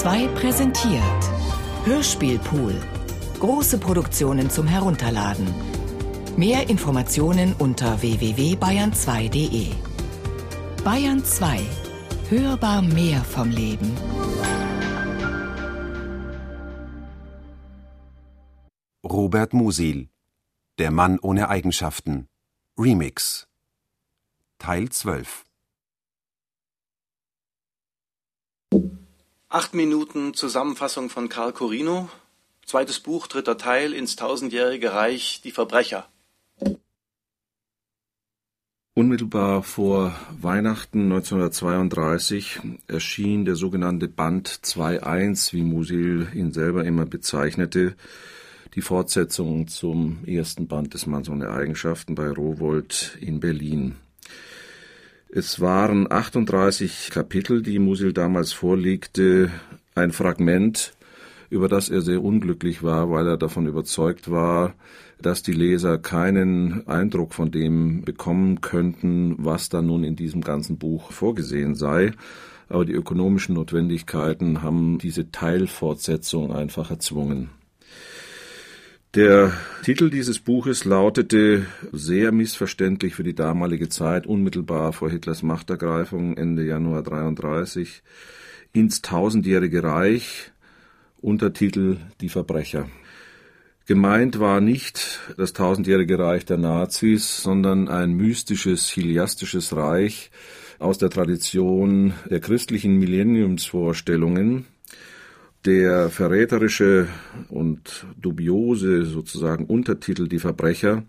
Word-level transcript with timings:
2 0.00 0.28
präsentiert 0.28 1.30
Hörspielpool. 1.84 2.74
Große 3.38 3.76
Produktionen 3.76 4.48
zum 4.48 4.66
Herunterladen. 4.66 5.46
Mehr 6.38 6.70
Informationen 6.70 7.54
unter 7.58 8.00
www.bayern2.de. 8.00 9.74
Bayern 10.82 11.22
2. 11.22 11.60
Hörbar 12.30 12.80
mehr 12.80 13.22
vom 13.22 13.50
Leben. 13.50 13.94
Robert 19.04 19.52
Musil 19.52 20.08
Der 20.78 20.92
Mann 20.92 21.18
ohne 21.20 21.50
Eigenschaften 21.50 22.26
Remix 22.78 23.48
Teil 24.56 24.88
12 24.88 25.44
Acht 29.52 29.74
Minuten 29.74 30.32
Zusammenfassung 30.32 31.10
von 31.10 31.28
Karl 31.28 31.52
Corino, 31.52 32.08
zweites 32.64 33.00
Buch, 33.00 33.26
dritter 33.26 33.58
Teil 33.58 33.92
ins 33.94 34.14
tausendjährige 34.14 34.92
Reich, 34.92 35.40
die 35.42 35.50
Verbrecher. 35.50 36.06
Unmittelbar 38.94 39.64
vor 39.64 40.14
Weihnachten 40.40 41.02
1932 41.10 42.60
erschien 42.86 43.44
der 43.44 43.56
sogenannte 43.56 44.06
Band 44.06 44.48
2.1, 44.48 45.52
wie 45.52 45.62
Musil 45.62 46.28
ihn 46.32 46.52
selber 46.52 46.84
immer 46.84 47.04
bezeichnete, 47.04 47.96
die 48.76 48.82
Fortsetzung 48.82 49.66
zum 49.66 50.24
ersten 50.26 50.68
Band 50.68 50.94
des 50.94 51.06
Manns 51.06 51.28
ohne 51.28 51.50
Eigenschaften 51.50 52.14
bei 52.14 52.30
Rowold 52.30 53.18
in 53.20 53.40
Berlin. 53.40 53.96
Es 55.32 55.60
waren 55.60 56.10
38 56.10 57.10
Kapitel, 57.12 57.62
die 57.62 57.78
Musil 57.78 58.12
damals 58.12 58.52
vorlegte, 58.52 59.48
ein 59.94 60.10
Fragment, 60.10 60.92
über 61.50 61.68
das 61.68 61.88
er 61.88 62.00
sehr 62.00 62.24
unglücklich 62.24 62.82
war, 62.82 63.12
weil 63.12 63.28
er 63.28 63.36
davon 63.36 63.68
überzeugt 63.68 64.32
war, 64.32 64.74
dass 65.22 65.44
die 65.44 65.52
Leser 65.52 65.98
keinen 65.98 66.84
Eindruck 66.88 67.32
von 67.32 67.52
dem 67.52 68.02
bekommen 68.02 68.60
könnten, 68.60 69.36
was 69.38 69.68
da 69.68 69.82
nun 69.82 70.02
in 70.02 70.16
diesem 70.16 70.40
ganzen 70.40 70.78
Buch 70.78 71.12
vorgesehen 71.12 71.76
sei. 71.76 72.10
Aber 72.68 72.84
die 72.84 72.94
ökonomischen 72.94 73.54
Notwendigkeiten 73.54 74.62
haben 74.62 74.98
diese 74.98 75.30
Teilfortsetzung 75.30 76.52
einfach 76.52 76.90
erzwungen. 76.90 77.50
Der 79.16 79.52
Titel 79.82 80.08
dieses 80.08 80.38
Buches 80.38 80.84
lautete 80.84 81.66
sehr 81.90 82.30
missverständlich 82.30 83.16
für 83.16 83.24
die 83.24 83.34
damalige 83.34 83.88
Zeit, 83.88 84.24
unmittelbar 84.24 84.92
vor 84.92 85.10
Hitlers 85.10 85.42
Machtergreifung 85.42 86.36
Ende 86.36 86.64
Januar 86.64 87.02
33, 87.02 88.04
ins 88.72 89.02
tausendjährige 89.02 89.82
Reich, 89.82 90.52
Untertitel 91.20 91.96
Die 92.20 92.28
Verbrecher. 92.28 92.88
Gemeint 93.86 94.38
war 94.38 94.60
nicht 94.60 95.18
das 95.36 95.54
tausendjährige 95.54 96.16
Reich 96.16 96.44
der 96.44 96.58
Nazis, 96.58 97.42
sondern 97.42 97.88
ein 97.88 98.12
mystisches, 98.12 98.86
chiliastisches 98.86 99.74
Reich 99.74 100.30
aus 100.78 100.98
der 100.98 101.10
Tradition 101.10 102.14
der 102.30 102.38
christlichen 102.38 103.00
Millenniumsvorstellungen, 103.00 104.66
der 105.64 106.08
verräterische 106.10 107.08
und 107.48 108.06
dubiose 108.20 109.04
sozusagen 109.04 109.66
Untertitel 109.66 110.28
Die 110.28 110.38
Verbrecher 110.38 111.02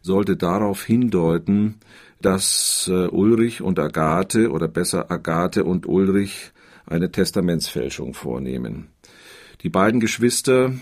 sollte 0.00 0.36
darauf 0.36 0.84
hindeuten, 0.84 1.76
dass 2.20 2.88
äh, 2.90 3.08
Ulrich 3.08 3.60
und 3.60 3.78
Agathe 3.78 4.50
oder 4.50 4.68
besser 4.68 5.10
Agathe 5.10 5.64
und 5.64 5.86
Ulrich 5.86 6.52
eine 6.86 7.10
Testamentsfälschung 7.10 8.14
vornehmen. 8.14 8.88
Die 9.62 9.70
beiden 9.70 10.00
Geschwister, 10.00 10.72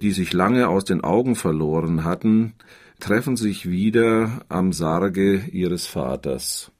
die 0.00 0.12
sich 0.12 0.32
lange 0.32 0.68
aus 0.68 0.84
den 0.84 1.02
Augen 1.02 1.34
verloren 1.34 2.04
hatten, 2.04 2.54
treffen 3.00 3.36
sich 3.36 3.68
wieder 3.68 4.40
am 4.48 4.72
Sarge 4.72 5.44
ihres 5.52 5.86
Vaters. 5.86 6.70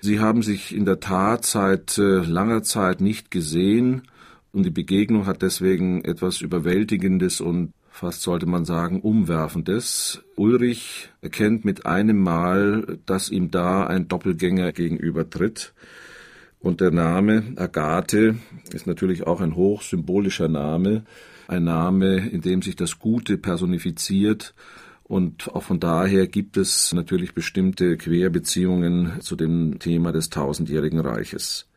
Sie 0.00 0.20
haben 0.20 0.42
sich 0.42 0.74
in 0.74 0.84
der 0.84 1.00
Tat 1.00 1.46
seit 1.46 1.98
äh, 1.98 2.18
langer 2.18 2.62
Zeit 2.62 3.00
nicht 3.00 3.30
gesehen 3.30 4.02
und 4.54 4.62
die 4.62 4.70
Begegnung 4.70 5.26
hat 5.26 5.42
deswegen 5.42 6.04
etwas 6.04 6.40
Überwältigendes 6.40 7.40
und 7.40 7.72
fast 7.90 8.22
sollte 8.22 8.46
man 8.46 8.64
sagen 8.64 9.00
Umwerfendes. 9.00 10.22
Ulrich 10.36 11.10
erkennt 11.20 11.64
mit 11.64 11.86
einem 11.86 12.18
Mal, 12.18 12.98
dass 13.04 13.30
ihm 13.30 13.50
da 13.50 13.84
ein 13.84 14.06
Doppelgänger 14.06 14.70
gegenübertritt. 14.70 15.74
Und 16.60 16.80
der 16.80 16.92
Name 16.92 17.42
Agathe 17.56 18.36
ist 18.72 18.86
natürlich 18.86 19.26
auch 19.26 19.40
ein 19.40 19.56
hochsymbolischer 19.56 20.48
Name, 20.48 21.04
ein 21.48 21.64
Name, 21.64 22.28
in 22.28 22.40
dem 22.40 22.62
sich 22.62 22.76
das 22.76 23.00
Gute 23.00 23.38
personifiziert. 23.38 24.54
Und 25.02 25.48
auch 25.52 25.64
von 25.64 25.80
daher 25.80 26.28
gibt 26.28 26.56
es 26.56 26.92
natürlich 26.92 27.34
bestimmte 27.34 27.96
Querbeziehungen 27.96 29.20
zu 29.20 29.34
dem 29.34 29.80
Thema 29.80 30.12
des 30.12 30.30
tausendjährigen 30.30 31.00
Reiches. 31.00 31.68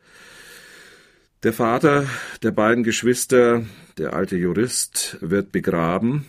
Der 1.44 1.52
Vater 1.52 2.04
der 2.42 2.50
beiden 2.50 2.82
Geschwister, 2.82 3.62
der 3.96 4.12
alte 4.14 4.36
Jurist, 4.36 5.18
wird 5.20 5.52
begraben. 5.52 6.26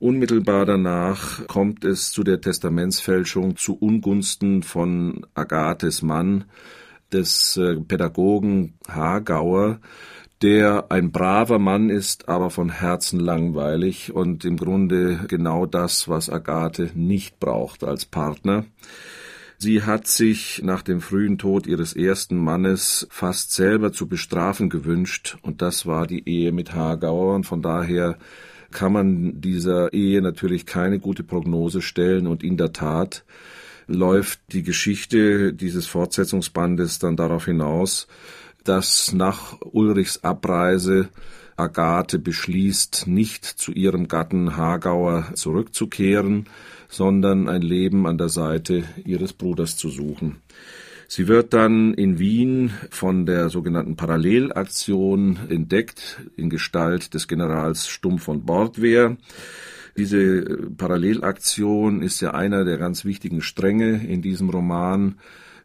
Unmittelbar 0.00 0.66
danach 0.66 1.46
kommt 1.46 1.84
es 1.84 2.10
zu 2.10 2.24
der 2.24 2.40
Testamentsfälschung 2.40 3.56
zu 3.56 3.78
Ungunsten 3.78 4.64
von 4.64 5.24
Agathes 5.34 6.02
Mann, 6.02 6.46
des 7.12 7.56
äh, 7.56 7.76
Pädagogen 7.76 8.74
Hagauer, 8.88 9.78
der 10.42 10.90
ein 10.90 11.12
braver 11.12 11.60
Mann 11.60 11.88
ist, 11.88 12.28
aber 12.28 12.50
von 12.50 12.68
Herzen 12.68 13.20
langweilig 13.20 14.12
und 14.12 14.44
im 14.44 14.56
Grunde 14.56 15.20
genau 15.28 15.66
das, 15.66 16.08
was 16.08 16.30
Agathe 16.30 16.90
nicht 16.94 17.38
braucht 17.38 17.84
als 17.84 18.06
Partner. 18.06 18.64
Sie 19.60 19.82
hat 19.82 20.06
sich 20.06 20.62
nach 20.62 20.82
dem 20.82 21.00
frühen 21.00 21.36
Tod 21.36 21.66
ihres 21.66 21.92
ersten 21.92 22.36
Mannes 22.36 23.08
fast 23.10 23.52
selber 23.52 23.92
zu 23.92 24.06
bestrafen 24.06 24.70
gewünscht, 24.70 25.36
und 25.42 25.62
das 25.62 25.84
war 25.84 26.06
die 26.06 26.28
Ehe 26.28 26.52
mit 26.52 26.74
Hagauer, 26.74 27.34
und 27.34 27.44
von 27.44 27.60
daher 27.60 28.18
kann 28.70 28.92
man 28.92 29.40
dieser 29.40 29.92
Ehe 29.92 30.22
natürlich 30.22 30.64
keine 30.64 31.00
gute 31.00 31.24
Prognose 31.24 31.82
stellen, 31.82 32.28
und 32.28 32.44
in 32.44 32.56
der 32.56 32.72
Tat 32.72 33.24
läuft 33.88 34.38
die 34.52 34.62
Geschichte 34.62 35.52
dieses 35.52 35.88
Fortsetzungsbandes 35.88 37.00
dann 37.00 37.16
darauf 37.16 37.46
hinaus, 37.46 38.06
dass 38.62 39.12
nach 39.12 39.56
Ulrichs 39.60 40.22
Abreise 40.22 41.08
Agathe 41.56 42.20
beschließt, 42.20 43.08
nicht 43.08 43.44
zu 43.44 43.72
ihrem 43.72 44.06
Gatten 44.06 44.56
Hagauer 44.56 45.32
zurückzukehren, 45.34 46.46
sondern 46.88 47.48
ein 47.48 47.62
Leben 47.62 48.06
an 48.06 48.18
der 48.18 48.28
Seite 48.28 48.84
ihres 49.04 49.32
Bruders 49.32 49.76
zu 49.76 49.88
suchen. 49.88 50.36
Sie 51.10 51.26
wird 51.26 51.54
dann 51.54 51.94
in 51.94 52.18
Wien 52.18 52.70
von 52.90 53.24
der 53.24 53.48
sogenannten 53.48 53.96
Parallelaktion 53.96 55.38
entdeckt 55.48 56.20
in 56.36 56.50
Gestalt 56.50 57.14
des 57.14 57.28
Generals 57.28 57.88
Stumm 57.88 58.18
von 58.18 58.44
Bordwehr. 58.44 59.16
Diese 59.96 60.42
Parallelaktion 60.76 62.02
ist 62.02 62.20
ja 62.20 62.34
einer 62.34 62.66
der 62.66 62.76
ganz 62.76 63.06
wichtigen 63.06 63.40
Stränge 63.40 64.06
in 64.06 64.20
diesem 64.20 64.50
Roman. 64.50 65.16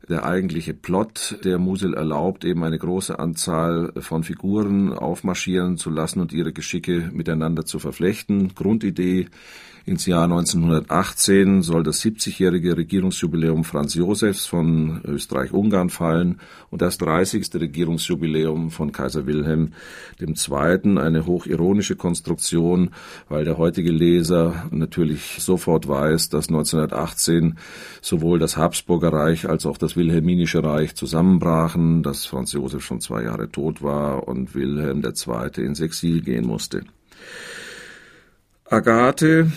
Der 0.10 0.26
eigentliche 0.26 0.74
Plot 0.74 1.40
der 1.44 1.60
Musil 1.60 1.94
erlaubt 1.94 2.44
eben 2.44 2.64
eine 2.64 2.78
große 2.78 3.20
Anzahl 3.20 3.92
von 4.00 4.24
Figuren 4.24 4.92
aufmarschieren 4.92 5.78
zu 5.78 5.90
lassen 5.90 6.20
und 6.20 6.34
ihre 6.34 6.52
Geschicke 6.52 7.10
miteinander 7.14 7.66
zu 7.66 7.80
verflechten. 7.80 8.56
Grundidee 8.56 9.28
ins 9.86 10.06
Jahr 10.06 10.24
1918 10.24 11.62
soll 11.62 11.84
das 11.84 12.02
70-jährige 12.02 12.78
Regierungsjubiläum 12.78 13.66
Franz 13.66 13.96
Josefs 13.96 14.46
von 14.46 15.02
Österreich-Ungarn 15.04 15.90
fallen 15.90 16.40
und 16.70 16.82
das 16.82 16.98
30. 16.98 17.54
Regierungsjubiläum 17.56 18.72
von 18.72 18.94
Kaiser 18.94 19.26
Wilhelm 19.26 19.74
II. 20.22 20.98
Eine 20.98 21.26
hochironische 21.26 21.98
Konstruktion, 21.98 22.92
weil 23.28 23.44
der 23.44 23.58
heutige 23.58 23.92
Leser 23.92 24.68
natürlich 24.72 25.38
sofort 25.40 25.86
weiß, 25.86 26.30
dass 26.30 26.48
1918 26.48 27.58
sowohl 28.02 28.40
das 28.40 28.56
Habsburger 28.56 29.12
Reich 29.12 29.50
als 29.50 29.66
auch 29.66 29.78
das 29.78 29.98
Wilhelminische 29.98 30.64
Reich 30.64 30.96
zusammenbrachen, 30.96 32.04
dass 32.04 32.26
Franz 32.26 32.54
Josef 32.54 32.86
schon 32.86 33.02
zwei 33.02 33.24
Jahre 33.24 33.50
tot 33.50 33.82
war 33.82 34.30
und 34.30 34.56
Wilhelm 34.56 35.04
II. 35.04 35.62
ins 35.62 35.82
Exil 35.82 36.22
gehen 36.22 36.48
musste. 36.48 36.84
Agathe 38.74 39.52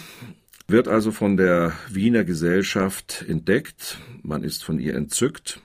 wird 0.69 0.89
also 0.89 1.11
von 1.11 1.39
der 1.39 1.73
Wiener 1.89 2.23
Gesellschaft 2.23 3.25
entdeckt, 3.27 3.99
man 4.23 4.45
ist 4.45 4.63
von 4.63 4.79
ihr 4.79 4.95
entzückt. 4.95 5.63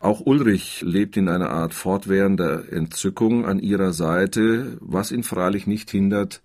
Auch 0.00 0.18
Ulrich 0.26 0.82
lebt 0.84 1.16
in 1.16 1.28
einer 1.28 1.50
Art 1.50 1.74
fortwährender 1.74 2.72
Entzückung 2.72 3.46
an 3.46 3.60
ihrer 3.60 3.92
Seite, 3.92 4.78
was 4.80 5.12
ihn 5.12 5.22
freilich 5.22 5.68
nicht 5.68 5.92
hindert, 5.92 6.42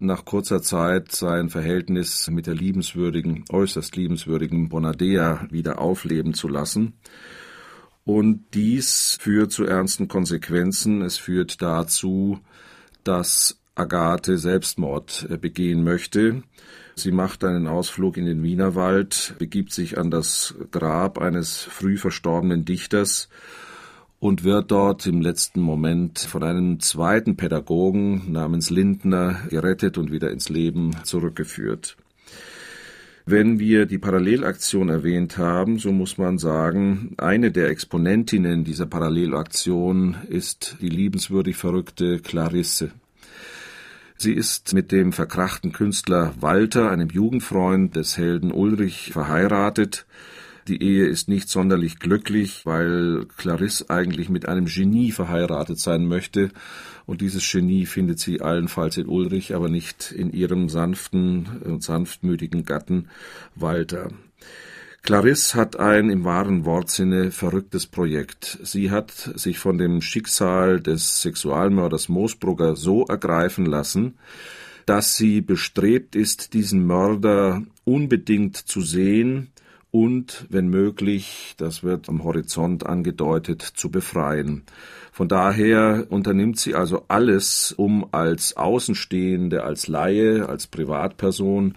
nach 0.00 0.24
kurzer 0.24 0.60
Zeit 0.60 1.12
sein 1.12 1.50
Verhältnis 1.50 2.28
mit 2.32 2.48
der 2.48 2.56
liebenswürdigen, 2.56 3.44
äußerst 3.48 3.94
liebenswürdigen 3.94 4.68
Bonadea 4.68 5.46
wieder 5.52 5.78
aufleben 5.78 6.34
zu 6.34 6.48
lassen. 6.48 6.94
Und 8.02 8.44
dies 8.54 9.18
führt 9.20 9.52
zu 9.52 9.62
ernsten 9.62 10.08
Konsequenzen. 10.08 11.00
Es 11.02 11.16
führt 11.16 11.62
dazu, 11.62 12.40
dass 13.04 13.60
Agathe 13.76 14.38
Selbstmord 14.38 15.28
äh, 15.30 15.36
begehen 15.36 15.84
möchte. 15.84 16.42
Sie 16.96 17.12
macht 17.12 17.44
einen 17.44 17.66
Ausflug 17.66 18.16
in 18.16 18.24
den 18.24 18.42
Wienerwald, 18.42 19.34
begibt 19.38 19.72
sich 19.72 19.98
an 19.98 20.10
das 20.10 20.54
Grab 20.72 21.18
eines 21.18 21.62
früh 21.62 21.98
verstorbenen 21.98 22.64
Dichters 22.64 23.28
und 24.18 24.44
wird 24.44 24.70
dort 24.70 25.06
im 25.06 25.20
letzten 25.20 25.60
Moment 25.60 26.18
von 26.18 26.42
einem 26.42 26.80
zweiten 26.80 27.36
Pädagogen 27.36 28.32
namens 28.32 28.70
Lindner 28.70 29.40
gerettet 29.50 29.98
und 29.98 30.10
wieder 30.10 30.30
ins 30.30 30.48
Leben 30.48 30.96
zurückgeführt. 31.04 31.98
Wenn 33.26 33.58
wir 33.58 33.86
die 33.86 33.98
Parallelaktion 33.98 34.88
erwähnt 34.88 35.36
haben, 35.36 35.78
so 35.78 35.92
muss 35.92 36.16
man 36.16 36.38
sagen, 36.38 37.14
eine 37.18 37.50
der 37.50 37.68
Exponentinnen 37.70 38.62
dieser 38.64 38.86
Parallelaktion 38.86 40.16
ist 40.28 40.76
die 40.80 40.88
liebenswürdig 40.88 41.56
verrückte 41.56 42.20
Clarisse. 42.20 42.92
Sie 44.18 44.32
ist 44.32 44.72
mit 44.72 44.92
dem 44.92 45.12
verkrachten 45.12 45.72
Künstler 45.72 46.32
Walter, 46.40 46.90
einem 46.90 47.10
Jugendfreund 47.10 47.96
des 47.96 48.16
Helden 48.16 48.50
Ulrich, 48.50 49.10
verheiratet. 49.12 50.06
Die 50.68 50.82
Ehe 50.82 51.06
ist 51.06 51.28
nicht 51.28 51.48
sonderlich 51.48 51.98
glücklich, 51.98 52.64
weil 52.64 53.26
Clarisse 53.36 53.88
eigentlich 53.90 54.28
mit 54.30 54.48
einem 54.48 54.64
Genie 54.64 55.12
verheiratet 55.12 55.78
sein 55.78 56.06
möchte. 56.06 56.50
Und 57.04 57.20
dieses 57.20 57.48
Genie 57.48 57.86
findet 57.86 58.18
sie 58.18 58.40
allenfalls 58.40 58.96
in 58.96 59.06
Ulrich, 59.06 59.54
aber 59.54 59.68
nicht 59.68 60.10
in 60.12 60.32
ihrem 60.32 60.68
sanften 60.68 61.60
und 61.64 61.84
sanftmütigen 61.84 62.64
Gatten 62.64 63.08
Walter. 63.54 64.08
Clarisse 65.06 65.56
hat 65.56 65.78
ein 65.78 66.10
im 66.10 66.24
wahren 66.24 66.64
Wortsinne 66.64 67.30
verrücktes 67.30 67.86
Projekt. 67.86 68.58
Sie 68.64 68.90
hat 68.90 69.12
sich 69.12 69.60
von 69.60 69.78
dem 69.78 70.02
Schicksal 70.02 70.80
des 70.80 71.22
Sexualmörders 71.22 72.08
Moosbrugger 72.08 72.74
so 72.74 73.04
ergreifen 73.04 73.66
lassen, 73.66 74.18
dass 74.84 75.16
sie 75.16 75.42
bestrebt 75.42 76.16
ist, 76.16 76.54
diesen 76.54 76.84
Mörder 76.84 77.62
unbedingt 77.84 78.56
zu 78.56 78.80
sehen 78.80 79.52
und, 79.92 80.44
wenn 80.50 80.66
möglich, 80.66 81.54
das 81.56 81.84
wird 81.84 82.08
am 82.08 82.24
Horizont 82.24 82.84
angedeutet, 82.84 83.62
zu 83.62 83.92
befreien. 83.92 84.64
Von 85.12 85.28
daher 85.28 86.08
unternimmt 86.10 86.58
sie 86.58 86.74
also 86.74 87.04
alles, 87.06 87.70
um 87.70 88.08
als 88.10 88.56
Außenstehende, 88.56 89.62
als 89.62 89.86
Laie, 89.86 90.48
als 90.48 90.66
Privatperson 90.66 91.76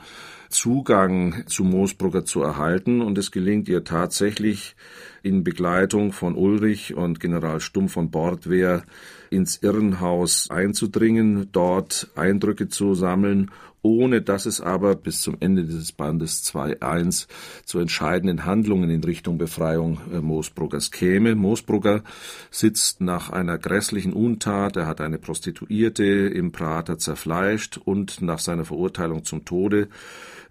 Zugang 0.50 1.44
zu 1.48 1.64
Moosbrugger 1.64 2.26
zu 2.26 2.42
erhalten. 2.42 3.02
Und 3.02 3.18
es 3.18 3.32
gelingt 3.32 3.70
ihr 3.70 3.84
tatsächlich 3.84 4.76
in 5.24 5.44
Begleitung 5.44 6.12
von 6.12 6.36
Ulrich 6.36 6.96
und 6.96 7.20
General 7.20 7.60
Stumm 7.60 7.90
von 7.90 8.12
Bordwehr 8.12 8.84
ins 9.30 9.58
Irrenhaus 9.62 10.50
einzudringen, 10.50 11.50
dort 11.52 12.10
Eindrücke 12.16 12.68
zu 12.68 12.96
sammeln 12.96 13.52
ohne 13.82 14.22
dass 14.22 14.46
es 14.46 14.62
aber 14.62 14.96
bis 14.96 15.22
zum 15.22 15.38
Ende 15.40 15.64
dieses 15.64 15.92
Bandes 15.92 16.44
2.1 16.44 17.28
zu 17.66 17.80
entscheidenden 17.80 18.46
Handlungen 18.46 18.90
in 18.90 19.04
Richtung 19.04 19.38
Befreiung 19.38 20.00
äh, 20.12 20.20
Moosbruggers 20.20 20.92
käme. 20.92 21.36
Moosbrugger 21.36 22.04
sitzt 22.52 23.02
nach 23.02 23.30
einer 23.30 23.58
grässlichen 23.58 24.14
Untat, 24.14 24.76
er 24.78 24.88
hat 24.88 25.02
eine 25.02 25.18
Prostituierte 25.18 26.04
im 26.04 26.52
Prater 26.52 26.98
zerfleischt 26.98 27.78
und 27.78 28.22
nach 28.22 28.40
seiner 28.40 28.66
Verurteilung 28.66 29.24
zum 29.24 29.46
Tode 29.46 29.88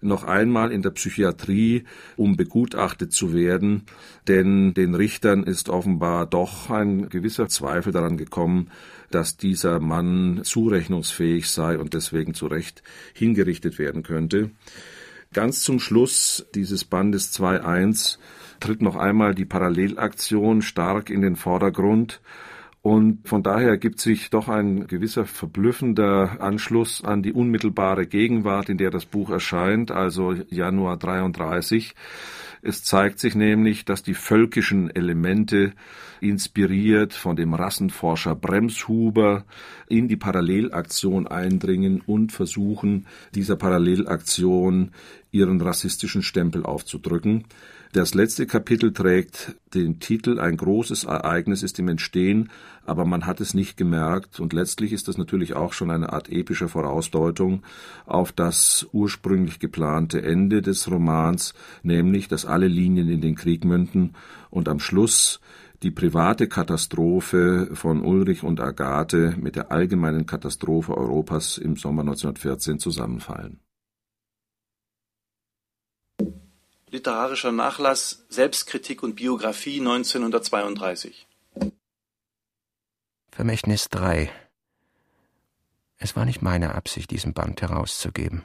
noch 0.01 0.23
einmal 0.23 0.71
in 0.71 0.81
der 0.81 0.91
Psychiatrie, 0.91 1.83
um 2.15 2.37
begutachtet 2.37 3.11
zu 3.11 3.33
werden, 3.33 3.83
denn 4.27 4.73
den 4.73 4.95
Richtern 4.95 5.43
ist 5.43 5.69
offenbar 5.69 6.25
doch 6.25 6.69
ein 6.69 7.09
gewisser 7.09 7.49
Zweifel 7.49 7.91
daran 7.91 8.17
gekommen, 8.17 8.69
dass 9.11 9.37
dieser 9.37 9.79
Mann 9.79 10.41
zurechnungsfähig 10.43 11.49
sei 11.49 11.77
und 11.77 11.93
deswegen 11.93 12.33
zu 12.33 12.47
Recht 12.47 12.83
hingerichtet 13.13 13.79
werden 13.79 14.03
könnte. 14.03 14.51
Ganz 15.33 15.61
zum 15.61 15.79
Schluss 15.79 16.47
dieses 16.55 16.85
Bandes 16.85 17.33
2.1 17.39 18.17
tritt 18.59 18.81
noch 18.81 18.95
einmal 18.95 19.35
die 19.35 19.45
Parallelaktion 19.45 20.61
stark 20.61 21.09
in 21.09 21.21
den 21.21 21.35
Vordergrund 21.35 22.19
und 22.81 23.27
von 23.27 23.43
daher 23.43 23.69
ergibt 23.69 23.99
sich 23.99 24.29
doch 24.29 24.47
ein 24.47 24.87
gewisser 24.87 25.25
verblüffender 25.25 26.37
Anschluss 26.39 27.03
an 27.03 27.21
die 27.21 27.33
unmittelbare 27.33 28.07
Gegenwart, 28.07 28.69
in 28.69 28.77
der 28.77 28.89
das 28.89 29.05
Buch 29.05 29.29
erscheint, 29.29 29.91
also 29.91 30.33
Januar 30.49 30.97
33. 30.97 31.93
Es 32.61 32.83
zeigt 32.83 33.19
sich 33.19 33.35
nämlich, 33.35 33.85
dass 33.85 34.03
die 34.03 34.13
völkischen 34.13 34.93
Elemente 34.93 35.73
inspiriert 36.21 37.13
von 37.13 37.35
dem 37.35 37.53
Rassenforscher 37.53 38.35
Bremshuber 38.35 39.45
in 39.87 40.07
die 40.07 40.17
Parallelaktion 40.17 41.27
eindringen 41.27 42.01
und 42.05 42.31
versuchen, 42.31 43.07
dieser 43.33 43.55
Parallelaktion 43.55 44.91
ihren 45.31 45.61
rassistischen 45.61 46.21
Stempel 46.21 46.65
aufzudrücken. 46.65 47.45
Das 47.91 48.13
letzte 48.13 48.45
Kapitel 48.45 48.93
trägt 48.93 49.55
den 49.73 49.99
Titel 49.99 50.39
Ein 50.39 50.57
großes 50.57 51.05
Ereignis 51.05 51.63
ist 51.63 51.79
im 51.79 51.87
Entstehen, 51.87 52.51
aber 52.85 53.03
man 53.03 53.25
hat 53.25 53.41
es 53.41 53.55
nicht 53.55 53.77
gemerkt 53.77 54.39
und 54.39 54.53
letztlich 54.53 54.93
ist 54.93 55.07
das 55.07 55.17
natürlich 55.17 55.55
auch 55.55 55.73
schon 55.73 55.89
eine 55.89 56.13
Art 56.13 56.29
epische 56.29 56.67
Vorausdeutung 56.67 57.63
auf 58.05 58.31
das 58.31 58.87
ursprünglich 58.91 59.57
geplante 59.57 60.21
Ende 60.21 60.61
des 60.61 60.89
Romans, 60.91 61.55
nämlich 61.81 62.27
dass 62.27 62.45
alle 62.45 62.67
Linien 62.67 63.09
in 63.09 63.21
den 63.21 63.33
Krieg 63.33 63.65
münden 63.65 64.13
und 64.51 64.69
am 64.69 64.79
Schluss 64.79 65.39
die 65.81 65.91
private 65.91 66.47
Katastrophe 66.47 67.71
von 67.73 68.03
Ulrich 68.03 68.43
und 68.43 68.59
Agathe 68.59 69.33
mit 69.39 69.55
der 69.55 69.71
allgemeinen 69.71 70.27
Katastrophe 70.27 70.95
Europas 70.95 71.57
im 71.57 71.75
Sommer 71.75 72.01
1914 72.01 72.77
zusammenfallen. 72.77 73.61
Literarischer 76.91 77.51
Nachlass 77.51 78.25
Selbstkritik 78.29 79.03
und 79.03 79.15
Biografie 79.15 79.79
1932 79.79 81.27
Vermächtnis 83.29 83.89
3 83.89 84.31
Es 85.97 86.15
war 86.15 86.25
nicht 86.25 86.41
meine 86.41 86.73
Absicht, 86.73 87.11
diesen 87.11 87.33
Band 87.33 87.61
herauszugeben. 87.61 88.43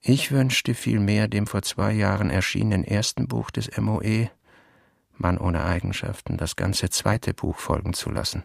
Ich 0.00 0.32
wünschte 0.32 0.74
vielmehr 0.74 1.28
dem 1.28 1.46
vor 1.46 1.62
zwei 1.62 1.92
Jahren 1.92 2.30
erschienenen 2.30 2.82
ersten 2.82 3.28
Buch 3.28 3.52
des 3.52 3.76
MOE 3.76 4.30
Mann 5.16 5.38
ohne 5.38 5.62
Eigenschaften, 5.64 6.38
das 6.38 6.56
ganze 6.56 6.90
zweite 6.90 7.34
Buch 7.34 7.58
folgen 7.58 7.92
zu 7.92 8.10
lassen. 8.10 8.42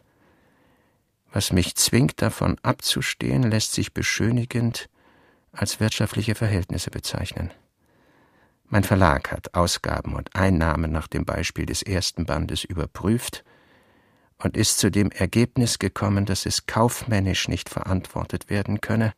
Was 1.31 1.51
mich 1.51 1.75
zwingt, 1.75 2.21
davon 2.21 2.57
abzustehen, 2.61 3.43
lässt 3.43 3.71
sich 3.71 3.93
beschönigend 3.93 4.87
als 5.51 5.79
wirtschaftliche 5.79 6.35
Verhältnisse 6.35 6.91
bezeichnen. 6.91 7.51
Mein 8.67 8.83
Verlag 8.83 9.31
hat 9.31 9.53
Ausgaben 9.53 10.15
und 10.15 10.35
Einnahmen 10.35 10.91
nach 10.91 11.07
dem 11.07 11.23
Beispiel 11.23 11.65
des 11.65 11.83
ersten 11.83 12.25
Bandes 12.25 12.63
überprüft 12.63 13.43
und 14.37 14.57
ist 14.57 14.79
zu 14.79 14.89
dem 14.89 15.11
Ergebnis 15.11 15.79
gekommen, 15.79 16.25
dass 16.25 16.45
es 16.45 16.65
kaufmännisch 16.65 17.47
nicht 17.47 17.69
verantwortet 17.69 18.49
werden 18.49 18.81
könne, 18.81 19.13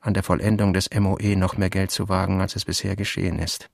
an 0.00 0.14
der 0.14 0.22
Vollendung 0.22 0.72
des 0.72 0.88
MOE 0.94 1.36
noch 1.36 1.56
mehr 1.56 1.68
Geld 1.68 1.90
zu 1.90 2.08
wagen, 2.08 2.40
als 2.40 2.56
es 2.56 2.64
bisher 2.64 2.96
geschehen 2.96 3.38
ist. 3.38 3.68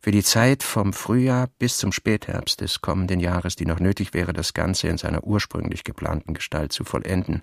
Für 0.00 0.10
die 0.10 0.22
Zeit 0.22 0.62
vom 0.62 0.92
Frühjahr 0.92 1.48
bis 1.58 1.76
zum 1.76 1.92
Spätherbst 1.92 2.60
des 2.60 2.80
kommenden 2.80 3.20
Jahres, 3.20 3.56
die 3.56 3.66
noch 3.66 3.78
nötig 3.78 4.14
wäre, 4.14 4.32
das 4.32 4.52
Ganze 4.52 4.88
in 4.88 4.98
seiner 4.98 5.24
ursprünglich 5.24 5.84
geplanten 5.84 6.34
Gestalt 6.34 6.72
zu 6.72 6.84
vollenden, 6.84 7.42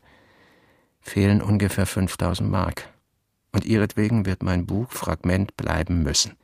fehlen 0.99 1.41
ungefähr 1.41 1.85
5000 1.85 2.49
Mark. 2.49 2.89
Und 3.51 3.65
ihretwegen 3.65 4.25
wird 4.25 4.43
mein 4.43 4.65
Buch 4.65 4.91
Fragment 4.91 5.57
bleiben 5.57 6.03
müssen. 6.03 6.37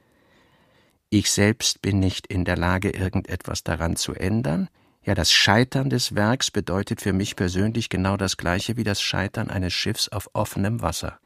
Ich 1.10 1.32
selbst 1.32 1.82
bin 1.82 2.00
nicht 2.00 2.28
in 2.28 2.44
der 2.44 2.58
Lage, 2.58 2.90
irgendetwas 2.90 3.64
daran 3.64 3.96
zu 3.96 4.14
ändern. 4.14 4.68
Ja, 5.04 5.16
das 5.16 5.32
Scheitern 5.32 5.90
des 5.90 6.16
Werks 6.16 6.52
bedeutet 6.52 7.00
für 7.00 7.14
mich 7.14 7.38
persönlich 7.38 7.88
genau 7.88 8.18
das 8.18 8.36
gleiche 8.36 8.76
wie 8.76 8.84
das 8.84 9.02
Scheitern 9.02 9.50
eines 9.50 9.72
Schiffs 9.72 10.10
auf 10.10 10.30
offenem 10.34 10.82
Wasser. 10.82 11.18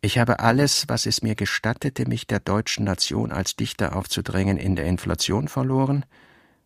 Ich 0.00 0.18
habe 0.18 0.40
alles, 0.40 0.88
was 0.88 1.06
es 1.06 1.22
mir 1.22 1.36
gestattete, 1.36 2.08
mich 2.08 2.26
der 2.26 2.40
deutschen 2.40 2.84
Nation 2.84 3.30
als 3.30 3.54
Dichter 3.54 3.94
aufzudrängen, 3.94 4.56
in 4.56 4.74
der 4.74 4.86
Inflation 4.86 5.46
verloren. 5.46 6.04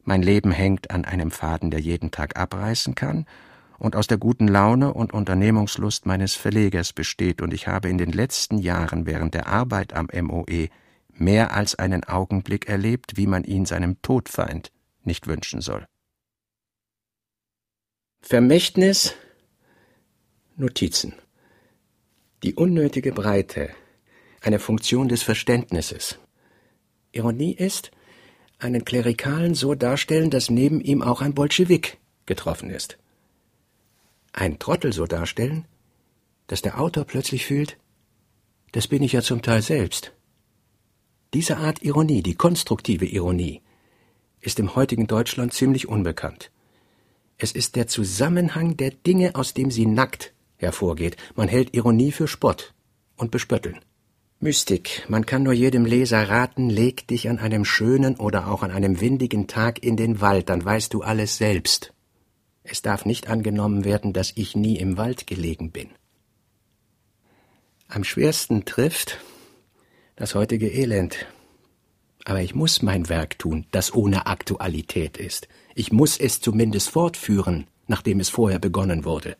Mein 0.04 0.23
Leben 0.23 0.52
hängt 0.52 0.90
an 0.90 1.04
einem 1.04 1.30
Faden, 1.30 1.70
der 1.70 1.80
jeden 1.80 2.12
Tag 2.12 2.38
abreißen 2.38 2.94
kann 2.94 3.26
und 3.76 3.94
aus 3.94 4.06
der 4.06 4.16
guten 4.16 4.49
Laune 4.49 4.94
und 4.94 5.12
Unternehmungslust 5.12 6.06
meines 6.06 6.35
Verlegers 6.35 6.94
besteht, 6.94 7.42
und 7.42 7.52
ich 7.52 7.68
habe 7.68 7.90
in 7.90 7.99
den 7.99 8.12
letzten 8.12 8.56
Jahren 8.56 9.04
während 9.04 9.35
der 9.35 9.49
Arbeit 9.49 9.92
am 9.92 10.08
MOE 10.18 10.70
mehr 11.18 11.54
als 11.54 11.75
einen 11.75 12.04
Augenblick 12.04 12.68
erlebt, 12.68 13.16
wie 13.16 13.26
man 13.26 13.44
ihn 13.44 13.66
seinem 13.66 14.00
Todfeind 14.02 14.73
nicht 15.02 15.26
wünschen 15.26 15.61
soll. 15.61 15.87
Vermächtnis 18.20 19.14
Notizen 20.56 21.14
die 22.42 22.54
unnötige 22.54 23.12
Breite, 23.12 23.70
eine 24.40 24.58
Funktion 24.58 25.08
des 25.08 25.23
Verständnisses. 25.23 26.18
Ironie 27.12 27.54
ist, 27.54 27.90
einen 28.58 28.85
Klerikalen 28.85 29.54
so 29.54 29.75
darstellen, 29.75 30.30
dass 30.30 30.50
neben 30.50 30.80
ihm 30.80 31.02
auch 31.02 31.23
ein 31.23 31.35
Bolschewik 31.35 31.99
getroffen 32.25 32.70
ist. 32.70 32.99
Ein 34.32 34.58
Trottel 34.58 34.92
so 34.92 35.06
darstellen, 35.06 35.66
dass 36.46 36.62
der 36.62 36.80
Autor 36.80 37.04
plötzlich 37.04 37.46
fühlt, 37.46 37.78
das 38.73 38.87
bin 38.87 39.02
ich 39.02 39.12
ja 39.12 39.23
zum 39.23 39.42
Teil 39.42 39.62
selbst. 39.62 40.12
Diese 41.35 41.56
Art 41.59 41.83
Ironie, 41.83 42.23
die 42.23 42.35
konstruktive 42.35 43.06
Ironie, 43.06 43.62
ist 44.40 44.59
im 44.59 44.75
heutigen 44.76 45.06
Deutschland 45.06 45.52
ziemlich 45.52 45.88
unbekannt. 45.88 46.50
Es 47.38 47.52
ist 47.52 47.76
der 47.76 47.87
Zusammenhang 47.87 48.76
der 48.76 48.90
Dinge, 48.90 49.35
aus 49.35 49.52
dem 49.52 49.71
sie 49.71 49.87
nackt 49.87 50.33
hervorgeht. 50.56 51.16
Man 51.35 51.49
hält 51.49 51.75
Ironie 51.75 52.12
für 52.12 52.28
Spott 52.28 52.75
und 53.16 53.30
Bespötteln. 53.30 53.80
Mystik, 54.38 55.04
man 55.09 55.25
kann 55.25 55.42
nur 55.42 55.52
jedem 55.52 55.85
Leser 55.85 56.28
raten, 56.28 56.68
leg 56.68 57.06
dich 57.09 57.28
an 57.28 57.38
einem 57.38 57.64
schönen 57.64 58.16
oder 58.16 58.49
auch 58.49 58.62
an 58.62 58.71
einem 58.71 59.00
windigen 59.00 59.47
Tag 59.47 59.83
in 59.83 59.97
den 59.97 60.21
Wald, 60.21 60.50
dann 60.50 60.64
weißt 60.64 60.92
du 60.92 61.02
alles 61.02 61.38
selbst. 61.38 61.95
Es 62.62 62.83
darf 62.83 63.04
nicht 63.04 63.28
angenommen 63.28 63.85
werden, 63.85 64.12
dass 64.12 64.33
ich 64.35 64.54
nie 64.54 64.76
im 64.76 64.97
Wald 64.97 65.26
gelegen 65.26 65.71
bin. 65.71 65.88
Am 67.88 68.04
schwersten 68.04 68.64
trifft 68.64 69.18
das 70.16 70.35
heutige 70.35 70.68
Elend. 70.68 71.26
Aber 72.25 72.40
ich 72.40 72.54
muss 72.54 72.82
mein 72.82 73.08
Werk 73.08 73.38
tun, 73.38 73.66
das 73.70 73.94
ohne 73.94 74.26
Aktualität 74.26 75.16
ist. 75.16 75.46
Ich 75.75 75.92
muss 75.92 76.18
es 76.18 76.40
zumindest 76.40 76.90
fortführen, 76.90 77.68
nachdem 77.87 78.18
es 78.18 78.30
vorher 78.30 78.58
begonnen 78.58 79.04
wurde. 79.04 79.37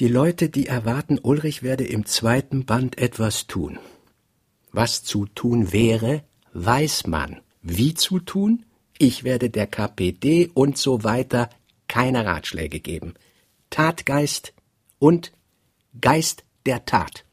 Die 0.00 0.08
Leute, 0.08 0.48
die 0.48 0.66
erwarten, 0.66 1.20
Ulrich 1.22 1.62
werde 1.62 1.84
im 1.84 2.04
zweiten 2.04 2.64
Band 2.64 2.98
etwas 2.98 3.46
tun. 3.46 3.78
Was 4.72 5.04
zu 5.04 5.26
tun 5.26 5.72
wäre, 5.72 6.24
weiß 6.52 7.06
man. 7.06 7.40
Wie 7.62 7.94
zu 7.94 8.18
tun? 8.18 8.66
Ich 8.98 9.22
werde 9.22 9.50
der 9.50 9.68
KPD 9.68 10.50
und 10.52 10.78
so 10.78 11.04
weiter 11.04 11.48
keine 11.86 12.24
Ratschläge 12.24 12.80
geben. 12.80 13.14
Tatgeist 13.70 14.52
und 14.98 15.32
Geist 16.00 16.44
der 16.66 16.84
Tat. 16.86 17.23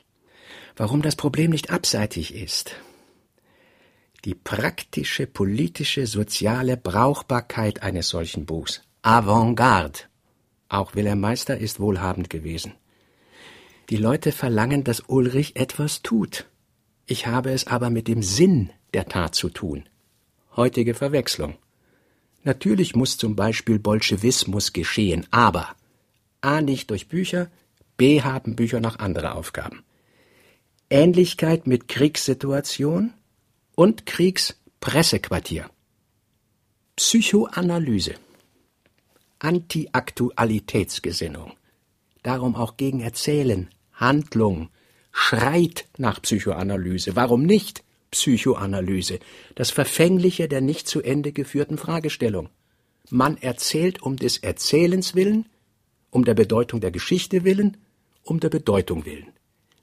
Warum 0.75 1.01
das 1.01 1.15
Problem 1.15 1.51
nicht 1.51 1.69
abseitig 1.69 2.35
ist? 2.35 2.75
Die 4.25 4.35
praktische, 4.35 5.27
politische, 5.27 6.05
soziale 6.05 6.77
Brauchbarkeit 6.77 7.81
eines 7.81 8.09
solchen 8.09 8.45
Buchs. 8.45 8.81
Avantgarde 9.01 9.99
auch 10.71 10.95
Wilhelm 10.95 11.19
Meister 11.19 11.57
ist 11.57 11.81
wohlhabend 11.81 12.29
gewesen. 12.29 12.73
Die 13.89 13.97
Leute 13.97 14.31
verlangen, 14.31 14.85
dass 14.85 15.01
Ulrich 15.01 15.57
etwas 15.57 16.01
tut. 16.01 16.45
Ich 17.05 17.27
habe 17.27 17.51
es 17.51 17.67
aber 17.67 17.89
mit 17.89 18.07
dem 18.07 18.23
Sinn 18.23 18.69
der 18.93 19.05
Tat 19.09 19.35
zu 19.35 19.49
tun. 19.49 19.83
Heutige 20.55 20.93
Verwechslung. 20.93 21.57
Natürlich 22.43 22.95
muss 22.95 23.17
zum 23.17 23.35
Beispiel 23.35 23.79
Bolschewismus 23.79 24.71
geschehen, 24.71 25.27
aber 25.29 25.75
A 26.39 26.61
nicht 26.61 26.89
durch 26.89 27.09
Bücher, 27.09 27.51
B 27.97 28.21
haben 28.21 28.55
Bücher 28.55 28.79
noch 28.79 28.97
andere 28.97 29.35
Aufgaben. 29.35 29.83
Ähnlichkeit 30.91 31.65
mit 31.67 31.87
Kriegssituation 31.87 33.13
und 33.75 34.05
Kriegspressequartier. 34.05 35.69
Psychoanalyse. 36.97 38.15
Anti-Aktualitätsgesinnung. 39.39 41.53
Darum 42.23 42.55
auch 42.55 42.75
gegen 42.75 42.99
Erzählen, 42.99 43.69
Handlung, 43.93 44.67
schreit 45.13 45.87
nach 45.97 46.21
Psychoanalyse. 46.21 47.15
Warum 47.15 47.43
nicht 47.43 47.85
Psychoanalyse? 48.11 49.19
Das 49.55 49.71
Verfängliche 49.71 50.49
der 50.49 50.59
nicht 50.59 50.89
zu 50.89 51.01
Ende 51.01 51.31
geführten 51.31 51.77
Fragestellung. 51.77 52.49
Man 53.09 53.37
erzählt 53.37 54.03
um 54.03 54.17
des 54.17 54.39
Erzählens 54.39 55.15
willen, 55.15 55.45
um 56.09 56.25
der 56.25 56.33
Bedeutung 56.33 56.81
der 56.81 56.91
Geschichte 56.91 57.45
willen, 57.45 57.77
um 58.23 58.41
der 58.41 58.49
Bedeutung 58.49 59.05
willen. 59.05 59.31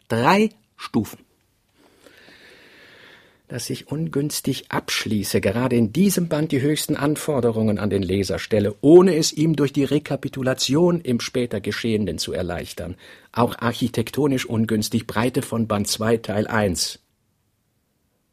Drei 0.09 0.51
Stufen 0.79 1.19
dass 3.49 3.71
ich 3.71 3.89
ungünstig 3.89 4.71
abschließe, 4.71 5.41
gerade 5.41 5.75
in 5.75 5.93
diesem 5.93 6.29
Band 6.29 6.53
die 6.53 6.61
höchsten 6.61 6.97
Anforderungen 6.97 7.79
an 7.79 7.89
den 7.89 8.03
Leser 8.03 8.39
stelle, 8.39 8.77
ohne 8.83 9.17
es 9.17 9.33
ihm 9.33 9.57
durch 9.57 9.73
die 9.73 9.85
Rekapitulation 9.85 11.01
im 11.01 11.19
später 11.19 11.61
Geschehenen 11.61 12.19
zu 12.19 12.35
erleichtern. 12.35 12.97
Auch 13.33 13.59
architektonisch 13.59 14.45
ungünstig 14.45 15.07
Breite 15.07 15.41
von 15.41 15.67
Band 15.67 15.89
2 15.89 16.19
Teil 16.19 16.47
1. 16.47 17.01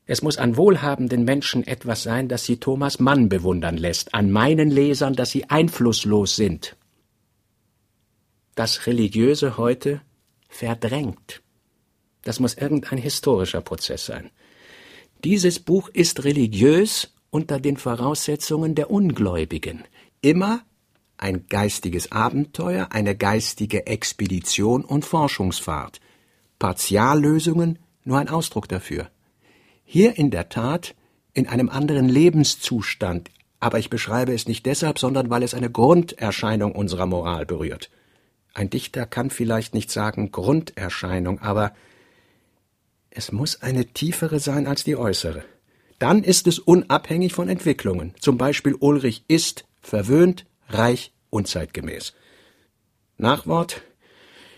Es 0.05 0.21
muss 0.21 0.37
an 0.37 0.57
wohlhabenden 0.57 1.23
Menschen 1.23 1.65
etwas 1.65 2.03
sein, 2.03 2.27
das 2.27 2.43
sie 2.43 2.57
Thomas 2.57 2.99
Mann 2.99 3.29
bewundern 3.29 3.77
lässt, 3.77 4.13
an 4.13 4.31
meinen 4.31 4.69
Lesern, 4.69 5.15
dass 5.15 5.31
sie 5.31 5.49
einflusslos 5.49 6.35
sind. 6.35 6.75
Das 8.53 8.85
Religiöse 8.85 9.57
heute 9.57 10.01
verdrängt. 10.47 11.41
Das 12.25 12.41
muss 12.41 12.55
irgendein 12.55 12.97
historischer 12.97 13.61
Prozess 13.61 14.07
sein. 14.07 14.31
Dieses 15.23 15.59
Buch 15.59 15.89
ist 15.89 16.25
religiös 16.25 17.13
unter 17.29 17.59
den 17.59 17.77
Voraussetzungen 17.77 18.75
der 18.75 18.89
Ungläubigen. 18.91 19.83
Immer 20.21 20.61
ein 21.17 21.45
geistiges 21.47 22.11
Abenteuer, 22.11 22.87
eine 22.91 23.15
geistige 23.15 23.85
Expedition 23.85 24.83
und 24.83 25.05
Forschungsfahrt. 25.05 26.01
Partiallösungen 26.59 27.79
nur 28.03 28.17
ein 28.17 28.29
Ausdruck 28.29 28.67
dafür. 28.67 29.09
Hier 29.83 30.17
in 30.17 30.31
der 30.31 30.49
Tat 30.49 30.95
in 31.33 31.47
einem 31.47 31.69
anderen 31.69 32.09
Lebenszustand, 32.09 33.29
aber 33.59 33.77
ich 33.77 33.91
beschreibe 33.91 34.33
es 34.33 34.47
nicht 34.47 34.65
deshalb, 34.65 34.97
sondern 34.97 35.29
weil 35.29 35.43
es 35.43 35.53
eine 35.53 35.69
Grunderscheinung 35.69 36.73
unserer 36.73 37.05
Moral 37.05 37.45
berührt. 37.45 37.91
Ein 38.53 38.69
Dichter 38.69 39.05
kann 39.05 39.29
vielleicht 39.29 39.75
nicht 39.75 39.91
sagen 39.91 40.31
Grunderscheinung, 40.31 41.39
aber 41.39 41.73
es 43.15 43.31
muss 43.31 43.61
eine 43.61 43.85
tiefere 43.85 44.39
sein 44.39 44.67
als 44.67 44.83
die 44.83 44.97
äußere. 44.97 45.43
Dann 45.99 46.23
ist 46.23 46.47
es 46.47 46.59
unabhängig 46.59 47.33
von 47.33 47.47
Entwicklungen. 47.47 48.13
Zum 48.19 48.37
Beispiel 48.37 48.75
Ulrich 48.75 49.23
ist 49.29 49.65
verwöhnt, 49.81 50.45
reich, 50.67 51.13
unzeitgemäß. 51.29 52.13
Nachwort. 53.17 53.81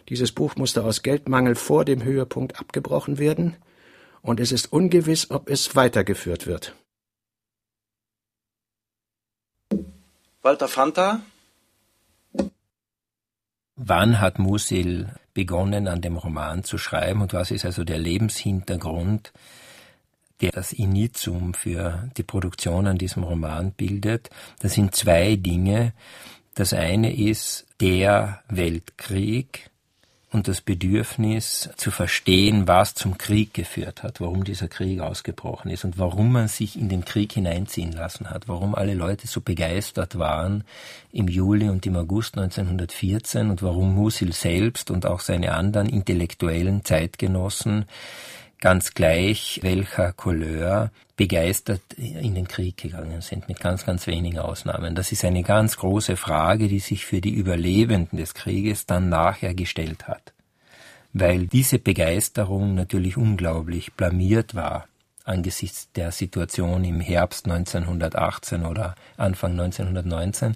Dieses 0.09 0.31
Buch 0.31 0.55
musste 0.55 0.83
aus 0.83 1.03
Geldmangel 1.03 1.53
vor 1.53 1.85
dem 1.85 2.03
Höhepunkt 2.03 2.59
abgebrochen 2.59 3.19
werden, 3.19 3.57
und 4.21 4.39
es 4.39 4.51
ist 4.51 4.73
ungewiss, 4.73 5.29
ob 5.29 5.49
es 5.49 5.75
weitergeführt 5.75 6.47
wird. 6.47 6.75
Walter 10.41 10.67
Fanta? 10.67 11.21
Wann 13.75 14.19
hat 14.19 14.39
Musil 14.39 15.13
begonnen, 15.37 15.87
an 15.87 16.01
dem 16.01 16.17
Roman 16.17 16.63
zu 16.63 16.79
schreiben 16.79 17.21
und 17.21 17.31
was 17.31 17.51
ist 17.51 17.63
also 17.63 17.83
der 17.83 17.99
Lebenshintergrund, 17.99 19.31
der 20.41 20.49
das 20.49 20.73
Initium 20.73 21.53
für 21.53 22.09
die 22.17 22.23
Produktion 22.23 22.87
an 22.87 22.97
diesem 22.97 23.21
Roman 23.21 23.71
bildet. 23.71 24.31
Das 24.61 24.73
sind 24.73 24.95
zwei 24.95 25.35
Dinge. 25.35 25.93
Das 26.55 26.73
eine 26.73 27.15
ist 27.15 27.67
der 27.79 28.41
Weltkrieg, 28.49 29.69
und 30.37 30.47
das 30.47 30.61
Bedürfnis 30.61 31.69
zu 31.77 31.89
verstehen, 31.89 32.67
was 32.67 32.93
zum 32.93 33.17
Krieg 33.17 33.53
geführt 33.53 34.03
hat, 34.03 34.21
warum 34.21 34.43
dieser 34.43 34.67
Krieg 34.67 35.01
ausgebrochen 35.01 35.71
ist 35.71 35.83
und 35.83 35.97
warum 35.97 36.31
man 36.31 36.47
sich 36.47 36.79
in 36.79 36.89
den 36.89 37.03
Krieg 37.03 37.33
hineinziehen 37.33 37.91
lassen 37.91 38.29
hat, 38.29 38.47
warum 38.47 38.75
alle 38.75 38.93
Leute 38.93 39.25
so 39.25 39.41
begeistert 39.41 40.19
waren 40.19 40.63
im 41.11 41.27
Juli 41.27 41.69
und 41.69 41.85
im 41.87 41.95
August 41.95 42.37
1914 42.37 43.49
und 43.49 43.63
warum 43.63 43.95
Musil 43.95 44.31
selbst 44.31 44.91
und 44.91 45.07
auch 45.07 45.21
seine 45.21 45.53
anderen 45.53 45.89
intellektuellen 45.89 46.85
Zeitgenossen 46.85 47.85
ganz 48.59 48.93
gleich 48.93 49.59
welcher 49.63 50.13
Couleur 50.13 50.91
begeistert 51.15 51.81
in 51.95 52.35
den 52.35 52.47
Krieg 52.47 52.77
gegangen 52.77 53.21
sind, 53.21 53.47
mit 53.47 53.59
ganz, 53.59 53.85
ganz 53.85 54.07
wenigen 54.07 54.39
Ausnahmen. 54.39 54.95
Das 54.95 55.11
ist 55.11 55.25
eine 55.25 55.43
ganz 55.43 55.77
große 55.77 56.15
Frage, 56.15 56.67
die 56.67 56.79
sich 56.79 57.05
für 57.05 57.21
die 57.21 57.33
Überlebenden 57.33 58.17
des 58.17 58.33
Krieges 58.33 58.85
dann 58.85 59.09
nachher 59.09 59.53
gestellt 59.53 60.07
hat. 60.07 60.33
Weil 61.13 61.47
diese 61.47 61.79
Begeisterung 61.79 62.75
natürlich 62.75 63.17
unglaublich 63.17 63.93
blamiert 63.93 64.53
war 64.53 64.87
angesichts 65.27 65.91
der 65.91 66.11
Situation 66.11 66.83
im 66.83 66.99
Herbst 66.99 67.45
1918 67.45 68.65
oder 68.65 68.95
Anfang 69.17 69.51
1919. 69.51 70.55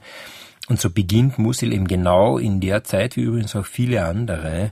Und 0.70 0.79
so 0.79 0.89
beginnt 0.89 1.38
Musil 1.38 1.74
eben 1.74 1.88
genau 1.88 2.38
in 2.38 2.62
der 2.62 2.84
Zeit, 2.84 3.15
wie 3.17 3.22
übrigens 3.24 3.55
auch 3.55 3.65
viele 3.65 4.05
andere, 4.05 4.72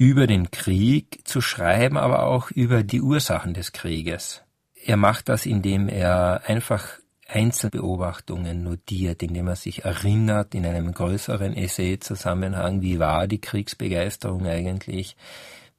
über 0.00 0.26
den 0.26 0.50
Krieg 0.50 1.20
zu 1.24 1.42
schreiben, 1.42 1.98
aber 1.98 2.22
auch 2.22 2.50
über 2.50 2.82
die 2.82 3.02
Ursachen 3.02 3.52
des 3.52 3.72
Krieges. 3.72 4.40
Er 4.82 4.96
macht 4.96 5.28
das, 5.28 5.44
indem 5.44 5.90
er 5.90 6.40
einfach 6.46 6.88
Einzelbeobachtungen 7.28 8.64
notiert, 8.64 9.22
indem 9.22 9.48
er 9.48 9.56
sich 9.56 9.84
erinnert 9.84 10.54
in 10.54 10.64
einem 10.64 10.94
größeren 10.94 11.54
Essay-Zusammenhang, 11.54 12.80
wie 12.80 12.98
war 12.98 13.28
die 13.28 13.42
Kriegsbegeisterung 13.42 14.46
eigentlich, 14.46 15.16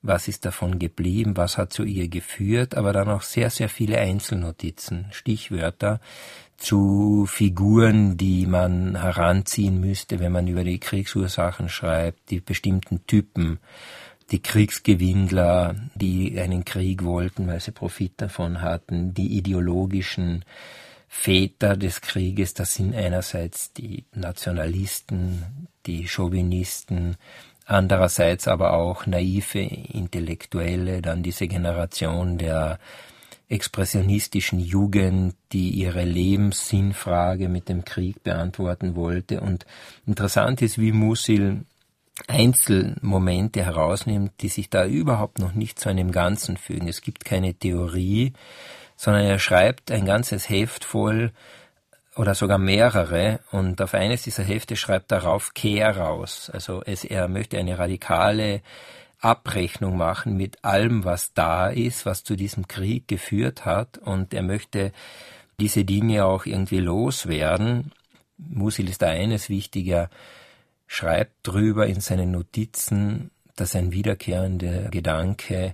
was 0.03 0.27
ist 0.27 0.45
davon 0.45 0.77
geblieben, 0.77 1.35
was 1.35 1.57
hat 1.57 1.73
zu 1.73 1.83
ihr 1.83 2.07
geführt, 2.07 2.75
aber 2.75 2.93
dann 2.93 3.09
auch 3.09 3.23
sehr, 3.23 3.49
sehr 3.49 3.69
viele 3.69 3.97
Einzelnotizen, 3.97 5.07
Stichwörter 5.09 5.99
zu 6.57 7.25
Figuren, 7.27 8.17
die 8.17 8.45
man 8.45 9.01
heranziehen 9.01 9.79
müsste, 9.79 10.19
wenn 10.19 10.31
man 10.31 10.47
über 10.47 10.63
die 10.63 10.79
Kriegsursachen 10.79 11.69
schreibt, 11.69 12.29
die 12.29 12.39
bestimmten 12.39 13.07
Typen, 13.07 13.59
die 14.31 14.41
Kriegsgewinnler, 14.41 15.75
die 15.95 16.39
einen 16.39 16.65
Krieg 16.65 17.03
wollten, 17.03 17.47
weil 17.47 17.59
sie 17.59 17.71
Profit 17.71 18.13
davon 18.17 18.61
hatten, 18.61 19.13
die 19.13 19.37
ideologischen 19.37 20.45
Väter 21.07 21.75
des 21.75 21.99
Krieges, 21.99 22.53
das 22.53 22.75
sind 22.75 22.95
einerseits 22.95 23.73
die 23.73 24.05
Nationalisten, 24.15 25.67
die 25.85 26.07
Chauvinisten, 26.07 27.17
andererseits 27.65 28.47
aber 28.47 28.73
auch 28.73 29.05
naive 29.05 29.59
Intellektuelle, 29.59 31.01
dann 31.01 31.21
diese 31.21 31.47
Generation 31.47 32.37
der 32.37 32.79
expressionistischen 33.49 34.61
Jugend, 34.61 35.35
die 35.51 35.71
ihre 35.71 36.05
Lebenssinnfrage 36.05 37.49
mit 37.49 37.67
dem 37.67 37.83
Krieg 37.83 38.23
beantworten 38.23 38.95
wollte. 38.95 39.41
Und 39.41 39.65
interessant 40.07 40.61
ist, 40.61 40.79
wie 40.79 40.93
Musil 40.93 41.65
Einzelmomente 42.27 43.63
herausnimmt, 43.63 44.33
die 44.41 44.49
sich 44.49 44.69
da 44.69 44.85
überhaupt 44.85 45.39
noch 45.39 45.53
nicht 45.53 45.79
zu 45.79 45.89
einem 45.89 46.11
Ganzen 46.11 46.57
fügen. 46.57 46.87
Es 46.87 47.01
gibt 47.01 47.25
keine 47.25 47.53
Theorie, 47.53 48.33
sondern 48.95 49.23
er 49.23 49.39
schreibt 49.39 49.91
ein 49.91 50.05
ganzes 50.05 50.49
Heft 50.49 50.85
voll 50.85 51.31
oder 52.15 52.35
sogar 52.35 52.57
mehrere 52.57 53.39
und 53.51 53.81
auf 53.81 53.93
eines 53.93 54.23
dieser 54.23 54.43
Hefte 54.43 54.75
schreibt 54.75 55.11
er 55.11 55.23
rauf 55.23 55.53
Kehr 55.53 55.97
raus. 55.97 56.49
Also 56.53 56.83
es, 56.85 57.03
er 57.05 57.27
möchte 57.27 57.57
eine 57.57 57.79
radikale 57.79 58.61
Abrechnung 59.19 59.97
machen 59.97 60.35
mit 60.35 60.63
allem, 60.63 61.05
was 61.05 61.33
da 61.33 61.69
ist, 61.69 62.05
was 62.05 62.23
zu 62.23 62.35
diesem 62.35 62.67
Krieg 62.67 63.07
geführt 63.07 63.65
hat 63.65 63.97
und 63.97 64.33
er 64.33 64.43
möchte 64.43 64.91
diese 65.59 65.85
Dinge 65.85 66.25
auch 66.25 66.45
irgendwie 66.45 66.79
loswerden. 66.79 67.91
Musil 68.37 68.89
ist 68.89 69.03
da 69.03 69.07
eines 69.07 69.47
wichtiger, 69.49 70.09
schreibt 70.91 71.47
drüber 71.47 71.87
in 71.87 72.01
seinen 72.01 72.31
Notizen, 72.31 73.31
dass 73.55 73.77
ein 73.77 73.93
wiederkehrender 73.93 74.89
Gedanke, 74.89 75.71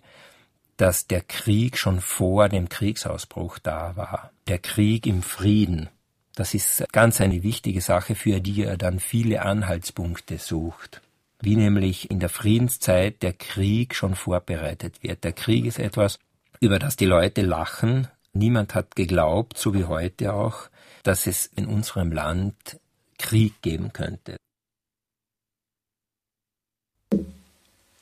dass 0.78 1.08
der 1.08 1.22
Krieg 1.22 1.80
schon 1.80 2.02
vor 2.02 2.50
dem 2.50 2.70
Kriegsausbruch 2.70 3.58
da 3.58 3.96
war. 3.96 4.30
Der 4.48 4.60
Krieg 4.60 5.08
im 5.08 5.24
Frieden. 5.24 5.90
Das 6.36 6.54
ist 6.54 6.86
ganz 6.92 7.20
eine 7.20 7.42
wichtige 7.42 7.82
Sache, 7.82 8.14
für 8.14 8.40
die 8.42 8.62
er 8.62 8.78
dann 8.78 9.00
viele 9.00 9.42
Anhaltspunkte 9.42 10.38
sucht. 10.38 11.02
Wie 11.42 11.56
nämlich 11.56 12.12
in 12.12 12.20
der 12.20 12.30
Friedenszeit 12.30 13.24
der 13.24 13.34
Krieg 13.34 13.96
schon 13.96 14.14
vorbereitet 14.14 15.02
wird. 15.02 15.24
Der 15.24 15.34
Krieg 15.34 15.66
ist 15.66 15.80
etwas, 15.80 16.20
über 16.60 16.78
das 16.78 16.96
die 16.96 17.08
Leute 17.08 17.42
lachen. 17.42 18.08
Niemand 18.34 18.76
hat 18.76 18.96
geglaubt, 18.96 19.58
so 19.58 19.74
wie 19.74 19.86
heute 19.86 20.36
auch, 20.36 20.70
dass 21.02 21.26
es 21.26 21.48
in 21.48 21.66
unserem 21.66 22.12
Land 22.12 22.80
Krieg 23.18 23.64
geben 23.64 23.94
könnte. 23.94 24.38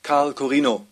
Karl 0.06 0.34
Corino 0.34 0.86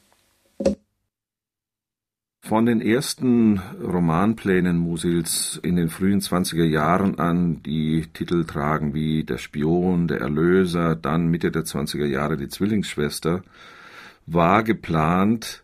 von 2.40 2.66
den 2.66 2.80
ersten 2.80 3.61
Romanplänen 3.80 4.76
Musils 4.76 5.61
in 5.62 5.76
den 5.76 5.88
frühen 5.88 6.21
20er 6.21 6.64
Jahren 6.64 7.21
an, 7.21 7.62
die 7.62 8.09
Titel 8.12 8.44
tragen 8.44 8.92
wie 8.92 9.23
Der 9.23 9.38
Spion, 9.38 10.09
Der 10.09 10.21
Erlöser, 10.21 10.97
dann 10.97 11.28
Mitte 11.28 11.52
der 11.52 11.62
20er 11.62 12.06
Jahre 12.06 12.37
die 12.37 12.49
Zwillingsschwester, 12.49 13.44
war 14.26 14.64
geplant, 14.64 15.62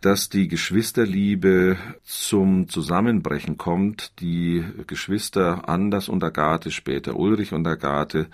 dass 0.00 0.28
die 0.28 0.46
Geschwisterliebe 0.46 1.76
zum 2.04 2.68
Zusammenbrechen 2.68 3.58
kommt. 3.58 4.20
Die 4.20 4.64
Geschwister 4.86 5.68
Anders 5.68 6.08
und 6.08 6.22
Agathe, 6.22 6.70
später 6.70 7.16
Ulrich 7.16 7.52
und 7.52 7.66
Agathe, 7.66 8.28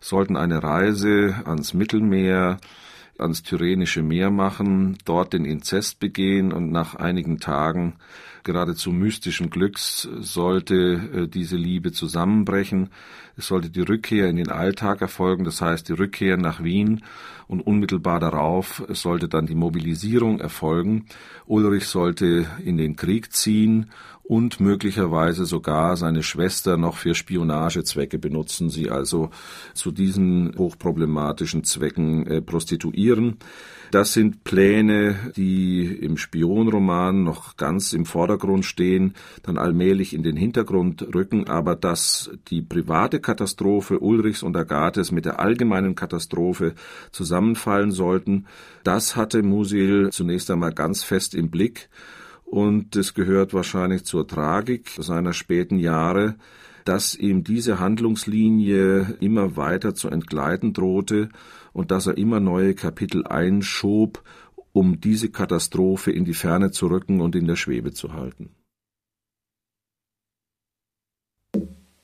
sollten 0.00 0.36
eine 0.36 0.60
Reise 0.60 1.36
ans 1.44 1.72
Mittelmeer 1.72 2.58
ans 3.20 3.42
Tyrrhenische 3.42 4.02
Meer 4.02 4.30
machen, 4.30 4.98
dort 5.04 5.32
den 5.32 5.44
Inzest 5.44 6.00
begehen 6.00 6.52
und 6.52 6.70
nach 6.70 6.94
einigen 6.94 7.38
Tagen 7.38 7.96
geradezu 8.44 8.90
mystischen 8.90 9.50
Glücks 9.50 10.08
sollte 10.20 10.74
äh, 10.74 11.28
diese 11.28 11.56
Liebe 11.56 11.92
zusammenbrechen. 11.92 12.90
Es 13.36 13.46
sollte 13.46 13.70
die 13.70 13.82
Rückkehr 13.82 14.28
in 14.28 14.36
den 14.36 14.50
Alltag 14.50 15.00
erfolgen, 15.00 15.44
das 15.44 15.60
heißt 15.60 15.88
die 15.88 15.92
Rückkehr 15.92 16.36
nach 16.36 16.62
Wien 16.62 17.02
und 17.46 17.60
unmittelbar 17.60 18.20
darauf 18.20 18.82
sollte 18.88 19.28
dann 19.28 19.46
die 19.46 19.54
Mobilisierung 19.54 20.40
erfolgen. 20.40 21.06
Ulrich 21.46 21.86
sollte 21.86 22.46
in 22.64 22.76
den 22.76 22.96
Krieg 22.96 23.32
ziehen 23.32 23.90
und 24.28 24.60
möglicherweise 24.60 25.46
sogar 25.46 25.96
seine 25.96 26.22
Schwester 26.22 26.76
noch 26.76 26.96
für 26.96 27.14
Spionagezwecke 27.14 28.18
benutzen, 28.18 28.68
sie 28.68 28.90
also 28.90 29.30
zu 29.72 29.90
diesen 29.90 30.54
hochproblematischen 30.58 31.64
Zwecken 31.64 32.26
äh, 32.26 32.42
prostituieren. 32.42 33.38
Das 33.90 34.12
sind 34.12 34.44
Pläne, 34.44 35.32
die 35.36 35.86
im 35.86 36.18
Spionroman 36.18 37.24
noch 37.24 37.56
ganz 37.56 37.94
im 37.94 38.04
Vordergrund 38.04 38.66
stehen, 38.66 39.14
dann 39.42 39.56
allmählich 39.56 40.14
in 40.14 40.22
den 40.22 40.36
Hintergrund 40.36 41.14
rücken, 41.14 41.48
aber 41.48 41.74
dass 41.74 42.30
die 42.48 42.60
private 42.60 43.20
Katastrophe 43.20 44.00
Ulrichs 44.00 44.42
und 44.42 44.56
Agathes 44.56 45.10
mit 45.10 45.24
der 45.24 45.40
allgemeinen 45.40 45.94
Katastrophe 45.94 46.74
zusammenfallen 47.12 47.90
sollten, 47.90 48.46
das 48.84 49.16
hatte 49.16 49.42
Musil 49.42 50.10
zunächst 50.10 50.50
einmal 50.50 50.72
ganz 50.72 51.02
fest 51.02 51.34
im 51.34 51.50
Blick. 51.50 51.88
Und 52.44 52.96
es 52.96 53.12
gehört 53.14 53.52
wahrscheinlich 53.52 54.04
zur 54.04 54.26
Tragik 54.26 54.88
seiner 54.98 55.34
späten 55.34 55.78
Jahre, 55.78 56.36
dass 56.84 57.14
ihm 57.14 57.44
diese 57.44 57.80
Handlungslinie 57.80 59.16
immer 59.20 59.56
weiter 59.56 59.94
zu 59.94 60.08
entgleiten 60.08 60.72
drohte 60.72 61.28
und 61.78 61.92
dass 61.92 62.08
er 62.08 62.18
immer 62.18 62.40
neue 62.40 62.74
Kapitel 62.74 63.24
einschob, 63.24 64.24
um 64.72 65.00
diese 65.00 65.30
Katastrophe 65.30 66.10
in 66.10 66.24
die 66.24 66.34
Ferne 66.34 66.72
zu 66.72 66.88
rücken 66.88 67.20
und 67.20 67.36
in 67.36 67.46
der 67.46 67.54
Schwebe 67.54 67.92
zu 67.92 68.14
halten. 68.14 68.50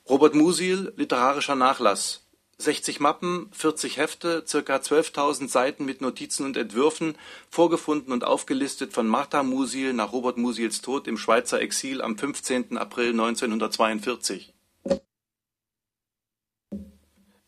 Robert 0.08 0.36
Musil, 0.36 0.92
literarischer 0.96 1.56
Nachlass 1.56 2.24
60 2.58 3.00
Mappen, 3.00 3.48
40 3.50 3.96
Hefte, 3.96 4.44
circa 4.46 4.76
12.000 4.76 5.48
Seiten 5.48 5.84
mit 5.84 6.00
Notizen 6.00 6.46
und 6.46 6.56
Entwürfen, 6.56 7.16
vorgefunden 7.50 8.12
und 8.12 8.22
aufgelistet 8.22 8.92
von 8.92 9.08
Martha 9.08 9.42
Musil 9.42 9.92
nach 9.92 10.12
Robert 10.12 10.36
Musils 10.36 10.82
Tod 10.82 11.08
im 11.08 11.18
Schweizer 11.18 11.60
Exil 11.60 12.00
am 12.00 12.16
15. 12.16 12.78
April 12.78 13.10
1942. 13.10 14.54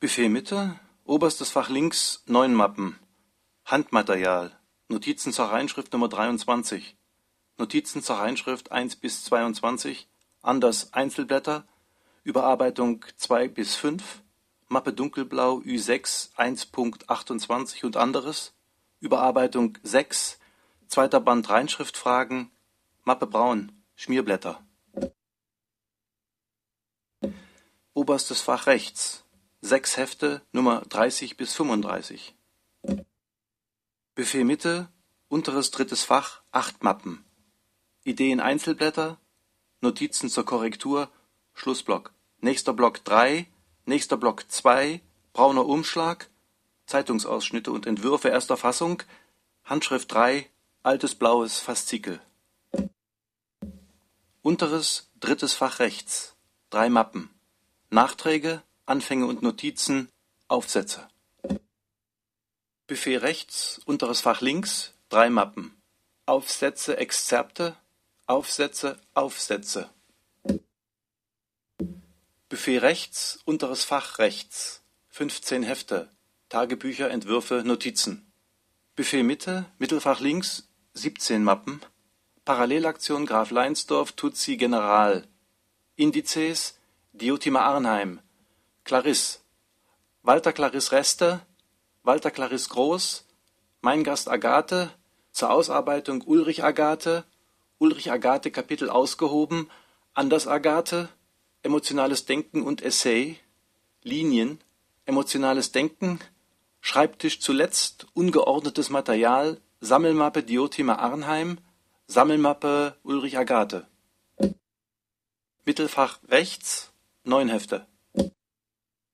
Buffet 0.01 0.29
Mitte, 0.29 0.81
oberstes 1.07 1.51
Fach 1.51 1.69
links, 1.69 2.23
neun 2.27 2.53
Mappen. 2.55 2.99
Handmaterial, 3.65 4.59
Notizen 4.89 5.33
zur 5.33 5.47
Reinschrift 5.47 5.93
Nummer 5.93 6.09
23, 6.09 6.97
Notizen 7.59 8.03
zur 8.03 8.17
Reinschrift 8.17 8.73
1 8.73 8.97
bis 8.97 9.25
22, 9.25 10.09
anders 10.43 10.93
Einzelblätter, 10.93 11.67
Überarbeitung 12.23 13.05
2 13.17 13.49
bis 13.49 13.77
5, 13.77 14.23
Mappe 14.69 14.93
Dunkelblau 14.93 15.59
Ü6 15.59 16.35
1.28 16.37 17.85
und 17.85 17.97
anderes, 17.97 18.55
Überarbeitung 19.01 19.79
6, 19.83 20.39
zweiter 20.89 21.21
Band 21.21 21.49
Reinschriftfragen, 21.49 22.51
Mappe 23.05 23.27
Braun, 23.27 23.73
Schmierblätter. 23.95 24.61
Oberstes 27.95 28.41
Fach 28.41 28.67
rechts, 28.67 29.26
sechs 29.67 29.97
Hefte, 29.97 30.43
Nummer 30.53 30.83
30 30.89 31.37
bis 31.37 31.53
35. 31.55 32.35
Buffet 34.15 34.45
Mitte, 34.45 34.89
unteres 35.29 35.71
drittes 35.73 36.05
Fach, 36.05 36.43
acht 36.53 36.83
Mappen. 36.83 37.25
Ideen 38.05 38.41
Einzelblätter, 38.41 39.19
Notizen 39.81 40.31
zur 40.31 40.45
Korrektur, 40.45 41.11
Schlussblock. 41.53 42.13
Nächster 42.41 42.73
Block 42.73 43.05
3, 43.05 43.47
Nächster 43.87 44.17
Block 44.17 44.45
2, 44.49 45.01
brauner 45.33 45.67
Umschlag, 45.67 46.31
Zeitungsausschnitte 46.87 47.73
und 47.73 47.87
Entwürfe 47.87 48.29
erster 48.29 48.57
Fassung, 48.57 49.03
Handschrift 49.65 50.13
3, 50.13 50.49
altes 50.85 51.17
blaues 51.17 51.59
Faszikel. 51.59 52.21
Unteres, 54.43 55.11
drittes 55.19 55.55
Fach 55.55 55.81
rechts, 55.81 56.37
drei 56.71 56.89
Mappen. 56.89 57.31
Nachträge, 57.91 58.63
Anfänge 58.87 59.27
und 59.27 59.43
Notizen, 59.43 60.09
Aufsätze. 60.49 61.09
Buffet 62.87 63.19
rechts, 63.19 63.81
unteres 63.85 64.21
Fach 64.21 64.41
links, 64.41 64.95
drei 65.09 65.29
Mappen. 65.29 65.77
Aufsätze, 66.25 66.97
Exzerpte, 66.97 67.77
Aufsätze, 68.27 68.99
Aufsätze. 69.15 69.91
Buffet 72.49 72.79
rechts, 72.79 73.41
unteres 73.45 73.85
Fach 73.85 74.19
rechts, 74.19 74.83
15 75.09 75.63
Hefte, 75.63 76.09
Tagebücher, 76.49 77.11
Entwürfe, 77.11 77.63
Notizen. 77.65 78.33
Buffet 78.95 79.25
Mitte, 79.25 79.67
Mittelfach 79.79 80.21
links, 80.21 80.69
17 80.97 81.45
Mappen 81.45 81.81
Parallelaktion 82.47 83.27
Graf 83.27 83.51
Leinsdorf 83.51 84.13
Tutsi 84.13 84.57
General 84.57 85.27
Indizes 85.97 86.79
Diotima 87.13 87.61
Arnheim 87.61 88.21
Clarisse. 88.87 89.41
Walter 90.23 90.53
Clarisse 90.53 90.93
Reste 90.93 91.41
Walter 92.05 92.31
Clarisse 92.31 92.69
Groß 92.69 93.25
Mein 93.81 94.05
Gast 94.05 94.29
Agathe 94.29 94.93
zur 95.33 95.51
Ausarbeitung 95.51 96.23
Ulrich 96.23 96.63
Agathe 96.63 97.25
Ulrich 97.79 98.13
Agathe 98.13 98.53
Kapitel 98.53 98.89
ausgehoben 98.89 99.69
Anders 100.15 100.47
Agathe 100.47 101.09
Emotionales 101.65 102.27
Denken 102.27 102.63
und 102.63 102.81
Essay 102.81 103.41
Linien 104.05 104.61
Emotionales 105.05 105.73
Denken 105.73 106.21
Schreibtisch 106.81 107.41
zuletzt 107.41 108.07
Ungeordnetes 108.15 108.89
Material 108.89 109.61
Sammelmappe 109.81 110.45
Diotima 110.45 110.95
Arnheim 110.95 111.59
Sammelmappe 112.07 112.97
Ulrich 113.03 113.37
Agathe. 113.37 113.89
Mittelfach 115.65 116.21
rechts 116.29 116.93
neun 117.25 117.49
Hefte 117.49 117.85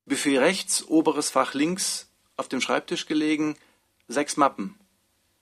Buffet 0.04 0.38
rechts, 0.38 0.84
oberes 0.88 1.30
Fach 1.30 1.54
links, 1.54 2.10
auf 2.36 2.48
dem 2.48 2.60
Schreibtisch 2.60 3.06
gelegen, 3.06 3.56
sechs 4.08 4.36
Mappen. 4.36 4.78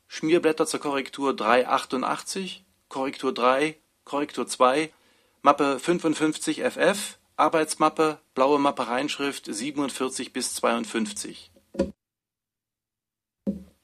Schmierblätter 0.06 0.66
zur 0.66 0.80
Korrektur 0.80 1.34
388, 1.34 2.64
Korrektur 2.88 3.32
3, 3.32 3.76
Korrektur 4.04 4.46
2, 4.46 4.92
Mappe 5.42 5.78
55 5.78 6.62
FF, 6.62 7.18
Arbeitsmappe, 7.36 8.20
blaue 8.34 8.58
Mappe 8.58 8.88
Reinschrift 8.88 9.46
47 9.46 10.32
bis 10.32 10.54
52. 10.56 11.50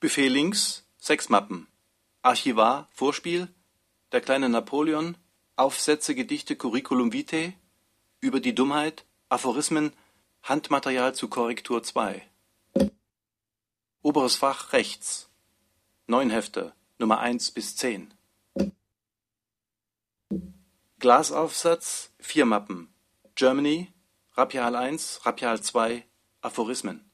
Buffet 0.00 0.28
links, 0.28 0.84
sechs 0.98 1.30
Mappen. 1.30 1.66
Archivar, 2.20 2.88
Vorspiel, 2.92 3.48
Der 4.12 4.20
kleine 4.20 4.48
Napoleon, 4.48 5.16
Aufsätze, 5.56 6.14
Gedichte, 6.14 6.54
Curriculum 6.54 7.12
vitae, 7.12 7.54
Über 8.20 8.40
die 8.40 8.54
Dummheit, 8.54 9.06
Aphorismen, 9.28 9.92
Handmaterial 10.48 11.12
zu 11.12 11.26
Korrektur 11.26 11.82
2. 11.82 12.22
Oberes 14.02 14.36
Fach 14.36 14.72
rechts. 14.72 15.28
Neun 16.06 16.30
Hefte, 16.30 16.72
Nummer 16.98 17.18
1 17.18 17.50
bis 17.50 17.74
10. 17.74 18.14
Glasaufsatz, 21.00 22.12
vier 22.20 22.46
Mappen. 22.46 22.94
Germany, 23.34 23.92
Rapial 24.34 24.76
1, 24.76 25.26
Rapial 25.26 25.60
2, 25.60 26.06
Aphorismen. 26.42 27.10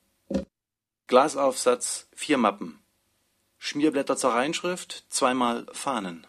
Glasaufsatz, 1.06 2.08
vier 2.12 2.36
Mappen. 2.36 2.84
Schmierblätter 3.56 4.18
zur 4.18 4.34
Reinschrift, 4.34 5.06
zweimal 5.08 5.66
Fahnen. 5.72 6.26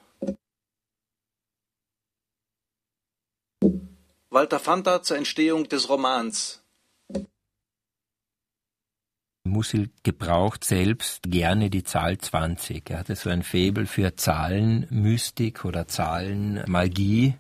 Walter 4.30 4.62
Fanta 4.62 5.04
zur 5.04 5.18
Entstehung 5.18 5.68
des 5.68 5.90
Romans. 5.90 6.63
Musil 9.46 9.90
gebraucht 10.04 10.64
selbst 10.64 11.24
gerne 11.24 11.70
die 11.70 11.84
Zahl 11.84 12.18
20. 12.18 12.90
Er 12.90 13.00
hatte 13.00 13.16
so 13.16 13.30
ein 13.30 13.44
Faible 13.44 13.86
für 13.86 14.16
Zahlenmystik 14.16 15.66
oder 15.66 15.88
Zahlenmagie. 15.88 17.36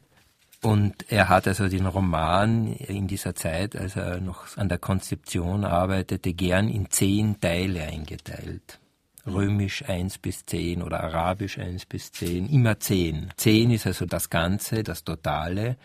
Und 0.61 1.05
er 1.09 1.29
hat 1.29 1.47
also 1.47 1.67
den 1.67 1.85
Roman 1.85 2.73
in 2.73 3.07
dieser 3.07 3.35
Zeit, 3.35 3.75
als 3.75 3.95
er 3.95 4.21
noch 4.21 4.57
an 4.57 4.69
der 4.69 4.77
Konzeption 4.77 5.65
arbeitete, 5.65 6.33
gern 6.33 6.69
in 6.69 6.89
zehn 6.89 7.39
Teile 7.39 7.83
eingeteilt. 7.83 8.79
Römisch 9.25 9.87
1 9.87 10.17
bis 10.17 10.45
10 10.45 10.81
oder 10.81 11.01
Arabisch 11.01 11.57
1 11.57 11.85
bis 11.85 12.11
10, 12.11 12.49
immer 12.49 12.79
10. 12.79 13.29
10 13.37 13.71
ist 13.71 13.87
also 13.87 14.05
das 14.05 14.29
Ganze, 14.29 14.83
das 14.83 15.05
Totale. 15.05 15.77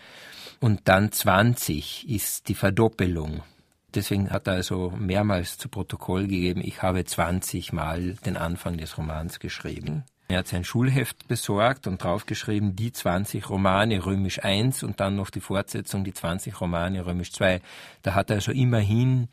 Und 0.59 0.83
dann 0.89 1.13
20 1.13 2.09
ist 2.09 2.49
die 2.49 2.57
Verdoppelung. 2.57 3.43
Deswegen 3.95 4.31
hat 4.31 4.47
er 4.47 4.55
also 4.55 4.93
mehrmals 4.97 5.57
zu 5.57 5.69
Protokoll 5.69 6.23
gegeben, 6.23 6.61
ich 6.63 6.83
habe 6.83 7.05
20 7.05 7.73
Mal 7.73 8.15
den 8.27 8.37
Anfang 8.37 8.77
des 8.77 8.99
Romans 8.99 9.41
geschrieben. 9.41 10.05
Er 10.31 10.41
hat 10.41 10.49
sein 10.49 10.63
Schulheft 10.63 11.27
besorgt 11.27 11.87
und 11.87 12.05
draufgeschrieben, 12.05 12.77
die 12.77 12.93
20 12.93 13.49
Romane 13.49 14.05
römisch 14.05 14.45
1 14.45 14.83
und 14.83 15.01
dann 15.01 15.17
noch 15.17 15.31
die 15.31 15.41
Fortsetzung, 15.41 16.05
die 16.05 16.13
20 16.13 16.61
Romane 16.61 17.07
römisch 17.07 17.33
2. 17.33 17.63
Da 18.03 18.15
hat 18.15 18.29
er 18.29 18.37
also 18.37 18.53
immerhin 18.53 19.29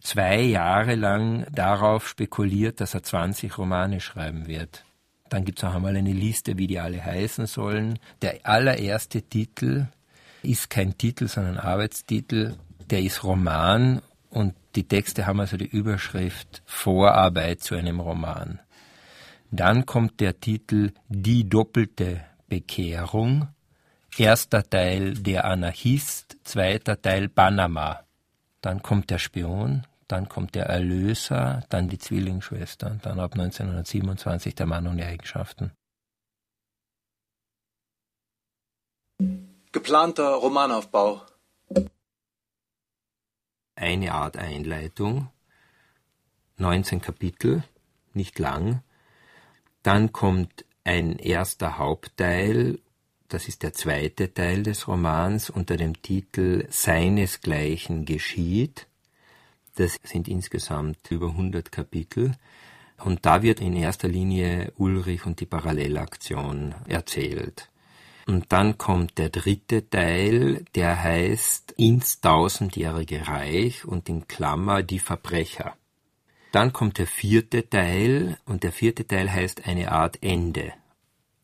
zwei 0.00 0.40
Jahre 0.40 0.96
lang 0.96 1.46
darauf 1.52 2.08
spekuliert, 2.08 2.80
dass 2.80 2.94
er 2.94 3.04
20 3.04 3.56
Romane 3.56 4.00
schreiben 4.00 4.48
wird. 4.48 4.84
Dann 5.28 5.44
gibt 5.44 5.58
es 5.58 5.64
auch 5.64 5.74
einmal 5.74 5.96
eine 5.96 6.12
Liste, 6.12 6.58
wie 6.58 6.66
die 6.66 6.80
alle 6.80 7.04
heißen 7.04 7.46
sollen. 7.46 8.00
Der 8.20 8.40
allererste 8.42 9.22
Titel 9.22 9.86
ist 10.42 10.70
kein 10.70 10.98
Titel, 10.98 11.28
sondern 11.28 11.58
Arbeitstitel. 11.58 12.56
Der 12.90 13.02
ist 13.02 13.24
Roman 13.24 14.00
und 14.30 14.54
die 14.76 14.86
Texte 14.86 15.26
haben 15.26 15.40
also 15.40 15.56
die 15.56 15.66
Überschrift 15.66 16.62
Vorarbeit 16.66 17.60
zu 17.60 17.74
einem 17.74 17.98
Roman. 17.98 18.60
Dann 19.50 19.86
kommt 19.86 20.20
der 20.20 20.38
Titel 20.38 20.92
Die 21.08 21.48
doppelte 21.48 22.24
Bekehrung. 22.48 23.48
Erster 24.16 24.62
Teil 24.62 25.14
Der 25.14 25.46
Anarchist, 25.46 26.36
zweiter 26.44 27.00
Teil 27.02 27.28
Panama. 27.28 28.04
Dann 28.60 28.82
kommt 28.82 29.10
der 29.10 29.18
Spion, 29.18 29.84
dann 30.06 30.28
kommt 30.28 30.54
der 30.54 30.66
Erlöser, 30.66 31.64
dann 31.68 31.88
die 31.88 31.98
Zwillingsschwester 31.98 32.98
dann 33.02 33.18
ab 33.18 33.32
1927 33.32 34.54
der 34.54 34.66
Mann 34.66 34.86
ohne 34.86 35.06
Eigenschaften. 35.06 35.72
Geplanter 39.72 40.34
Romanaufbau. 40.34 41.22
Eine 43.76 44.12
Art 44.12 44.36
Einleitung, 44.36 45.28
19 46.56 47.00
Kapitel, 47.00 47.62
nicht 48.14 48.38
lang. 48.38 48.82
Dann 49.82 50.12
kommt 50.12 50.64
ein 50.82 51.18
erster 51.18 51.78
Hauptteil, 51.78 52.78
das 53.28 53.48
ist 53.48 53.62
der 53.62 53.74
zweite 53.74 54.32
Teil 54.32 54.62
des 54.62 54.88
Romans 54.88 55.50
unter 55.50 55.76
dem 55.76 56.00
Titel 56.00 56.66
Seinesgleichen 56.70 58.04
geschieht. 58.04 58.86
Das 59.74 59.98
sind 60.02 60.26
insgesamt 60.26 61.10
über 61.10 61.28
100 61.28 61.70
Kapitel. 61.70 62.32
Und 63.04 63.26
da 63.26 63.42
wird 63.42 63.60
in 63.60 63.76
erster 63.76 64.08
Linie 64.08 64.72
Ulrich 64.76 65.26
und 65.26 65.40
die 65.40 65.46
Parallelaktion 65.46 66.74
erzählt. 66.88 67.68
Und 68.26 68.52
dann 68.52 68.76
kommt 68.76 69.18
der 69.18 69.30
dritte 69.30 69.88
Teil, 69.88 70.64
der 70.74 71.02
heißt 71.02 71.72
ins 71.76 72.20
tausendjährige 72.20 73.28
Reich 73.28 73.84
und 73.84 74.08
in 74.08 74.26
Klammer 74.26 74.82
die 74.82 74.98
Verbrecher. 74.98 75.76
Dann 76.50 76.72
kommt 76.72 76.98
der 76.98 77.06
vierte 77.06 77.68
Teil 77.68 78.38
und 78.44 78.64
der 78.64 78.72
vierte 78.72 79.06
Teil 79.06 79.32
heißt 79.32 79.66
eine 79.66 79.92
Art 79.92 80.22
Ende. 80.22 80.72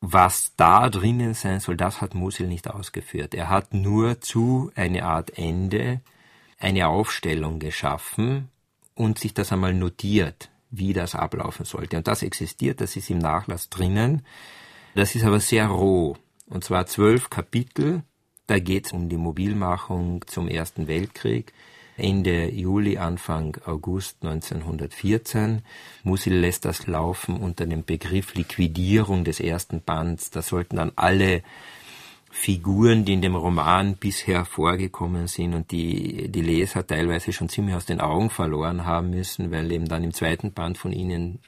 Was 0.01 0.55
da 0.57 0.91
drinnen 0.91 1.35
sein 1.35 1.61
soll, 1.61 1.77
das 1.77 2.01
hat 2.01 2.15
Musil 2.15 2.49
nicht 2.49 2.69
ausgeführt. 2.69 3.35
Er 3.35 3.49
hat 3.49 3.73
nur 3.73 4.21
zu 4.21 4.73
eine 4.75 5.05
Art 5.05 5.39
Ende 5.39 6.01
eine 6.59 6.89
Aufstellung 6.89 7.61
geschaffen 7.61 8.49
und 8.95 9.21
sich 9.21 9.35
das 9.35 9.53
einmal 9.53 9.75
notiert, 9.75 10.51
wie 10.71 10.93
das 10.93 11.15
ablaufen 11.15 11.65
sollte. 11.65 11.97
Und 11.97 12.09
das 12.09 12.23
existiert, 12.23 12.81
das 12.81 12.97
ist 12.97 13.11
im 13.11 13.19
Nachlass 13.19 13.69
drinnen. 13.69 14.27
Das 14.95 15.15
ist 15.15 15.25
aber 15.25 15.39
sehr 15.39 15.69
roh. 15.69 16.17
Und 16.53 16.65
zwar 16.65 16.85
zwölf 16.85 17.31
Kapitel. 17.31 18.03
Da 18.47 18.59
geht 18.59 18.85
es 18.85 18.93
um 18.93 19.09
die 19.09 19.17
Mobilmachung 19.17 20.23
zum 20.27 20.49
Ersten 20.49 20.87
Weltkrieg. 20.87 21.55
Ende 21.97 22.51
Juli, 22.51 22.99
Anfang 22.99 23.57
August 23.65 24.19
1914. 24.23 25.63
Musil 26.03 26.35
lässt 26.35 26.67
das 26.67 26.87
laufen 26.87 27.39
unter 27.39 27.65
dem 27.65 27.85
Begriff 27.85 28.35
Liquidierung 28.35 29.25
des 29.25 29.41
ersten 29.41 29.81
Bands. 29.81 30.31
Da 30.31 30.43
sollten 30.43 30.77
dann 30.77 30.93
alle 30.95 31.43
Figuren, 32.31 33.07
die 33.07 33.15
in 33.15 33.23
dem 33.23 33.35
Roman 33.35 33.97
bisher 33.97 34.45
vorgekommen 34.45 35.29
sind 35.29 35.55
und 35.55 35.71
die 35.71 36.29
die 36.29 36.43
Leser 36.43 36.87
teilweise 36.87 37.33
schon 37.33 37.49
ziemlich 37.49 37.77
aus 37.77 37.87
den 37.87 38.01
Augen 38.01 38.29
verloren 38.29 38.85
haben 38.85 39.09
müssen, 39.09 39.51
weil 39.51 39.73
eben 39.73 39.87
dann 39.87 40.05
im 40.05 40.13
zweiten 40.13 40.53
Band 40.53 40.77
von 40.77 40.93
ihnen 40.93 41.39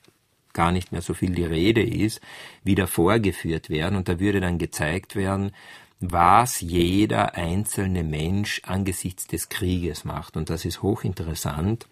gar 0.55 0.73
nicht 0.73 0.93
mehr 0.93 1.03
so 1.03 1.13
viel 1.13 1.33
die 1.33 1.45
Rede 1.45 1.83
ist, 1.83 2.21
wieder 2.63 2.87
vorgeführt 2.87 3.69
werden 3.69 3.97
und 3.97 4.09
da 4.09 4.19
würde 4.19 4.41
dann 4.41 4.59
gezeigt 4.59 5.17
werden, 5.17 5.53
was 6.01 6.61
jeder 6.61 7.35
einzelne 7.35 8.05
Mensch 8.05 8.61
angesichts 8.65 9.27
des 9.27 9.49
Krieges 9.49 10.05
macht. 10.05 10.37
Und 10.37 10.51
das 10.51 10.65
ist 10.65 10.83
hochinteressant. 10.83 11.87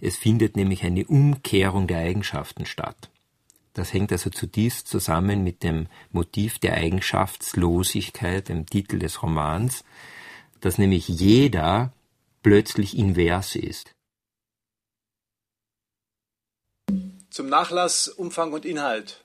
Es 0.00 0.16
findet 0.16 0.56
nämlich 0.56 0.84
eine 0.84 1.04
Umkehrung 1.04 1.86
der 1.86 1.98
Eigenschaften 1.98 2.66
statt. 2.66 3.10
Das 3.72 3.92
hängt 3.92 4.12
also 4.12 4.30
zutiefst 4.30 4.86
zusammen 4.86 5.42
mit 5.42 5.62
dem 5.62 5.88
Motiv 6.12 6.58
der 6.58 6.74
Eigenschaftslosigkeit, 6.74 8.48
dem 8.48 8.66
Titel 8.66 8.98
des 8.98 9.22
Romans, 9.22 9.84
dass 10.60 10.78
nämlich 10.78 11.08
jeder 11.08 11.92
plötzlich 12.42 12.96
invers 12.96 13.56
ist. 13.56 13.94
Zum 17.34 17.48
Nachlass 17.48 18.06
Umfang 18.06 18.52
und 18.52 18.64
Inhalt. 18.64 19.24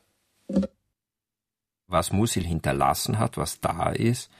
Was 1.85 2.11
Musil 2.11 2.43
hinterlassen 2.43 3.19
hat, 3.19 3.37
was 3.37 3.61
da 3.61 3.91
ist, 3.91 4.31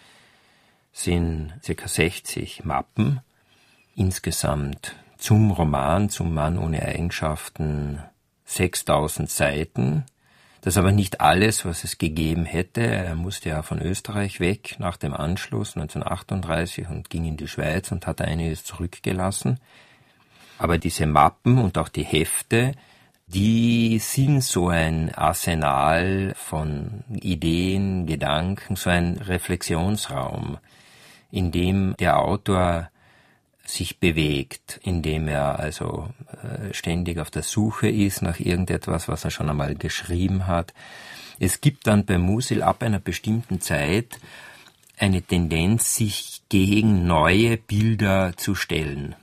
sind 0.91 1.53
ca. 1.63 1.87
60 1.87 2.65
Mappen, 2.65 3.21
insgesamt 3.95 4.95
zum 5.19 5.51
Roman, 5.51 6.09
zum 6.09 6.33
Mann 6.33 6.57
ohne 6.57 6.81
Eigenschaften 6.81 8.01
6000 8.45 9.29
Seiten. 9.29 10.03
Das 10.61 10.73
ist 10.73 10.79
aber 10.79 10.91
nicht 10.91 11.21
alles, 11.21 11.63
was 11.63 11.83
es 11.83 11.99
gegeben 11.99 12.45
hätte. 12.45 12.81
Er 12.81 13.13
musste 13.13 13.49
ja 13.49 13.61
von 13.61 13.79
Österreich 13.79 14.39
weg 14.39 14.77
nach 14.79 14.97
dem 14.97 15.13
Anschluss 15.13 15.77
1938 15.77 16.87
und 16.87 17.11
ging 17.11 17.25
in 17.25 17.37
die 17.37 17.47
Schweiz 17.47 17.91
und 17.91 18.07
hat 18.07 18.19
einiges 18.19 18.63
zurückgelassen. 18.63 19.59
Aber 20.57 20.79
diese 20.79 21.05
Mappen 21.05 21.59
und 21.59 21.77
auch 21.77 21.89
die 21.89 22.03
Hefte, 22.03 22.73
die 23.33 23.99
sind 23.99 24.43
so 24.43 24.69
ein 24.69 25.13
Arsenal 25.13 26.33
von 26.35 27.03
Ideen, 27.09 28.07
Gedanken, 28.07 28.75
so 28.75 28.89
ein 28.89 29.17
Reflexionsraum, 29.17 30.57
in 31.31 31.51
dem 31.51 31.95
der 31.99 32.19
Autor 32.19 32.89
sich 33.63 33.99
bewegt, 33.99 34.79
in 34.83 35.03
dem 35.03 35.27
er 35.27 35.59
also 35.59 36.09
äh, 36.41 36.73
ständig 36.73 37.19
auf 37.19 37.29
der 37.29 37.43
Suche 37.43 37.87
ist 37.87 38.23
nach 38.23 38.39
irgendetwas, 38.39 39.07
was 39.07 39.25
er 39.25 39.31
schon 39.31 39.49
einmal 39.49 39.75
geschrieben 39.75 40.47
hat. 40.47 40.73
Es 41.39 41.61
gibt 41.61 41.85
dann 41.85 42.05
bei 42.05 42.17
Musil 42.17 42.63
ab 42.63 42.81
einer 42.81 42.99
bestimmten 42.99 43.61
Zeit 43.61 44.19
eine 44.97 45.21
Tendenz, 45.21 45.95
sich 45.95 46.41
gegen 46.49 47.05
neue 47.05 47.57
Bilder 47.57 48.33
zu 48.35 48.55
stellen. 48.55 49.15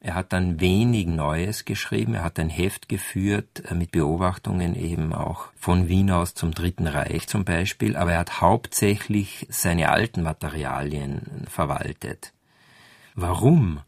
Er 0.00 0.14
hat 0.14 0.32
dann 0.32 0.60
wenig 0.60 1.06
Neues 1.06 1.64
geschrieben. 1.64 2.14
Er 2.14 2.24
hat 2.24 2.38
ein 2.38 2.50
Heft 2.50 2.88
geführt 2.88 3.64
äh, 3.68 3.74
mit 3.74 3.90
Beobachtungen 3.90 4.76
eben 4.76 5.12
auch 5.12 5.46
von 5.56 5.88
Wien 5.88 6.10
aus 6.10 6.34
zum 6.34 6.52
Dritten 6.52 6.86
Reich 6.86 7.26
zum 7.26 7.44
Beispiel. 7.44 7.96
Aber 7.96 8.12
er 8.12 8.20
hat 8.20 8.40
hauptsächlich 8.40 9.46
seine 9.50 9.90
alten 9.90 10.22
Materialien 10.22 11.46
verwaltet. 11.48 12.32
Warum? 13.14 13.80